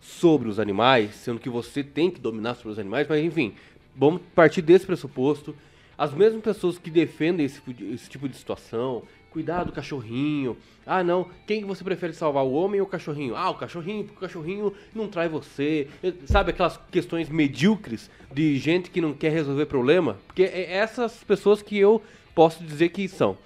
sobre 0.00 0.48
os 0.48 0.58
animais, 0.58 1.14
sendo 1.14 1.40
que 1.40 1.48
você 1.48 1.82
tem 1.82 2.10
que 2.10 2.20
dominar 2.20 2.54
sobre 2.54 2.72
os 2.72 2.78
animais, 2.78 3.06
mas 3.08 3.22
enfim, 3.22 3.54
vamos 3.96 4.22
partir 4.34 4.62
desse 4.62 4.86
pressuposto. 4.86 5.54
As 5.96 6.14
mesmas 6.14 6.42
pessoas 6.42 6.78
que 6.78 6.90
defendem 6.90 7.44
esse, 7.44 7.60
esse 7.92 8.08
tipo 8.08 8.28
de 8.28 8.36
situação, 8.36 9.02
cuidar 9.30 9.64
do 9.64 9.72
cachorrinho. 9.72 10.56
Ah, 10.86 11.02
não, 11.02 11.28
quem 11.46 11.64
você 11.64 11.84
prefere 11.84 12.12
salvar, 12.12 12.44
o 12.44 12.52
homem 12.52 12.80
ou 12.80 12.86
o 12.86 12.90
cachorrinho? 12.90 13.36
Ah, 13.36 13.50
o 13.50 13.54
cachorrinho, 13.54 14.04
porque 14.04 14.18
o 14.18 14.20
cachorrinho 14.20 14.72
não 14.94 15.08
trai 15.08 15.28
você. 15.28 15.88
Sabe 16.24 16.50
aquelas 16.50 16.78
questões 16.90 17.28
medíocres 17.28 18.10
de 18.32 18.56
gente 18.58 18.90
que 18.90 19.00
não 19.00 19.12
quer 19.12 19.32
resolver 19.32 19.66
problema? 19.66 20.16
Porque 20.26 20.44
é 20.44 20.72
essas 20.72 21.22
pessoas 21.24 21.62
que 21.62 21.76
eu 21.76 22.02
posso 22.34 22.62
dizer 22.64 22.90
que 22.90 23.08
são. 23.08 23.36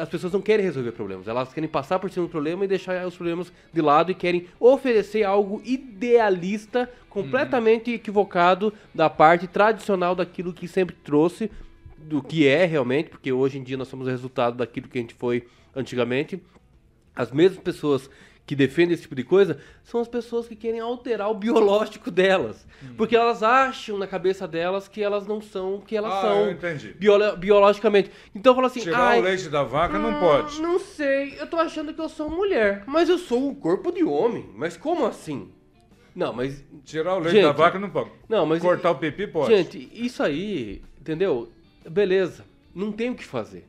As 0.00 0.08
pessoas 0.08 0.32
não 0.32 0.40
querem 0.40 0.66
resolver 0.66 0.90
problemas, 0.90 1.28
elas 1.28 1.52
querem 1.52 1.68
passar 1.68 2.00
por 2.00 2.10
cima 2.10 2.26
do 2.26 2.30
problema 2.30 2.64
e 2.64 2.68
deixar 2.68 3.06
os 3.06 3.14
problemas 3.14 3.52
de 3.72 3.80
lado 3.80 4.10
e 4.10 4.14
querem 4.14 4.46
oferecer 4.58 5.22
algo 5.22 5.62
idealista, 5.64 6.90
completamente 7.08 7.90
uhum. 7.90 7.96
equivocado 7.96 8.72
da 8.92 9.08
parte 9.08 9.46
tradicional 9.46 10.16
daquilo 10.16 10.52
que 10.52 10.66
sempre 10.66 10.96
trouxe, 11.04 11.48
do 11.96 12.20
que 12.20 12.48
é 12.48 12.64
realmente, 12.64 13.10
porque 13.10 13.30
hoje 13.30 13.58
em 13.58 13.62
dia 13.62 13.76
nós 13.76 13.86
somos 13.86 14.08
o 14.08 14.10
resultado 14.10 14.56
daquilo 14.56 14.88
que 14.88 14.98
a 14.98 15.00
gente 15.02 15.14
foi 15.14 15.46
antigamente. 15.76 16.42
As 17.14 17.30
mesmas 17.30 17.62
pessoas 17.62 18.10
que 18.50 18.56
defendem 18.56 18.94
esse 18.94 19.02
tipo 19.02 19.14
de 19.14 19.22
coisa 19.22 19.60
são 19.84 20.00
as 20.00 20.08
pessoas 20.08 20.48
que 20.48 20.56
querem 20.56 20.80
alterar 20.80 21.30
o 21.30 21.34
biológico 21.34 22.10
delas. 22.10 22.66
Hum. 22.82 22.94
Porque 22.96 23.14
elas 23.14 23.44
acham 23.44 23.96
na 23.96 24.08
cabeça 24.08 24.48
delas 24.48 24.88
que 24.88 25.00
elas 25.00 25.24
não 25.24 25.40
são 25.40 25.76
o 25.76 25.80
que 25.80 25.96
elas 25.96 26.12
ah, 26.12 26.20
são. 26.22 26.46
Eu 26.46 26.50
entendi. 26.50 26.88
Biolo 26.94 27.36
biologicamente. 27.36 28.10
Então 28.34 28.52
fala 28.52 28.66
assim. 28.66 28.80
Tirar 28.80 29.18
o 29.18 29.20
leite 29.20 29.48
da 29.48 29.62
vaca 29.62 29.96
hum, 29.96 30.02
não 30.02 30.18
pode. 30.18 30.60
Não 30.60 30.80
sei. 30.80 31.36
Eu 31.38 31.46
tô 31.46 31.58
achando 31.58 31.94
que 31.94 32.00
eu 32.00 32.08
sou 32.08 32.28
mulher. 32.28 32.82
Mas 32.88 33.08
eu 33.08 33.18
sou 33.18 33.50
um 33.50 33.54
corpo 33.54 33.92
de 33.92 34.02
homem. 34.02 34.50
Mas 34.56 34.76
como 34.76 35.06
assim? 35.06 35.48
Não, 36.12 36.32
mas. 36.32 36.64
Tirar 36.84 37.14
o 37.14 37.18
leite 37.20 37.36
gente, 37.36 37.44
da 37.44 37.52
vaca 37.52 37.78
não 37.78 37.88
pode. 37.88 38.10
Não, 38.28 38.44
mas. 38.44 38.60
Cortar 38.60 38.90
o 38.90 38.96
pipi 38.96 39.28
pode. 39.28 39.54
Gente, 39.54 39.88
isso 39.92 40.24
aí, 40.24 40.82
entendeu? 41.00 41.48
Beleza. 41.88 42.44
Não 42.74 42.90
tem 42.90 43.10
o 43.10 43.14
que 43.14 43.24
fazer 43.24 43.64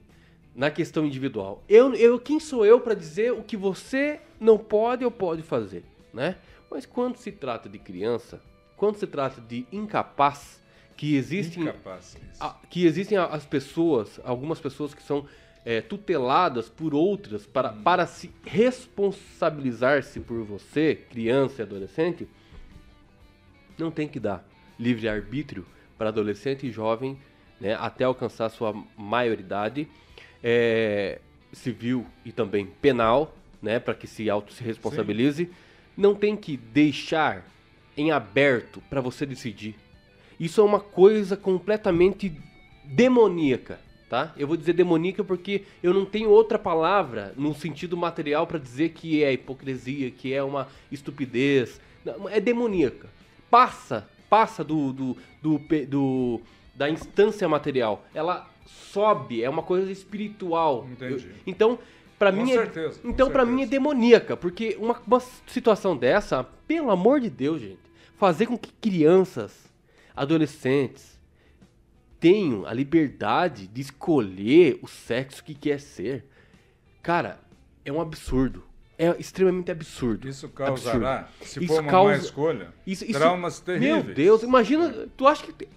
na 0.56 0.72
questão 0.72 1.06
individual. 1.06 1.63
Eu, 1.70 1.94
eu 1.94 2.17
quem 2.17 2.39
sou 2.39 2.65
eu 2.65 2.80
para 2.80 2.96
dizer 2.96 3.32
o 3.32 3.44
que 3.44 3.56
você 3.56 4.20
não 4.41 4.58
pode 4.58 5.06
ou 5.06 5.12
pode 5.12 5.43
fazer, 5.43 5.86
né? 6.12 6.36
Mas 6.69 6.86
quando 6.86 7.17
se 7.17 7.32
trata 7.32 7.69
de 7.69 7.77
criança, 7.77 8.41
quando 8.75 8.95
se 8.95 9.06
trata 9.06 9.39
de 9.39 9.67
incapaz, 9.71 10.60
que 10.97 11.15
existem 11.15 11.71
a, 12.39 12.56
que 12.69 12.86
existem 12.86 13.17
as 13.17 13.45
pessoas, 13.45 14.19
algumas 14.23 14.60
pessoas 14.60 14.93
que 14.93 15.04
são 15.04 15.27
é, 15.63 15.80
tuteladas 15.80 16.69
por 16.69 16.95
outras 16.95 17.45
para, 17.45 17.71
hum. 17.71 17.84
para 17.84 18.08
se 18.08 18.32
responsabilizar-se 18.43 20.19
por 20.19 20.43
você, 20.43 20.95
criança 21.10 21.62
e 21.62 21.63
adolescente, 21.63 22.27
não 23.77 23.91
tem 23.91 24.08
que 24.08 24.19
dar 24.19 24.47
livre 24.80 25.08
arbítrio 25.08 25.65
para 25.97 26.10
adolescente 26.10 26.65
e 26.65 26.71
jovem 26.71 27.17
né, 27.60 27.75
até 27.75 28.04
alcançar 28.04 28.49
sua 28.49 28.73
maioridade 28.97 29.88
é, 30.43 31.19
civil 31.54 32.08
e 32.25 32.32
também 32.32 32.65
penal, 32.65 33.36
né, 33.62 33.80
para 33.80 33.93
que 33.93 34.08
se 34.08 34.30
auto 34.30 34.54
se 34.54 34.63
responsabilize, 34.63 35.45
Sim. 35.45 35.52
não 35.95 36.15
tem 36.15 36.36
que 36.36 36.58
deixar 36.58 37.45
em 37.95 38.12
aberto 38.12 38.82
para 38.89 39.02
você 39.02 39.26
decidir. 39.26 39.76
Isso 40.39 40.60
é 40.60 40.63
uma 40.63 40.80
coisa 40.80 41.38
completamente 41.38 42.34
demoníaca, 42.84 43.80
tá? 44.10 44.34
Eu 44.36 44.47
vou 44.47 44.58
dizer 44.58 44.74
demoníaca 44.74 45.24
porque 45.24 45.63
eu 45.84 45.93
não 45.93 46.06
tenho 46.06 46.30
outra 46.30 46.58
palavra 46.58 47.34
no 47.38 47.54
sentido 47.54 47.95
material 47.95 48.47
para 48.47 48.58
dizer 48.58 48.89
que 48.89 49.24
é 49.24 49.34
hipocrisia, 49.34 50.10
que 50.10 50.34
é 50.34 50.41
uma 50.41 50.67
estupidez. 50.91 51.80
Não, 52.04 52.28
é 52.28 52.39
demoníaca. 52.39 53.08
Passa, 53.50 54.10
passa 54.30 54.63
do, 54.63 54.91
do, 54.91 55.17
do, 55.41 55.62
do 55.88 56.41
da 56.74 56.89
instância 56.89 57.47
material. 57.47 58.04
Ela 58.13 58.50
sobe, 58.65 59.43
é 59.43 59.50
uma 59.50 59.62
coisa 59.62 59.91
espiritual. 59.91 60.88
Entendi. 60.91 61.28
Eu, 61.28 61.34
então, 61.45 61.78
para 62.22 62.32
mim, 62.32 62.52
é 62.52 62.54
certeza, 62.54 63.00
é, 63.04 63.08
então 63.08 63.32
para 63.32 63.44
mim 63.44 63.64
é 63.64 63.66
demoníaca, 63.66 64.38
porque 64.38 64.78
uma, 64.80 65.02
uma 65.08 65.20
situação 65.48 65.98
dessa, 65.98 66.44
pelo 66.68 66.92
amor 66.92 67.20
de 67.20 67.32
Deus, 67.32 67.60
gente, 67.60 67.80
fazer 68.16 68.46
com 68.46 68.56
que 68.56 68.72
crianças, 68.74 69.52
adolescentes 70.16 71.20
tenham 72.20 72.64
a 72.68 72.74
liberdade 72.74 73.66
de 73.66 73.82
escolher 73.82 74.78
o 74.84 74.88
sexo 74.88 75.44
que 75.44 75.56
quer 75.56 75.80
ser, 75.80 76.24
cara, 77.02 77.40
é 77.84 77.92
um 77.92 78.00
absurdo. 78.00 78.64
É 79.00 79.10
extremamente 79.18 79.72
absurdo. 79.72 80.28
Isso 80.28 80.48
causará, 80.50 81.22
absurdo. 81.22 81.50
se 81.50 81.64
isso 81.64 81.74
for 81.74 81.82
uma 81.82 81.90
causa, 81.90 82.12
má 82.12 82.18
escolha, 82.18 82.74
isso, 82.86 83.04
isso, 83.04 83.18
traumas 83.18 83.60
terríveis. 83.62 84.06
Meu 84.06 84.14
Deus, 84.14 84.44
imagina, 84.44 85.08
tu 85.18 85.26
acha 85.26 85.52
que 85.52 85.68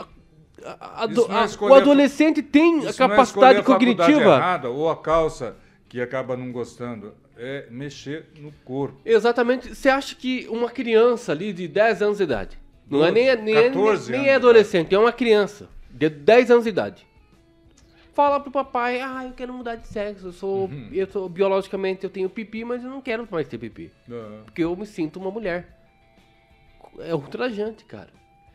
a, 0.63 1.05
a, 1.05 1.07
o 1.59 1.75
adolescente 1.75 2.43
tem 2.43 2.87
a 2.87 2.93
capacidade 2.93 3.55
não 3.55 3.61
é 3.61 3.65
cognitiva. 3.65 4.35
errada, 4.37 4.69
ou 4.69 4.91
a 4.91 4.97
calça 4.99 5.57
que 5.89 6.01
acaba 6.01 6.37
não 6.37 6.51
gostando. 6.53 7.15
É 7.37 7.67
mexer 7.69 8.27
no 8.39 8.53
corpo. 8.65 9.01
Exatamente. 9.05 9.75
Você 9.75 9.89
acha 9.89 10.15
que 10.15 10.47
uma 10.49 10.71
criança 10.71 11.33
ali 11.33 11.53
de 11.53 11.67
10 11.67 12.03
anos 12.03 12.19
de 12.19 12.25
idade, 12.25 12.59
não 12.89 13.01
12, 13.01 13.11
é 13.11 13.13
nem, 13.13 13.37
nem, 13.37 13.71
nem, 13.71 13.99
nem 14.09 14.29
é 14.29 14.35
adolescente, 14.37 14.95
é 14.95 14.99
uma 14.99 15.13
criança 15.13 15.69
de 15.91 16.09
10 16.09 16.51
anos 16.53 16.65
de 16.65 16.71
idade. 16.71 17.07
Fala 18.13 18.39
pro 18.39 18.53
papai, 18.53 19.01
ah, 19.01 19.25
eu 19.25 19.33
quero 19.33 19.53
mudar 19.53 19.75
de 19.75 19.89
sexo, 19.89 20.29
eu 20.29 20.33
sou, 20.33 20.67
uhum. 20.67 20.89
eu 20.93 21.07
sou 21.09 21.29
biologicamente 21.29 22.05
eu 22.05 22.11
tenho 22.11 22.31
pipi, 22.31 22.65
mas 22.65 22.85
eu 22.85 22.89
não 22.89 23.01
quero 23.01 23.27
mais 23.29 23.49
ter 23.49 23.59
pipi. 23.59 23.91
Uhum. 24.09 24.43
Porque 24.45 24.63
eu 24.63 24.77
me 24.77 24.87
sinto 24.87 25.19
uma 25.19 25.33
mulher. 25.33 25.77
É 27.01 27.13
ultrajante, 27.13 27.85
cara. 27.85 28.11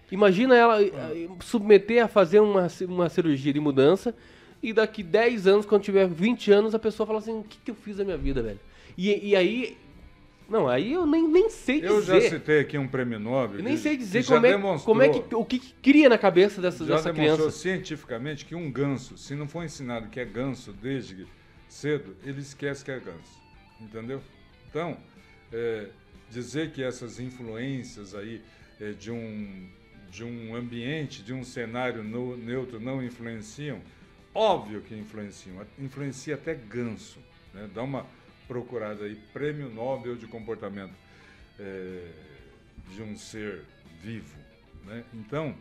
Imagina 0.09 0.55
ela 0.55 0.81
eh, 0.81 1.27
submeter 1.41 2.03
a 2.03 2.07
fazer 2.07 2.39
uma, 2.39 2.67
uma 2.87 3.09
cirurgia 3.09 3.51
de 3.51 3.59
mudança 3.59 4.15
e 4.61 4.73
daqui 4.73 5.01
10 5.01 5.47
anos, 5.47 5.65
quando 5.65 5.83
tiver 5.83 6.07
20 6.07 6.51
anos, 6.51 6.75
a 6.75 6.79
pessoa 6.79 7.07
fala 7.07 7.19
assim: 7.19 7.39
o 7.39 7.43
que, 7.43 7.57
que 7.63 7.71
eu 7.71 7.75
fiz 7.75 7.97
da 7.97 8.03
minha 8.03 8.17
vida, 8.17 8.41
velho? 8.41 8.59
E, 8.97 9.29
e 9.29 9.35
aí. 9.35 9.77
Não, 10.49 10.67
aí 10.67 10.93
eu 10.93 11.05
nem, 11.05 11.27
nem 11.27 11.47
sei 11.49 11.79
dizer. 11.79 11.93
Eu 11.93 12.01
já 12.01 12.21
citei 12.21 12.61
aqui 12.61 12.77
um 12.77 12.87
prêmio 12.87 13.19
Nobel. 13.19 13.59
Eu 13.59 13.63
nem 13.63 13.77
sei 13.77 13.95
dizer 13.95 14.25
como 14.25 14.45
é, 14.45 14.79
como 14.79 15.01
é 15.03 15.09
que. 15.09 15.35
O 15.35 15.45
que, 15.45 15.59
que 15.59 15.73
cria 15.75 16.09
na 16.09 16.17
cabeça 16.17 16.59
dessa, 16.59 16.83
já 16.85 16.95
dessa 16.95 17.13
criança. 17.13 17.29
Já 17.29 17.37
demonstrou 17.37 17.51
cientificamente 17.51 18.45
que 18.45 18.55
um 18.55 18.71
ganso, 18.71 19.15
se 19.15 19.35
não 19.35 19.47
for 19.47 19.63
ensinado 19.63 20.09
que 20.09 20.19
é 20.19 20.25
ganso 20.25 20.73
desde 20.73 21.27
cedo, 21.67 22.15
ele 22.25 22.41
esquece 22.41 22.83
que 22.83 22.89
é 22.89 22.99
ganso. 22.99 23.39
Entendeu? 23.79 24.21
Então, 24.69 24.97
é, 25.53 25.89
dizer 26.31 26.71
que 26.71 26.81
essas 26.83 27.19
influências 27.19 28.15
aí 28.15 28.41
é, 28.81 28.91
de 28.91 29.11
um 29.11 29.67
de 30.09 30.23
um 30.23 30.55
ambiente, 30.55 31.21
de 31.21 31.31
um 31.31 31.43
cenário 31.43 32.03
no, 32.03 32.35
neutro 32.35 32.79
não 32.79 33.03
influenciam? 33.03 33.79
Óbvio 34.33 34.81
que 34.81 34.95
influenciam, 34.95 35.65
influencia 35.77 36.35
até 36.35 36.53
ganso. 36.53 37.19
Né? 37.53 37.69
Dá 37.73 37.83
uma 37.83 38.05
procurada 38.47 39.05
aí, 39.05 39.15
Prêmio 39.33 39.69
Nobel 39.69 40.15
de 40.15 40.27
Comportamento 40.27 40.93
é, 41.59 42.07
de 42.93 43.01
um 43.01 43.15
ser 43.17 43.63
vivo. 44.01 44.37
Né? 44.85 45.03
Então, 45.13 45.55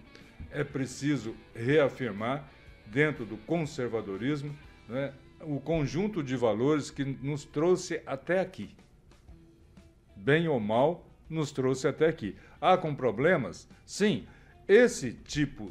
é 0.51 0.65
preciso 0.65 1.35
reafirmar, 1.55 2.49
dentro 2.91 3.25
do 3.25 3.37
conservadorismo, 3.37 4.57
né, 4.89 5.13
o 5.41 5.61
conjunto 5.61 6.23
de 6.23 6.37
valores 6.37 6.91
que 6.91 7.05
nos 7.05 7.45
trouxe 7.45 8.03
até 8.07 8.41
aqui. 8.41 8.71
Bem 10.17 10.49
ou 10.49 10.59
mal, 10.59 11.07
nos 11.29 11.53
trouxe 11.53 11.87
até 11.87 12.09
aqui. 12.09 12.35
Há 12.61 12.77
com 12.77 12.95
problemas? 12.95 13.69
Sim, 13.85 14.27
esse 14.67 15.13
tipo 15.13 15.71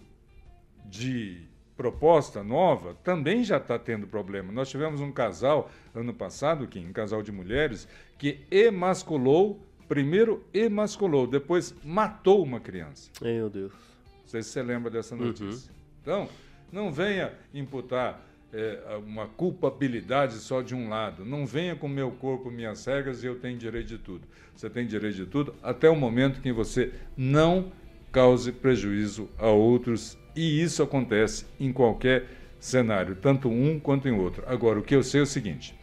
de 0.86 1.47
proposta 1.78 2.44
nova 2.44 2.98
também 3.04 3.44
já 3.44 3.58
está 3.58 3.78
tendo 3.78 4.08
problema. 4.08 4.52
Nós 4.52 4.68
tivemos 4.68 5.00
um 5.00 5.12
casal 5.12 5.72
ano 5.94 6.14
passado, 6.14 6.68
Kim, 6.68 6.88
um 6.88 6.92
casal 6.92 7.22
de 7.22 7.32
mulheres, 7.32 7.88
que 8.18 8.40
emasculou, 8.50 9.62
primeiro 9.88 10.44
emasculou, 10.52 11.28
depois 11.28 11.76
matou 11.84 12.44
uma 12.44 12.60
criança. 12.60 13.12
Meu 13.22 13.50
Deus. 13.50 13.72
Não 13.72 14.28
sei 14.28 14.42
se 14.42 14.50
você 14.50 14.64
lembra 14.64 14.90
dessa 14.90 15.16
notícia. 15.16 15.72
Uhum. 15.72 15.78
Então, 16.02 16.30
não 16.72 16.92
venha 16.92 17.32
imputar 17.54 18.26
é, 18.52 19.00
uma 19.06 19.28
culpabilidade 19.28 20.36
só 20.36 20.62
de 20.62 20.74
um 20.74 20.90
lado. 20.90 21.24
Não 21.24 21.46
venha 21.46 21.76
com 21.76 21.88
meu 21.88 22.12
corpo, 22.12 22.50
minhas 22.50 22.86
regras 22.86 23.24
e 23.24 23.28
eu 23.28 23.40
tenho 23.40 23.58
direito 23.58 23.88
de 23.88 23.98
tudo. 23.98 24.28
Você 24.56 24.70
tem 24.70 24.86
direito 24.86 25.16
de 25.16 25.26
tudo 25.26 25.54
até 25.62 25.90
o 25.90 25.96
momento 25.96 26.42
que 26.42 26.52
você 26.52 26.92
não 27.16 27.72
cause 28.12 28.52
prejuízo 28.52 29.30
a 29.38 29.48
outros 29.48 30.18
e 30.36 30.62
isso 30.62 30.84
acontece 30.84 31.46
em 31.60 31.74
qualquer 31.74 32.26
cenário, 32.60 33.16
tanto 33.16 33.50
um 33.50 33.80
quanto 33.80 34.08
em 34.08 34.12
outro. 34.12 34.44
Agora, 34.48 34.80
o 34.80 34.84
que 34.84 34.96
eu 34.96 35.04
sei 35.04 35.22
é 35.22 35.24
o 35.24 35.28
seguinte: 35.28 35.76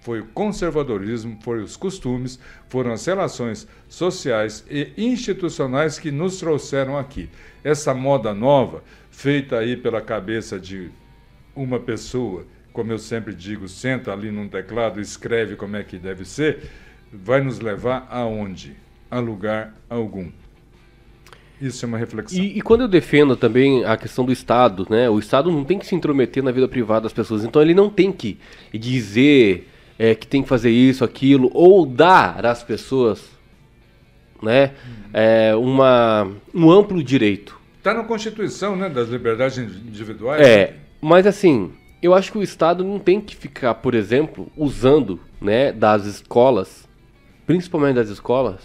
foi 0.00 0.20
o 0.20 0.26
conservadorismo, 0.26 1.38
foram 1.42 1.62
os 1.62 1.76
costumes, 1.76 2.38
foram 2.68 2.92
as 2.92 3.04
relações 3.04 3.68
sociais 3.88 4.64
e 4.70 4.92
institucionais 4.96 5.98
que 5.98 6.10
nos 6.10 6.38
trouxeram 6.38 6.96
aqui. 6.96 7.28
Essa 7.62 7.94
moda 7.94 8.32
nova, 8.32 8.82
feita 9.10 9.58
aí 9.58 9.76
pela 9.76 10.00
cabeça 10.00 10.58
de 10.58 10.90
uma 11.54 11.78
pessoa, 11.78 12.46
como 12.72 12.92
eu 12.92 12.98
sempre 12.98 13.34
digo, 13.34 13.68
senta 13.68 14.12
ali 14.12 14.30
num 14.30 14.48
teclado, 14.48 15.00
escreve 15.00 15.56
como 15.56 15.76
é 15.76 15.82
que 15.82 15.98
deve 15.98 16.24
ser, 16.24 16.70
vai 17.12 17.42
nos 17.42 17.60
levar 17.60 18.06
aonde? 18.10 18.76
A 19.10 19.18
lugar 19.18 19.74
algum. 19.88 20.30
Isso 21.60 21.84
é 21.84 21.88
uma 21.88 21.98
reflexão. 21.98 22.38
E, 22.38 22.58
e, 22.58 22.62
quando 22.62 22.82
eu 22.82 22.88
defendo 22.88 23.36
também 23.36 23.84
a 23.84 23.96
questão 23.96 24.24
do 24.24 24.32
Estado, 24.32 24.86
né? 24.88 25.10
O 25.10 25.18
Estado 25.18 25.50
não 25.50 25.64
tem 25.64 25.78
que 25.78 25.86
se 25.86 25.94
intrometer 25.94 26.42
na 26.42 26.50
vida 26.50 26.66
privada 26.66 27.02
das 27.02 27.12
pessoas. 27.12 27.44
Então 27.44 27.60
ele 27.60 27.74
não 27.74 27.90
tem 27.90 28.10
que 28.10 28.38
dizer 28.72 29.68
é, 29.98 30.14
que 30.14 30.26
tem 30.26 30.42
que 30.42 30.48
fazer 30.48 30.70
isso, 30.70 31.04
aquilo, 31.04 31.50
ou 31.52 31.84
dar 31.84 32.46
às 32.46 32.62
pessoas, 32.62 33.22
né? 34.42 34.72
É, 35.12 35.54
uma, 35.54 36.30
um 36.54 36.70
amplo 36.70 37.02
direito. 37.02 37.60
Está 37.76 37.92
na 37.92 38.04
Constituição, 38.04 38.74
né? 38.74 38.88
Das 38.88 39.08
liberdades 39.08 39.58
individuais. 39.58 40.46
É, 40.46 40.76
mas 41.00 41.26
assim, 41.26 41.72
eu 42.02 42.14
acho 42.14 42.32
que 42.32 42.38
o 42.38 42.42
Estado 42.42 42.82
não 42.82 42.98
tem 42.98 43.20
que 43.20 43.36
ficar, 43.36 43.74
por 43.74 43.94
exemplo, 43.94 44.50
usando, 44.56 45.20
né, 45.40 45.72
das 45.72 46.06
escolas, 46.06 46.88
principalmente 47.46 47.96
das 47.96 48.08
escolas, 48.08 48.60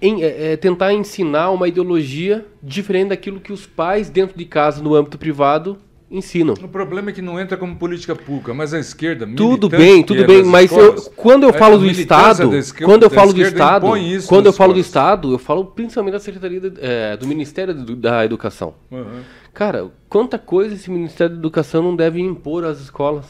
em, 0.00 0.22
é, 0.22 0.52
é, 0.52 0.56
tentar 0.56 0.92
ensinar 0.92 1.50
uma 1.50 1.68
ideologia 1.68 2.46
diferente 2.62 3.08
daquilo 3.08 3.40
que 3.40 3.52
os 3.52 3.66
pais 3.66 4.08
dentro 4.08 4.36
de 4.36 4.44
casa, 4.44 4.82
no 4.82 4.94
âmbito 4.94 5.18
privado, 5.18 5.78
ensinam. 6.10 6.54
O 6.54 6.68
problema 6.68 7.10
é 7.10 7.12
que 7.12 7.20
não 7.20 7.38
entra 7.38 7.56
como 7.56 7.76
política 7.76 8.14
pública, 8.14 8.54
mas 8.54 8.72
a 8.72 8.78
esquerda 8.78 9.26
tudo 9.36 9.68
bem, 9.68 10.02
tudo 10.02 10.24
bem, 10.24 10.44
mas 10.44 10.70
escolas, 10.70 11.06
eu, 11.06 11.12
quando 11.16 11.42
eu 11.44 11.52
falo 11.52 11.78
do 11.78 11.86
Estado, 11.86 12.56
esquerda, 12.56 12.86
quando 12.86 13.02
eu 13.02 13.10
falo 13.10 13.32
do 13.32 13.42
Estado, 13.42 13.86
quando 14.26 14.46
eu 14.46 14.52
falo 14.52 14.72
do 14.72 14.80
Estado, 14.80 15.32
eu 15.32 15.38
falo 15.38 15.64
principalmente 15.66 16.12
da 16.12 16.20
secretaria 16.20 16.60
de, 16.60 16.72
é, 16.80 17.16
do 17.16 17.26
Ministério 17.26 17.74
da 17.74 18.24
Educação. 18.24 18.74
Uhum. 18.90 19.20
Cara, 19.52 19.90
quanta 20.08 20.38
coisa 20.38 20.74
esse 20.74 20.90
Ministério 20.90 21.34
da 21.34 21.40
Educação 21.40 21.82
não 21.82 21.96
deve 21.96 22.20
impor 22.20 22.64
às 22.64 22.80
escolas? 22.80 23.26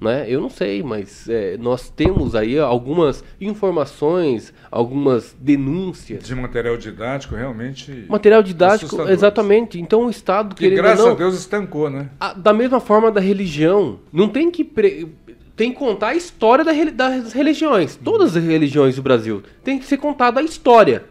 Né? 0.00 0.24
Eu 0.26 0.40
não 0.40 0.48
sei, 0.48 0.82
mas 0.82 1.28
é, 1.28 1.58
nós 1.58 1.90
temos 1.90 2.34
aí 2.34 2.58
algumas 2.58 3.22
informações, 3.38 4.52
algumas 4.70 5.36
denúncias. 5.38 6.24
De 6.24 6.34
material 6.34 6.78
didático, 6.78 7.34
realmente. 7.34 8.06
Material 8.08 8.42
didático, 8.42 9.02
exatamente. 9.10 9.78
Então 9.78 10.06
o 10.06 10.10
Estado. 10.10 10.56
Que 10.56 10.70
graças 10.70 11.04
não, 11.04 11.12
a 11.12 11.14
Deus 11.14 11.38
estancou, 11.38 11.90
né? 11.90 12.08
A, 12.18 12.32
da 12.32 12.54
mesma 12.54 12.80
forma 12.80 13.12
da 13.12 13.20
religião. 13.20 14.00
Não 14.10 14.28
tem 14.28 14.50
que. 14.50 14.64
Pre... 14.64 15.08
Tem 15.54 15.70
que 15.70 15.78
contar 15.78 16.08
a 16.08 16.14
história 16.14 16.64
da, 16.64 16.72
das 16.72 17.34
religiões. 17.34 17.94
Todas 17.94 18.34
as 18.34 18.42
religiões 18.42 18.96
do 18.96 19.02
Brasil. 19.02 19.42
Tem 19.62 19.78
que 19.78 19.84
ser 19.84 19.98
contada 19.98 20.40
a 20.40 20.42
história. 20.42 21.04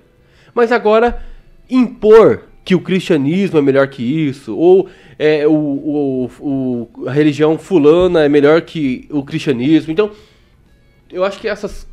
Mas 0.56 0.72
agora, 0.72 1.24
impor 1.70 2.49
que 2.70 2.76
o 2.76 2.80
cristianismo 2.80 3.58
é 3.58 3.64
melhor 3.64 3.88
que 3.88 4.04
isso, 4.04 4.56
ou 4.56 4.88
é, 5.18 5.48
o, 5.48 5.52
o, 5.52 6.30
o, 6.40 7.08
a 7.08 7.12
religião 7.12 7.58
fulana 7.58 8.24
é 8.24 8.30
melhor 8.30 8.62
que 8.62 9.08
o 9.10 9.24
cristianismo. 9.24 9.92
Então, 9.92 10.12
eu 11.12 11.24
acho 11.24 11.40
que 11.40 11.48
essas 11.48 11.88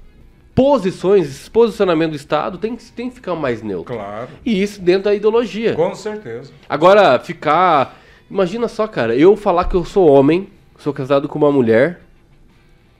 posições, 0.54 1.24
esse 1.28 1.50
posicionamento 1.50 2.10
do 2.10 2.16
Estado 2.16 2.58
tem, 2.58 2.76
tem 2.94 3.08
que 3.08 3.14
ficar 3.14 3.34
mais 3.34 3.62
neutro. 3.62 3.94
Claro. 3.94 4.28
E 4.44 4.62
isso 4.62 4.82
dentro 4.82 5.04
da 5.04 5.14
ideologia. 5.14 5.72
Com 5.72 5.94
certeza. 5.94 6.52
Agora, 6.68 7.18
ficar. 7.20 7.98
Imagina 8.30 8.68
só, 8.68 8.86
cara, 8.86 9.16
eu 9.16 9.34
falar 9.34 9.64
que 9.64 9.76
eu 9.76 9.84
sou 9.86 10.06
homem, 10.06 10.50
sou 10.76 10.92
casado 10.92 11.26
com 11.26 11.38
uma 11.38 11.50
mulher, 11.50 12.02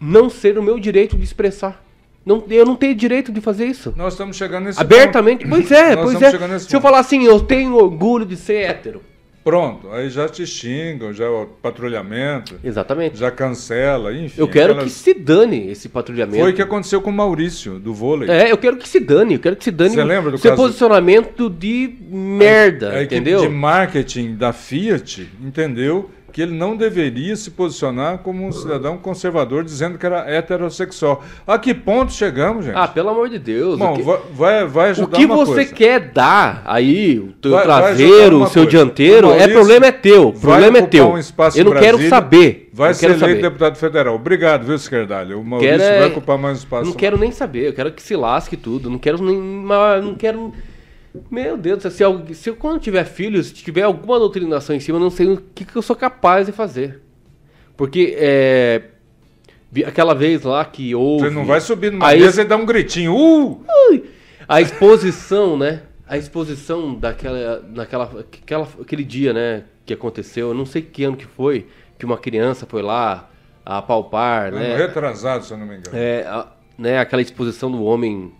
não 0.01 0.31
ser 0.31 0.57
o 0.57 0.63
meu 0.63 0.81
direito 0.81 1.15
de 1.15 1.25
expressar. 1.25 1.85
Não, 2.27 2.43
eu 2.51 2.67
não 2.67 2.75
tenho 2.75 2.93
direito 2.93 3.31
de 3.31 3.41
fazer 3.41 3.67
isso. 3.67 3.95
Nós 3.97 4.15
estamos 4.15 4.37
chegando 4.37 4.65
nesse 4.65 4.81
Abertamente? 4.81 5.45
Ponto. 5.45 5.51
Pois 5.51 5.71
é, 5.71 5.95
Nós 5.95 6.05
pois 6.13 6.23
é. 6.23 6.31
Se 6.59 6.65
ponto. 6.65 6.75
eu 6.75 6.81
falar 6.81 6.99
assim, 6.99 7.23
eu 7.23 7.39
tenho 7.39 7.77
orgulho 7.77 8.27
de 8.27 8.37
ser 8.37 8.65
hétero. 8.65 9.01
Pronto, 9.45 9.93
aí 9.93 10.11
já 10.11 10.29
te 10.29 10.45
xingam, 10.45 11.13
já 11.13 11.31
o 11.31 11.47
patrulhamento. 11.47 12.59
Exatamente. 12.65 13.17
Já 13.17 13.31
cancela, 13.31 14.13
enfim. 14.13 14.41
Eu 14.41 14.49
quero 14.49 14.73
aquelas... 14.73 14.93
que 14.93 14.99
se 14.99 15.15
dane 15.15 15.71
esse 15.71 15.89
patrulhamento. 15.89 16.41
Foi 16.41 16.51
o 16.51 16.55
que 16.55 16.61
aconteceu 16.61 17.01
com 17.01 17.11
o 17.11 17.13
Maurício, 17.13 17.79
do 17.79 17.95
vôlei. 17.95 18.29
É, 18.29 18.51
eu 18.51 18.59
quero 18.59 18.77
que 18.77 18.89
se 18.89 18.99
dane, 18.99 19.35
eu 19.35 19.39
quero 19.39 19.55
que 19.55 19.63
se 19.63 19.71
dane 19.71 19.95
Você 19.95 20.03
lembra 20.03 20.33
do 20.33 20.39
seu 20.39 20.51
caso... 20.51 20.63
posicionamento 20.65 21.49
de 21.49 21.95
merda, 22.11 23.01
entendeu? 23.01 23.41
de 23.41 23.49
marketing 23.49 24.35
da 24.35 24.53
Fiat 24.53 25.31
entendeu 25.41 26.11
que 26.37 26.43
ele 26.43 26.53
não 26.53 26.77
deveria 26.77 27.35
se 27.35 27.51
posicionar 27.51 28.19
como 28.19 28.47
um 28.47 28.53
cidadão 28.53 28.99
conservador 28.99 29.65
dizendo 29.65 29.97
que 29.97 30.05
era 30.05 30.31
heterossexual. 30.31 31.25
A 31.47 31.59
que 31.59 31.73
ponto 31.73 32.13
chegamos, 32.13 32.67
gente? 32.67 32.77
Ah, 32.77 32.87
pelo 32.87 33.09
amor 33.09 33.31
de 33.31 33.39
Deus. 33.39 33.79
Bom, 33.79 33.95
que... 33.95 34.03
vai, 34.35 34.67
vai 34.67 34.91
ajudar 34.91 35.17
O 35.17 35.19
que 35.19 35.27
você 35.27 35.55
coisa. 35.55 35.75
quer 35.75 35.99
dar 36.13 36.63
aí, 36.67 37.19
o 37.19 37.33
teu 37.41 37.53
vai, 37.53 37.65
traseiro, 37.65 38.41
vai 38.41 38.49
o 38.49 38.51
seu 38.51 38.65
coisa. 38.65 38.71
dianteiro, 38.71 39.29
o 39.29 39.33
é 39.33 39.49
problema 39.49 39.87
é 39.87 39.93
teu. 39.93 40.29
O 40.29 40.39
problema 40.39 40.77
é 40.77 40.83
teu. 40.83 41.09
Um 41.09 41.19
Eu 41.55 41.65
não 41.65 41.73
quero 41.73 42.07
saber. 42.07 42.69
Vai 42.71 42.93
ser 42.93 43.07
eleito 43.07 43.21
saber. 43.21 43.41
deputado 43.41 43.77
federal. 43.77 44.15
Obrigado, 44.15 44.67
viu, 44.67 44.75
Esquerdalho? 44.75 45.41
O 45.41 45.43
Maurício 45.43 45.79
quero, 45.79 45.99
vai 46.01 46.09
ocupar 46.11 46.37
mais 46.37 46.59
espaço. 46.59 46.85
Não 46.85 46.93
quero 46.93 47.17
nem 47.17 47.33
saber. 47.33 47.69
Eu 47.69 47.73
quero 47.73 47.91
que 47.91 48.03
se 48.03 48.15
lasque 48.15 48.59
tudo. 48.59 48.91
Não 48.91 48.99
quero 48.99 49.25
nem... 49.25 49.41
Não 49.41 50.15
quero... 50.15 50.53
Meu 51.31 51.57
Deus, 51.57 51.83
se, 51.93 52.03
eu, 52.03 52.25
se 52.35 52.51
eu 52.51 52.57
quando 52.57 52.81
tiver 52.81 53.05
filhos, 53.05 53.49
se 53.49 53.55
tiver 53.55 53.83
alguma 53.83 54.19
doutrinação 54.19 54.75
em 54.75 54.81
cima, 54.81 54.99
eu 54.99 55.03
não 55.03 55.11
sei 55.11 55.29
o 55.29 55.37
que, 55.55 55.65
que 55.65 55.77
eu 55.77 55.83
sou 55.83 55.97
capaz 55.97 56.47
de 56.47 56.53
fazer. 56.53 57.01
Porque 57.77 58.17
é, 58.19 58.83
aquela 59.87 60.15
vez 60.15 60.43
lá 60.43 60.65
que 60.65 60.95
houve. 60.95 61.29
Você 61.29 61.35
não 61.35 61.45
vai 61.45 61.61
subir 61.61 61.93
numa 61.93 62.11
mesa 62.11 62.43
e 62.43 62.45
dar 62.45 62.57
um 62.57 62.67
gritinho. 62.67 63.15
Uh! 63.15 63.63
A 64.49 64.61
exposição, 64.61 65.59
né? 65.59 65.83
A 66.09 66.17
exposição 66.17 66.95
daquela, 66.95 67.61
daquela, 67.61 68.25
aquela, 68.43 68.69
aquele 68.81 69.05
dia, 69.05 69.33
né? 69.33 69.65
Que 69.85 69.93
aconteceu, 69.93 70.49
eu 70.49 70.55
não 70.55 70.67
sei 70.67 70.83
que 70.83 71.05
ano 71.05 71.17
que 71.17 71.27
foi, 71.27 71.67
que 71.99 72.05
uma 72.05 72.17
criança 72.17 72.67
foi 72.67 72.83
lá 72.83 73.31
a 73.65 73.83
palpar, 73.83 74.53
né? 74.53 74.77
Retrasado, 74.77 75.45
se 75.45 75.53
eu 75.53 75.59
não 75.59 75.67
me 75.67 75.77
engano. 75.77 75.97
É, 75.97 76.23
a, 76.23 76.47
né, 76.79 76.99
aquela 76.99 77.23
exposição 77.23 77.71
do 77.71 77.83
homem 77.83 78.33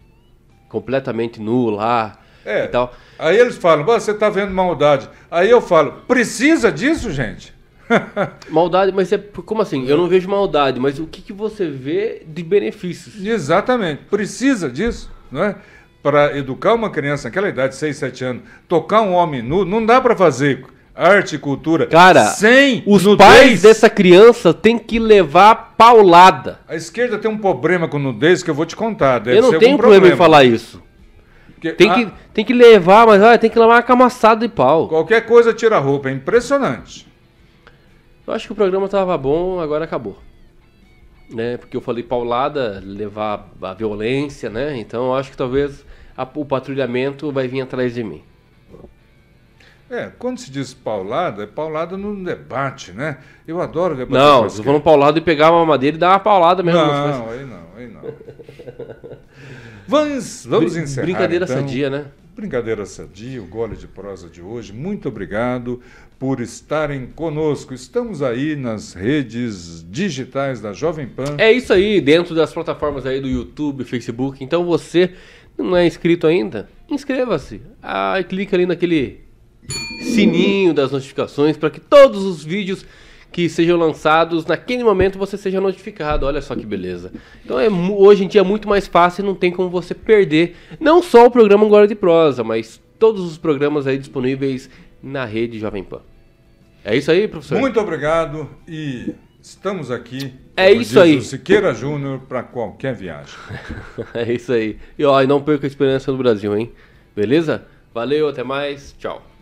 completamente 0.69 1.41
nu 1.41 1.71
lá. 1.71 2.19
É. 2.47 2.65
E 2.65 2.69
tal. 2.69 2.95
Aí 3.19 3.37
eles 3.37 3.57
falam, 3.57 3.85
você 3.85 4.13
está 4.13 4.31
vendo 4.31 4.53
maldade. 4.53 5.09
Aí 5.31 5.51
eu 5.51 5.61
falo, 5.61 5.93
precisa 6.07 6.71
disso, 6.71 7.11
gente? 7.11 7.55
maldade, 8.49 8.93
mas 8.93 9.13
é 9.13 9.19
como 9.19 9.63
assim? 9.63 9.87
Eu 9.87 9.97
não 9.97 10.09
vejo 10.09 10.29
maldade, 10.29 10.79
mas 10.81 10.99
o 10.99 11.07
que, 11.07 11.23
que 11.23 11.33
você 11.33 11.69
vê 11.69 12.23
de 12.27 12.43
benefícios? 12.43 13.25
Exatamente, 13.25 14.03
precisa 14.11 14.71
disso, 14.71 15.11
não 15.31 15.45
é? 15.45 15.57
Para 16.03 16.37
educar 16.37 16.75
uma 16.75 16.91
criança 16.91 17.29
naquela 17.29 17.49
idade, 17.49 17.75
6, 17.75 17.97
7 17.97 18.25
anos, 18.25 18.43
tocar 18.69 19.03
um 19.03 19.13
homem 19.13 19.43
nu, 19.43 19.65
não 19.65 19.85
dá 19.85 20.01
para 20.01 20.17
fazer 20.17 20.65
arte 20.95 21.37
e 21.37 21.39
cultura 21.39 21.87
Cara, 21.87 22.27
sem 22.27 22.83
os 22.87 23.05
nudez. 23.05 23.29
pais 23.29 23.63
dessa 23.63 23.91
criança 23.91 24.55
têm 24.55 24.79
que 24.79 24.99
levar 24.99 25.75
paulada. 25.77 26.61
A 26.67 26.75
esquerda 26.75 27.19
tem 27.19 27.31
um 27.31 27.37
problema 27.37 27.87
com 27.87 27.99
nudez 27.99 28.43
que 28.43 28.51
eu 28.51 28.55
vou 28.55 28.65
te 28.65 28.75
contar. 28.75 29.25
eu 29.27 29.43
não 29.43 29.51
tenho 29.59 29.77
problema, 29.77 30.07
problema 30.07 30.15
em 30.15 30.17
falar 30.17 30.45
isso. 30.45 30.83
Porque 31.57 31.73
tem, 31.73 31.91
a... 31.91 31.95
que, 31.95 32.13
tem 32.35 32.45
que 32.45 32.53
levar, 32.53 33.07
mas 33.07 33.21
olha, 33.23 33.39
tem 33.39 33.49
que 33.49 33.59
levar 33.59 33.77
uma 33.77 33.83
camaçada 33.83 34.47
de 34.47 34.53
pau. 34.53 34.89
Qualquer 34.89 35.25
coisa 35.27 35.55
tira 35.55 35.77
a 35.77 35.81
roupa, 35.81 36.11
é 36.11 36.13
impressionante. 36.13 37.09
Eu 38.27 38.35
acho 38.35 38.47
que 38.47 38.53
o 38.53 38.57
programa 38.57 38.89
tava 38.89 39.17
bom, 39.17 39.59
agora 39.59 39.85
acabou. 39.85 40.19
Né? 41.31 41.57
Porque 41.57 41.77
eu 41.77 41.81
falei 41.81 42.03
paulada, 42.03 42.83
levar 42.85 43.51
a 43.61 43.73
violência, 43.73 44.51
né? 44.51 44.77
Então 44.79 45.07
eu 45.07 45.15
acho 45.15 45.31
que 45.31 45.37
talvez 45.37 45.85
a, 46.17 46.29
o 46.35 46.45
patrulhamento 46.45 47.33
vai 47.33 47.49
vir 47.49 47.63
atrás 47.63 47.95
de 47.95 48.05
mim. 48.05 48.23
É, 49.89 50.11
quando 50.19 50.39
se 50.39 50.51
diz 50.51 50.75
paulada, 50.75 51.45
é 51.45 51.47
paulada 51.47 51.97
no 51.97 52.25
debate, 52.25 52.93
né? 52.93 53.19
Eu 53.47 53.61
adoro 53.61 53.97
debater. 53.97 54.19
Não, 54.19 54.49
vou 54.49 54.75
no 54.75 54.81
paulado 54.81 55.19
e 55.19 55.21
pegar 55.21 55.53
uma 55.53 55.65
madeira 55.65 55.97
e 55.97 56.01
dar 56.01 56.11
uma 56.11 56.19
paulada 56.21 56.63
mesmo. 56.63 56.81
Não, 56.81 57.31
aí 57.31 57.45
não, 57.45 57.67
aí 57.77 57.89
não. 57.89 58.01
Vamos, 59.87 60.45
vamos 60.45 60.75
Br 60.75 60.81
encerrar. 60.81 61.05
Brincadeira 61.07 61.45
então. 61.45 61.57
sadia, 61.57 61.89
né? 61.89 62.07
Brincadeira 62.35 62.85
Sadia, 62.85 63.43
o 63.43 63.47
Gole 63.47 63.77
de 63.77 63.87
Prosa 63.87 64.29
de 64.29 64.43
hoje. 64.43 64.71
Muito 64.71 65.09
obrigado 65.09 65.81
por 66.19 66.39
estarem 66.41 67.07
conosco. 67.07 67.73
Estamos 67.73 68.21
aí 68.21 68.55
nas 68.55 68.93
redes 68.93 69.83
digitais 69.89 70.61
da 70.61 70.75
Jovem 70.75 71.07
Pan. 71.07 71.37
É 71.39 71.51
isso 71.51 71.73
aí, 71.73 71.99
dentro 71.99 72.35
das 72.35 72.53
plataformas 72.53 73.07
aí 73.07 73.23
do 73.23 73.27
YouTube, 73.27 73.85
Facebook. 73.85 74.45
Então 74.45 74.67
você 74.67 75.15
não 75.57 75.75
é 75.75 75.87
inscrito 75.87 76.27
ainda? 76.27 76.69
Inscreva-se. 76.91 77.63
Ah, 77.83 78.23
clica 78.29 78.55
ali 78.55 78.67
naquele 78.67 79.26
sininho 80.01 80.73
das 80.73 80.91
notificações 80.91 81.57
para 81.57 81.71
que 81.71 81.81
todos 81.81 82.25
os 82.25 82.45
vídeos 82.45 82.85
que 83.37 83.49
sejam 83.49 83.77
lançados 83.77 84.47
naquele 84.47 84.83
momento 84.83 85.19
você 85.19 85.37
seja 85.37 85.61
notificado. 85.61 86.25
Olha 86.25 86.41
só 86.41 86.55
que 86.55 86.65
beleza. 86.65 87.13
Então 87.45 87.61
é 87.61 87.69
hoje 87.69 88.25
em 88.25 88.29
dia 88.29 88.41
é 88.41 88.45
muito 88.45 88.69
mais 88.69 88.87
fácil, 88.87 89.25
não 89.25 89.35
tem 89.35 89.51
como 89.51 89.69
você 89.69 89.95
perder 89.95 90.57
não 90.81 91.03
só 91.03 91.27
o 91.27 91.31
programa 91.31 91.67
Agora 91.67 91.87
de 91.87 91.95
Prosa, 91.95 92.43
mas 92.43 92.81
todos 92.99 93.23
os 93.23 93.37
programas 93.37 93.87
aí 93.87 93.99
disponíveis 93.99 94.71
na 95.03 95.25
rede 95.25 95.59
Jovem 95.59 95.85
Pan. 95.85 96.01
É 96.85 96.97
isso 96.97 97.11
aí, 97.11 97.27
professor. 97.29 97.59
Muito 97.59 97.81
obrigado 97.81 98.49
e 98.67 99.13
estamos 99.43 99.91
aqui. 99.91 100.33
É 100.57 100.73
isso 100.73 100.99
aí. 100.99 101.21
Siqueira 101.21 101.75
Júnior 101.75 102.21
para 102.21 102.43
qualquer 102.43 102.95
viagem. 102.95 103.35
é 104.15 104.33
isso 104.33 104.53
aí. 104.53 104.79
E 104.99 105.05
ó, 105.05 105.21
e 105.21 105.27
não 105.27 105.43
perca 105.43 105.67
a 105.67 105.69
esperança 105.69 106.11
no 106.11 106.17
Brasil, 106.17 106.57
hein? 106.57 106.73
Beleza? 107.15 107.67
Valeu, 107.93 108.29
até 108.29 108.43
mais. 108.43 108.95
Tchau. 108.99 109.36